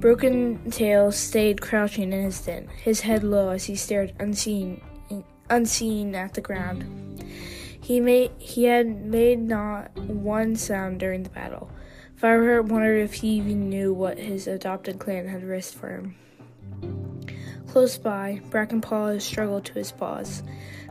Broken 0.00 0.70
Tail 0.70 1.12
stayed 1.12 1.60
crouching 1.60 2.12
in 2.12 2.24
his 2.24 2.40
den, 2.40 2.68
his 2.82 3.00
head 3.00 3.22
low 3.22 3.50
as 3.50 3.64
he 3.64 3.76
stared 3.76 4.12
unseen, 4.18 4.82
unseen 5.48 6.14
at 6.14 6.34
the 6.34 6.40
ground. 6.40 7.24
He 7.82 7.98
made 7.98 8.30
he 8.38 8.64
had 8.64 9.04
made 9.04 9.40
not 9.40 9.96
one 9.98 10.54
sound 10.54 11.00
during 11.00 11.24
the 11.24 11.30
battle. 11.30 11.68
Fireheart 12.14 12.66
wondered 12.66 13.00
if 13.00 13.14
he 13.14 13.30
even 13.30 13.68
knew 13.68 13.92
what 13.92 14.18
his 14.18 14.46
adopted 14.46 15.00
clan 15.00 15.26
had 15.26 15.42
risked 15.42 15.76
for 15.76 15.90
him. 15.90 16.14
Close 17.66 17.98
by, 17.98 18.40
Brackenpaw 18.50 19.20
struggled 19.20 19.64
to 19.64 19.72
his 19.72 19.90
paws. 19.90 20.44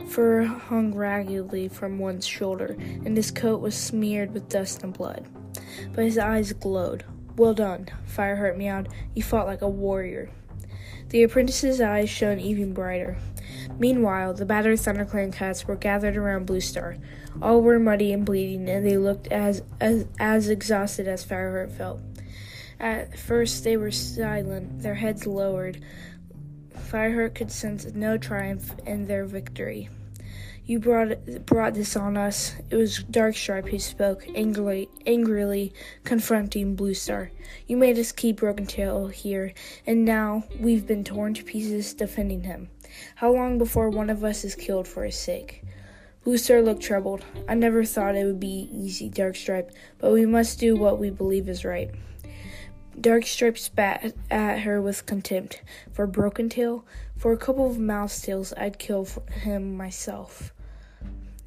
Fur 0.08 0.44
hung 0.44 0.94
raggedly 0.94 1.68
from 1.68 1.98
one's 1.98 2.26
shoulder, 2.26 2.76
and 2.78 3.16
his 3.16 3.30
coat 3.30 3.62
was 3.62 3.74
smeared 3.74 4.34
with 4.34 4.50
dust 4.50 4.82
and 4.82 4.92
blood. 4.92 5.26
But 5.94 6.04
his 6.04 6.18
eyes 6.18 6.52
glowed. 6.52 7.04
Well 7.36 7.54
done, 7.54 7.88
Fireheart 8.06 8.58
meowed. 8.58 8.90
You 9.14 9.22
fought 9.22 9.46
like 9.46 9.62
a 9.62 9.68
warrior. 9.68 10.28
The 11.08 11.22
apprentice's 11.22 11.80
eyes 11.80 12.10
shone 12.10 12.38
even 12.38 12.74
brighter. 12.74 13.16
Meanwhile, 13.82 14.34
the 14.34 14.46
battered 14.46 14.78
ThunderClan 14.78 15.32
cats 15.32 15.66
were 15.66 15.74
gathered 15.74 16.16
around 16.16 16.46
Blue 16.46 16.60
Star. 16.60 16.98
All 17.42 17.62
were 17.62 17.80
muddy 17.80 18.12
and 18.12 18.24
bleeding, 18.24 18.68
and 18.68 18.86
they 18.86 18.96
looked 18.96 19.26
as 19.26 19.64
as, 19.80 20.06
as 20.20 20.48
exhausted 20.48 21.08
as 21.08 21.26
Fireheart 21.26 21.72
felt. 21.72 22.00
At 22.78 23.18
first, 23.18 23.64
they 23.64 23.76
were 23.76 23.90
silent, 23.90 24.82
their 24.82 24.94
heads 24.94 25.26
lowered. 25.26 25.82
Fireheart 26.76 27.34
could 27.34 27.50
sense 27.50 27.84
no 27.86 28.16
triumph 28.16 28.72
in 28.86 29.08
their 29.08 29.24
victory. 29.24 29.88
You 30.64 30.78
brought 30.78 31.44
brought 31.44 31.74
this 31.74 31.96
on 31.96 32.16
us. 32.16 32.54
It 32.70 32.76
was 32.76 33.02
Darkstripe 33.10 33.68
who 33.68 33.80
spoke, 33.80 34.24
angrily, 34.36 34.90
angrily 35.06 35.72
confronting 36.04 36.76
Blue 36.76 36.94
Star. 36.94 37.32
You 37.66 37.78
made 37.78 37.98
us 37.98 38.12
keep 38.12 38.36
Broken 38.36 38.66
Tail 38.66 39.08
here, 39.08 39.52
and 39.88 40.04
now 40.04 40.44
we've 40.60 40.86
been 40.86 41.02
torn 41.02 41.34
to 41.34 41.42
pieces 41.42 41.94
defending 41.94 42.44
him. 42.44 42.68
How 43.16 43.32
long 43.32 43.58
before 43.58 43.90
one 43.90 44.10
of 44.10 44.24
us 44.24 44.44
is 44.44 44.54
killed 44.54 44.88
for 44.88 45.04
his 45.04 45.16
sake? 45.16 45.62
Bluestar 46.24 46.64
looked 46.64 46.82
troubled. 46.82 47.24
I 47.48 47.54
never 47.54 47.84
thought 47.84 48.14
it 48.14 48.24
would 48.24 48.38
be 48.38 48.68
easy, 48.72 49.10
Darkstripe, 49.10 49.70
but 49.98 50.12
we 50.12 50.24
must 50.24 50.60
do 50.60 50.76
what 50.76 50.98
we 50.98 51.10
believe 51.10 51.48
is 51.48 51.64
right. 51.64 51.90
Darkstripe 53.00 53.58
spat 53.58 54.14
at 54.30 54.60
her 54.60 54.80
with 54.80 55.06
contempt. 55.06 55.62
For 55.92 56.06
Broken 56.06 56.48
Tail, 56.48 56.84
for 57.16 57.32
a 57.32 57.38
couple 57.38 57.68
of 57.68 57.78
mouse 57.78 58.20
tails, 58.20 58.52
I'd 58.56 58.78
kill 58.78 59.06
him 59.30 59.76
myself. 59.76 60.52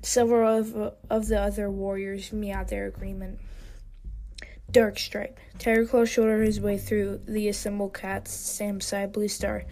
Several 0.01 0.59
of, 0.59 0.93
of 1.09 1.27
the 1.27 1.39
other 1.39 1.69
warriors 1.69 2.33
meowed 2.33 2.67
their 2.67 2.87
agreement. 2.87 3.39
Darkstripe. 4.71 5.37
Tigerclaw 5.57 6.07
shouldered 6.07 6.45
his 6.45 6.59
way 6.59 6.77
through 6.77 7.21
the 7.27 7.47
assembled 7.47 7.93
cats, 7.93 8.31
stand 8.31 8.83
Blue 9.13 9.27
Star, 9.27 9.63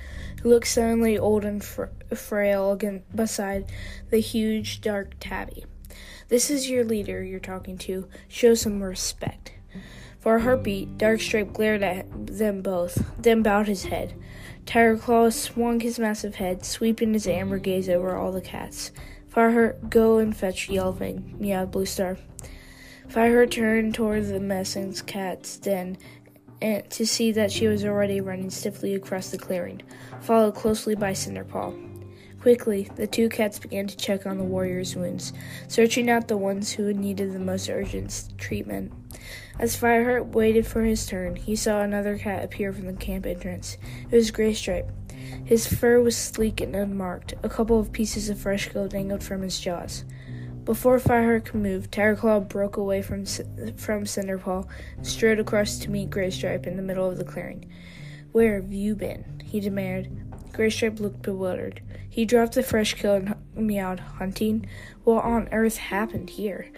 who 0.41 0.49
looked 0.49 0.67
suddenly 0.67 1.17
old 1.17 1.43
and 1.43 1.63
fr- 1.63 1.85
frail 2.15 2.71
again 2.71 3.03
beside 3.13 3.71
the 4.09 4.19
huge 4.19 4.81
dark 4.81 5.15
tabby. 5.19 5.65
This 6.29 6.49
is 6.49 6.69
your 6.69 6.83
leader 6.83 7.21
you're 7.21 7.39
talking 7.39 7.77
to. 7.79 8.07
Show 8.27 8.55
some 8.55 8.81
respect. 8.81 9.53
For 10.19 10.37
a 10.37 10.41
heartbeat, 10.41 10.97
Darkstripe 10.97 11.51
glared 11.51 11.83
at 11.83 12.07
them 12.27 12.61
both, 12.61 13.05
then 13.21 13.43
bowed 13.43 13.67
his 13.67 13.83
head. 13.83 14.13
Tigerclaw 14.65 15.33
swung 15.33 15.81
his 15.81 15.99
massive 15.99 16.35
head, 16.35 16.63
sweeping 16.63 17.13
his 17.13 17.27
amber 17.27 17.57
gaze 17.57 17.89
over 17.89 18.15
all 18.15 18.31
the 18.31 18.39
cats. 18.39 18.91
Fireheart, 19.29 19.89
go 19.89 20.19
and 20.19 20.35
fetch 20.35 20.69
Yellowfang, 20.69 21.39
meowed 21.39 21.71
Bluestar. 21.71 22.17
Fireheart 23.13 23.51
turned 23.51 23.93
toward 23.93 24.25
the 24.25 24.39
messing 24.39 24.91
cat's 25.05 25.57
den 25.57 25.99
and 26.63 26.81
eh, 26.83 26.87
to 26.89 27.05
see 27.05 27.31
that 27.33 27.51
she 27.51 27.67
was 27.67 27.85
already 27.85 28.19
running 28.21 28.49
stiffly 28.49 28.95
across 28.95 29.29
the 29.29 29.37
clearing, 29.37 29.83
followed 30.21 30.55
closely 30.55 30.95
by 30.95 31.11
Cinderpaw. 31.11 31.75
Quickly, 32.41 32.89
the 32.95 33.05
two 33.05 33.29
cats 33.29 33.59
began 33.59 33.85
to 33.85 33.95
check 33.95 34.25
on 34.25 34.39
the 34.39 34.43
warrior's 34.43 34.95
wounds, 34.95 35.31
searching 35.67 36.09
out 36.09 36.27
the 36.27 36.37
ones 36.37 36.71
who 36.71 36.91
needed 36.91 37.33
the 37.33 37.39
most 37.39 37.69
urgent 37.69 38.33
treatment. 38.39 38.91
As 39.59 39.79
Fireheart 39.79 40.33
waited 40.33 40.65
for 40.65 40.81
his 40.81 41.05
turn, 41.05 41.35
he 41.35 41.55
saw 41.55 41.81
another 41.81 42.17
cat 42.17 42.43
appear 42.43 42.73
from 42.73 42.87
the 42.87 42.93
camp 42.93 43.27
entrance. 43.27 43.77
It 44.09 44.15
was 44.15 44.31
Graystripe. 44.31 44.89
His 45.45 45.67
fur 45.67 46.01
was 46.01 46.17
sleek 46.17 46.61
and 46.61 46.75
unmarked. 46.75 47.35
A 47.43 47.49
couple 47.49 47.79
of 47.79 47.91
pieces 47.91 48.29
of 48.29 48.39
fresh 48.39 48.69
gold 48.69 48.89
dangled 48.89 49.23
from 49.23 49.43
his 49.43 49.59
jaws. 49.59 50.03
Before 50.65 50.97
Fireheart 50.97 51.45
could 51.45 51.61
move, 51.61 51.91
Tigerclaw 51.91 52.47
broke 52.47 52.77
away 52.77 53.01
from 53.01 53.25
from 53.25 54.05
Cinderpaw 54.05 54.65
and 54.95 55.05
strode 55.05 55.39
across 55.39 55.77
to 55.79 55.91
meet 55.91 56.09
Graystripe 56.09 56.65
in 56.65 56.77
the 56.77 56.81
middle 56.81 57.09
of 57.09 57.17
the 57.17 57.25
clearing. 57.25 57.69
Where 58.31 58.61
have 58.61 58.71
you 58.71 58.95
been? 58.95 59.41
he 59.43 59.59
demanded. 59.59 60.31
Graystripe 60.53 61.01
looked 61.01 61.21
bewildered. 61.21 61.81
He 62.09 62.23
dropped 62.23 62.53
the 62.53 62.63
fresh 62.63 62.93
kill 62.93 63.15
and 63.15 63.35
meowed, 63.55 63.99
Hunting? 63.99 64.65
What 65.03 65.25
on 65.25 65.49
earth 65.51 65.77
happened 65.77 66.29
here? 66.29 66.71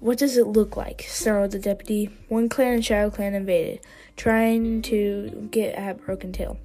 What 0.00 0.18
does 0.18 0.36
it 0.36 0.48
look 0.48 0.76
like? 0.76 1.06
snarled 1.08 1.52
the 1.52 1.60
deputy. 1.60 2.10
Wind 2.28 2.50
Clan 2.50 2.74
and 2.74 2.84
Shadow 2.84 3.10
Clan 3.10 3.34
invaded, 3.34 3.80
trying 4.16 4.82
to 4.82 5.48
get 5.52 5.76
at 5.76 6.04
Broken 6.04 6.32
Tail. 6.32 6.58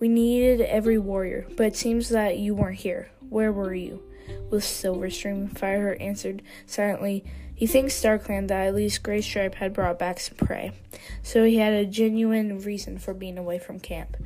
We 0.00 0.08
needed 0.08 0.60
every 0.60 0.98
warrior, 0.98 1.46
but 1.56 1.68
it 1.68 1.76
seems 1.76 2.08
that 2.08 2.36
you 2.36 2.54
weren't 2.54 2.78
here. 2.80 3.10
Where 3.28 3.52
were 3.52 3.74
you? 3.74 4.02
With 4.50 4.62
Silverstream, 4.62 5.52
Fireheart 5.52 6.00
answered 6.00 6.42
silently. 6.66 7.24
He 7.54 7.66
thinks 7.66 7.94
StarClan 7.94 8.48
that 8.48 8.66
at 8.66 8.74
least 8.74 9.02
Graystripe 9.02 9.54
had 9.54 9.72
brought 9.72 9.98
back 9.98 10.18
some 10.18 10.36
prey, 10.36 10.72
so 11.22 11.44
he 11.44 11.58
had 11.58 11.72
a 11.72 11.86
genuine 11.86 12.58
reason 12.58 12.98
for 12.98 13.14
being 13.14 13.38
away 13.38 13.58
from 13.58 13.78
camp. 13.78 14.16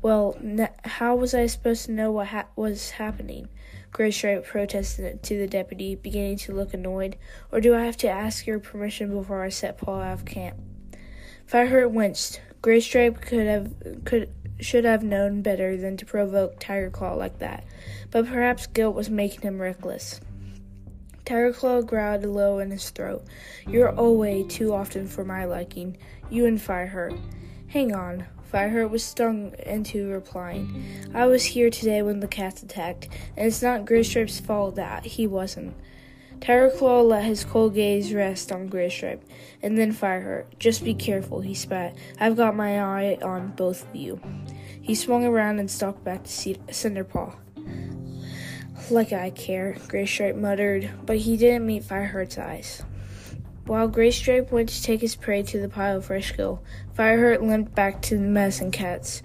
Well, 0.00 0.38
how 0.84 1.16
was 1.16 1.34
I 1.34 1.46
supposed 1.46 1.86
to 1.86 1.92
know 1.92 2.12
what 2.12 2.28
ha- 2.28 2.46
was 2.56 2.90
happening? 2.90 3.48
Graystripe 3.92 4.44
protested 4.44 5.22
to 5.22 5.38
the 5.38 5.46
deputy, 5.46 5.94
beginning 5.94 6.36
to 6.38 6.52
look 6.52 6.74
annoyed. 6.74 7.16
Or 7.50 7.60
do 7.60 7.74
I 7.74 7.84
have 7.84 7.96
to 7.98 8.08
ask 8.08 8.46
your 8.46 8.60
permission 8.60 9.10
before 9.10 9.42
I 9.42 9.48
set 9.48 9.78
Paul 9.78 10.00
out 10.00 10.12
of 10.12 10.24
camp? 10.24 10.56
Fireheart 11.50 11.90
winced. 11.90 12.40
Graystripe 12.62 13.20
could 13.20 13.46
have 13.46 13.72
could 14.04 14.30
should 14.60 14.84
have 14.84 15.02
known 15.02 15.42
better 15.42 15.76
than 15.76 15.96
to 15.96 16.06
provoke 16.06 16.58
Tigerclaw 16.60 17.16
like 17.16 17.38
that, 17.38 17.64
but 18.10 18.26
perhaps 18.26 18.66
guilt 18.66 18.94
was 18.94 19.10
making 19.10 19.42
him 19.42 19.60
reckless. 19.60 20.20
Tigerclaw 21.24 21.86
growled 21.86 22.24
low 22.24 22.58
in 22.58 22.70
his 22.70 22.90
throat. 22.90 23.24
You're 23.66 23.88
away 23.88 24.44
too 24.44 24.72
often 24.72 25.06
for 25.06 25.24
my 25.24 25.44
liking. 25.44 25.98
You 26.30 26.46
and 26.46 26.58
Fireheart. 26.58 27.20
Hang 27.68 27.94
on, 27.94 28.26
Fireheart 28.52 28.90
was 28.90 29.04
stung 29.04 29.54
into 29.66 30.08
replying. 30.08 31.10
I 31.14 31.26
was 31.26 31.44
here 31.44 31.68
today 31.68 32.00
when 32.00 32.20
the 32.20 32.28
cats 32.28 32.62
attacked, 32.62 33.08
and 33.36 33.46
it's 33.46 33.62
not 33.62 33.84
Graystripe's 33.84 34.40
fault 34.40 34.76
that 34.76 35.04
he 35.04 35.26
wasn't. 35.26 35.76
Tigerclaw 36.40 37.06
let 37.06 37.24
his 37.24 37.44
cold 37.44 37.74
gaze 37.74 38.14
rest 38.14 38.50
on 38.52 38.70
Graystripe, 38.70 39.20
and 39.62 39.76
then 39.76 39.92
Fireheart. 39.92 40.46
Just 40.58 40.84
be 40.84 40.94
careful, 40.94 41.40
he 41.40 41.52
spat. 41.52 41.94
I've 42.18 42.36
got 42.36 42.56
my 42.56 42.80
eye 42.80 43.18
on 43.20 43.48
both 43.48 43.86
of 43.86 43.94
you. 43.94 44.20
He 44.88 44.94
swung 44.94 45.26
around 45.26 45.58
and 45.58 45.70
stalked 45.70 46.02
back 46.02 46.24
to 46.24 46.30
Cinderpaw. 46.30 47.36
Like 48.88 49.12
I 49.12 49.28
care, 49.28 49.76
Graystripe 49.86 50.34
muttered, 50.34 50.90
but 51.04 51.18
he 51.18 51.36
didn't 51.36 51.66
meet 51.66 51.82
Fireheart's 51.82 52.38
eyes. 52.38 52.82
While 53.66 53.90
Graystripe 53.90 54.50
went 54.50 54.70
to 54.70 54.82
take 54.82 55.02
his 55.02 55.14
prey 55.14 55.42
to 55.42 55.60
the 55.60 55.68
pile 55.68 55.98
of 55.98 56.06
fresh 56.06 56.32
kill, 56.32 56.62
Fireheart 56.96 57.42
limped 57.42 57.74
back 57.74 58.00
to 58.00 58.14
the 58.14 58.22
medicine 58.22 58.70
cats 58.70 59.22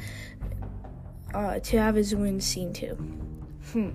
uh, 1.33 1.59
to 1.59 1.79
have 1.79 1.95
his 1.95 2.13
wounds 2.13 2.45
seen 2.45 2.73
to. 2.73 2.95
Hmm, 3.71 3.91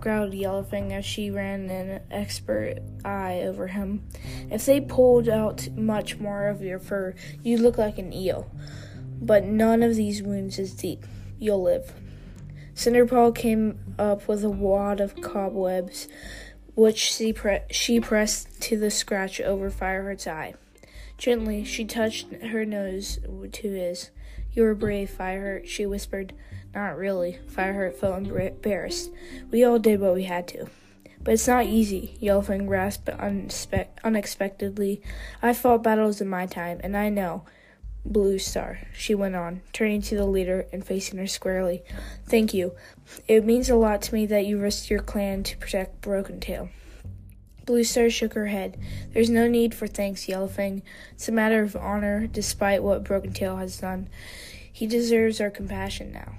growled 0.00 0.32
Yellowfang 0.32 0.92
as 0.92 1.04
she 1.04 1.30
ran 1.30 1.68
an 1.68 2.00
expert 2.10 2.78
eye 3.04 3.42
over 3.42 3.66
him. 3.66 4.08
If 4.50 4.64
they 4.64 4.80
pulled 4.80 5.28
out 5.28 5.68
much 5.76 6.16
more 6.16 6.48
of 6.48 6.62
your 6.62 6.78
fur, 6.78 7.14
you'd 7.42 7.60
look 7.60 7.76
like 7.76 7.98
an 7.98 8.10
eel. 8.14 8.50
But 9.20 9.44
none 9.44 9.82
of 9.82 9.96
these 9.96 10.22
wounds 10.22 10.58
is 10.58 10.74
deep. 10.74 11.04
You'll 11.38 11.62
live. 11.62 11.92
Cinderpaw 12.74 13.34
came 13.34 13.94
up 13.98 14.28
with 14.28 14.44
a 14.44 14.50
wad 14.50 15.00
of 15.00 15.20
cobwebs 15.20 16.08
which 16.74 16.98
she, 16.98 17.32
pre- 17.32 17.62
she 17.72 17.98
pressed 17.98 18.60
to 18.62 18.78
the 18.78 18.90
scratch 18.90 19.40
over 19.40 19.68
Fireheart's 19.68 20.28
eye. 20.28 20.54
Gently, 21.16 21.64
she 21.64 21.84
touched 21.84 22.32
her 22.34 22.64
nose 22.64 23.18
to 23.50 23.72
his. 23.72 24.10
You 24.52 24.62
were 24.62 24.76
brave, 24.76 25.10
Fireheart, 25.10 25.66
she 25.66 25.86
whispered. 25.86 26.32
Not 26.72 26.96
really. 26.96 27.40
Fireheart 27.50 27.96
felt 27.96 28.18
embarrassed. 28.18 29.10
We 29.50 29.64
all 29.64 29.80
did 29.80 30.00
what 30.00 30.14
we 30.14 30.24
had 30.24 30.46
to. 30.48 30.68
But 31.20 31.34
it's 31.34 31.48
not 31.48 31.66
easy, 31.66 32.16
Yellowfang 32.22 32.68
grasped 32.68 33.08
unspe- 33.08 33.88
unexpectedly. 34.04 35.02
I 35.42 35.54
fought 35.54 35.82
battles 35.82 36.20
in 36.20 36.28
my 36.28 36.46
time, 36.46 36.80
and 36.84 36.96
I 36.96 37.08
know. 37.08 37.44
Blue 38.04 38.38
Star, 38.38 38.80
she 38.94 39.14
went 39.14 39.34
on, 39.34 39.60
turning 39.72 40.00
to 40.02 40.16
the 40.16 40.26
leader 40.26 40.66
and 40.72 40.84
facing 40.84 41.18
her 41.18 41.26
squarely. 41.26 41.82
Thank 42.26 42.54
you. 42.54 42.74
It 43.26 43.44
means 43.44 43.68
a 43.68 43.76
lot 43.76 44.02
to 44.02 44.14
me 44.14 44.26
that 44.26 44.46
you 44.46 44.58
risked 44.58 44.90
your 44.90 45.00
clan 45.00 45.42
to 45.42 45.56
protect 45.58 46.00
Broken 46.00 46.40
Tail. 46.40 46.70
Blue 47.66 47.84
Star 47.84 48.08
shook 48.08 48.32
her 48.32 48.46
head. 48.46 48.78
There's 49.12 49.28
no 49.28 49.46
need 49.46 49.74
for 49.74 49.86
thanks, 49.86 50.26
Yellowfang. 50.26 50.80
It's 51.12 51.28
a 51.28 51.32
matter 51.32 51.62
of 51.62 51.76
honor, 51.76 52.26
despite 52.26 52.82
what 52.82 53.04
Broken 53.04 53.34
Tail 53.34 53.56
has 53.56 53.78
done. 53.78 54.08
He 54.72 54.86
deserves 54.86 55.40
our 55.40 55.50
compassion 55.50 56.12
now. 56.12 56.32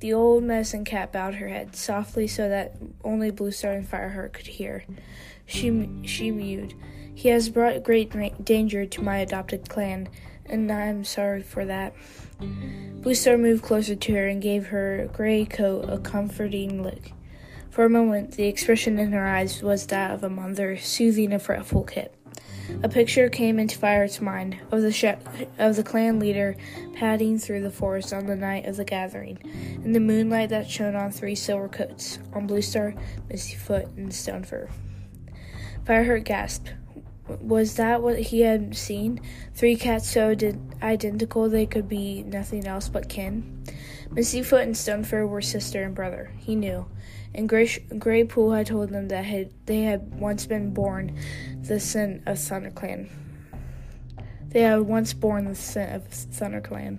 The 0.00 0.12
old 0.12 0.42
medicine 0.42 0.84
cat 0.84 1.12
bowed 1.12 1.36
her 1.36 1.48
head 1.48 1.76
softly 1.76 2.26
so 2.26 2.48
that 2.48 2.76
only 3.04 3.30
Blue 3.30 3.52
Star 3.52 3.72
and 3.72 3.88
Fireheart 3.88 4.32
could 4.32 4.48
hear. 4.48 4.84
She 5.46 5.88
she 6.04 6.30
mewed. 6.30 6.74
He 7.14 7.28
has 7.28 7.48
brought 7.48 7.84
great 7.84 8.12
danger 8.44 8.84
to 8.84 9.02
my 9.02 9.18
adopted 9.18 9.68
clan 9.68 10.08
and 10.46 10.70
I'm 10.70 11.04
sorry 11.04 11.42
for 11.42 11.64
that. 11.64 11.94
Blue 12.40 13.14
Star 13.14 13.36
moved 13.36 13.62
closer 13.62 13.94
to 13.94 14.14
her 14.14 14.26
and 14.26 14.42
gave 14.42 14.68
her 14.68 15.08
gray 15.12 15.44
coat 15.44 15.88
a 15.88 15.98
comforting 15.98 16.82
look. 16.82 17.10
For 17.70 17.84
a 17.84 17.90
moment, 17.90 18.32
the 18.32 18.46
expression 18.46 18.98
in 18.98 19.12
her 19.12 19.26
eyes 19.26 19.62
was 19.62 19.86
that 19.88 20.12
of 20.12 20.22
a 20.22 20.30
mother 20.30 20.76
soothing 20.76 21.32
a 21.32 21.38
fretful 21.38 21.84
kit. 21.84 22.14
A 22.82 22.88
picture 22.88 23.28
came 23.28 23.58
into 23.58 23.78
Fire's 23.78 24.20
mind 24.20 24.58
of 24.70 24.80
the 24.80 24.92
sh- 24.92 25.04
of 25.58 25.76
the 25.76 25.82
clan 25.82 26.18
leader 26.18 26.56
padding 26.94 27.38
through 27.38 27.60
the 27.62 27.70
forest 27.70 28.12
on 28.12 28.26
the 28.26 28.36
night 28.36 28.66
of 28.66 28.76
the 28.76 28.84
gathering, 28.84 29.38
in 29.84 29.92
the 29.92 30.00
moonlight 30.00 30.48
that 30.50 30.70
shone 30.70 30.96
on 30.96 31.10
three 31.10 31.34
silver 31.34 31.68
coats, 31.68 32.18
on 32.32 32.46
Blue 32.46 32.62
Star, 32.62 32.94
Misty 33.28 33.56
Foot, 33.56 33.86
and 33.96 34.10
Stonefur. 34.10 34.70
Fireheart 35.84 36.24
gasped. 36.24 36.72
Was 37.26 37.76
that 37.76 38.02
what 38.02 38.18
he 38.18 38.42
had 38.42 38.76
seen? 38.76 39.20
Three 39.54 39.76
cats 39.76 40.10
so 40.10 40.34
did 40.34 40.60
identical 40.82 41.48
they 41.48 41.64
could 41.64 41.88
be 41.88 42.22
nothing 42.22 42.66
else 42.66 42.88
but 42.88 43.08
kin? 43.08 43.64
Mistyfoot 44.10 44.62
and 44.62 44.74
Stonefur 44.74 45.26
were 45.26 45.40
sister 45.40 45.82
and 45.82 45.94
brother, 45.94 46.30
he 46.38 46.54
knew. 46.54 46.86
And 47.34 47.48
Gray, 47.48 47.66
Graypool 47.66 48.56
had 48.56 48.66
told 48.66 48.90
them 48.90 49.08
that 49.08 49.24
had, 49.24 49.50
they 49.66 49.82
had 49.82 50.20
once 50.20 50.46
been 50.46 50.74
born 50.74 51.18
the 51.62 51.80
son 51.80 52.22
of 52.26 52.36
ThunderClan. 52.36 53.08
They 54.48 54.60
had 54.60 54.82
once 54.82 55.14
borne 55.14 55.46
the 55.46 55.54
son 55.54 55.88
of 55.88 56.08
ThunderClan. 56.10 56.98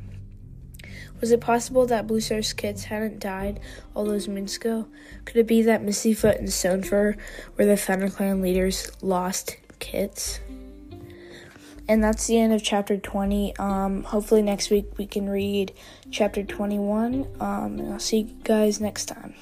Was 1.21 1.31
it 1.31 1.39
possible 1.39 1.85
that 1.85 2.07
Blue 2.07 2.19
Star's 2.19 2.51
kids 2.51 2.85
hadn't 2.85 3.19
died 3.19 3.59
all 3.93 4.05
those 4.05 4.27
moons 4.27 4.57
ago? 4.57 4.87
Could 5.23 5.37
it 5.37 5.47
be 5.47 5.61
that 5.61 5.81
Mistyfoot 5.81 6.39
and 6.39 6.49
Stonefur 6.49 7.15
were 7.55 7.65
the 7.65 7.73
ThunderClan 7.73 8.41
leaders' 8.41 8.91
lost 9.01 9.57
kits. 9.79 10.39
And 11.87 12.03
that's 12.03 12.25
the 12.27 12.39
end 12.39 12.51
of 12.53 12.63
chapter 12.63 12.97
20. 12.97 13.55
Um, 13.57 14.03
hopefully, 14.03 14.41
next 14.41 14.71
week 14.71 14.97
we 14.97 15.05
can 15.05 15.29
read 15.29 15.71
chapter 16.09 16.43
21. 16.43 17.27
Um, 17.39 17.79
and 17.79 17.93
I'll 17.93 17.99
see 17.99 18.21
you 18.21 18.35
guys 18.43 18.81
next 18.81 19.05
time. 19.05 19.35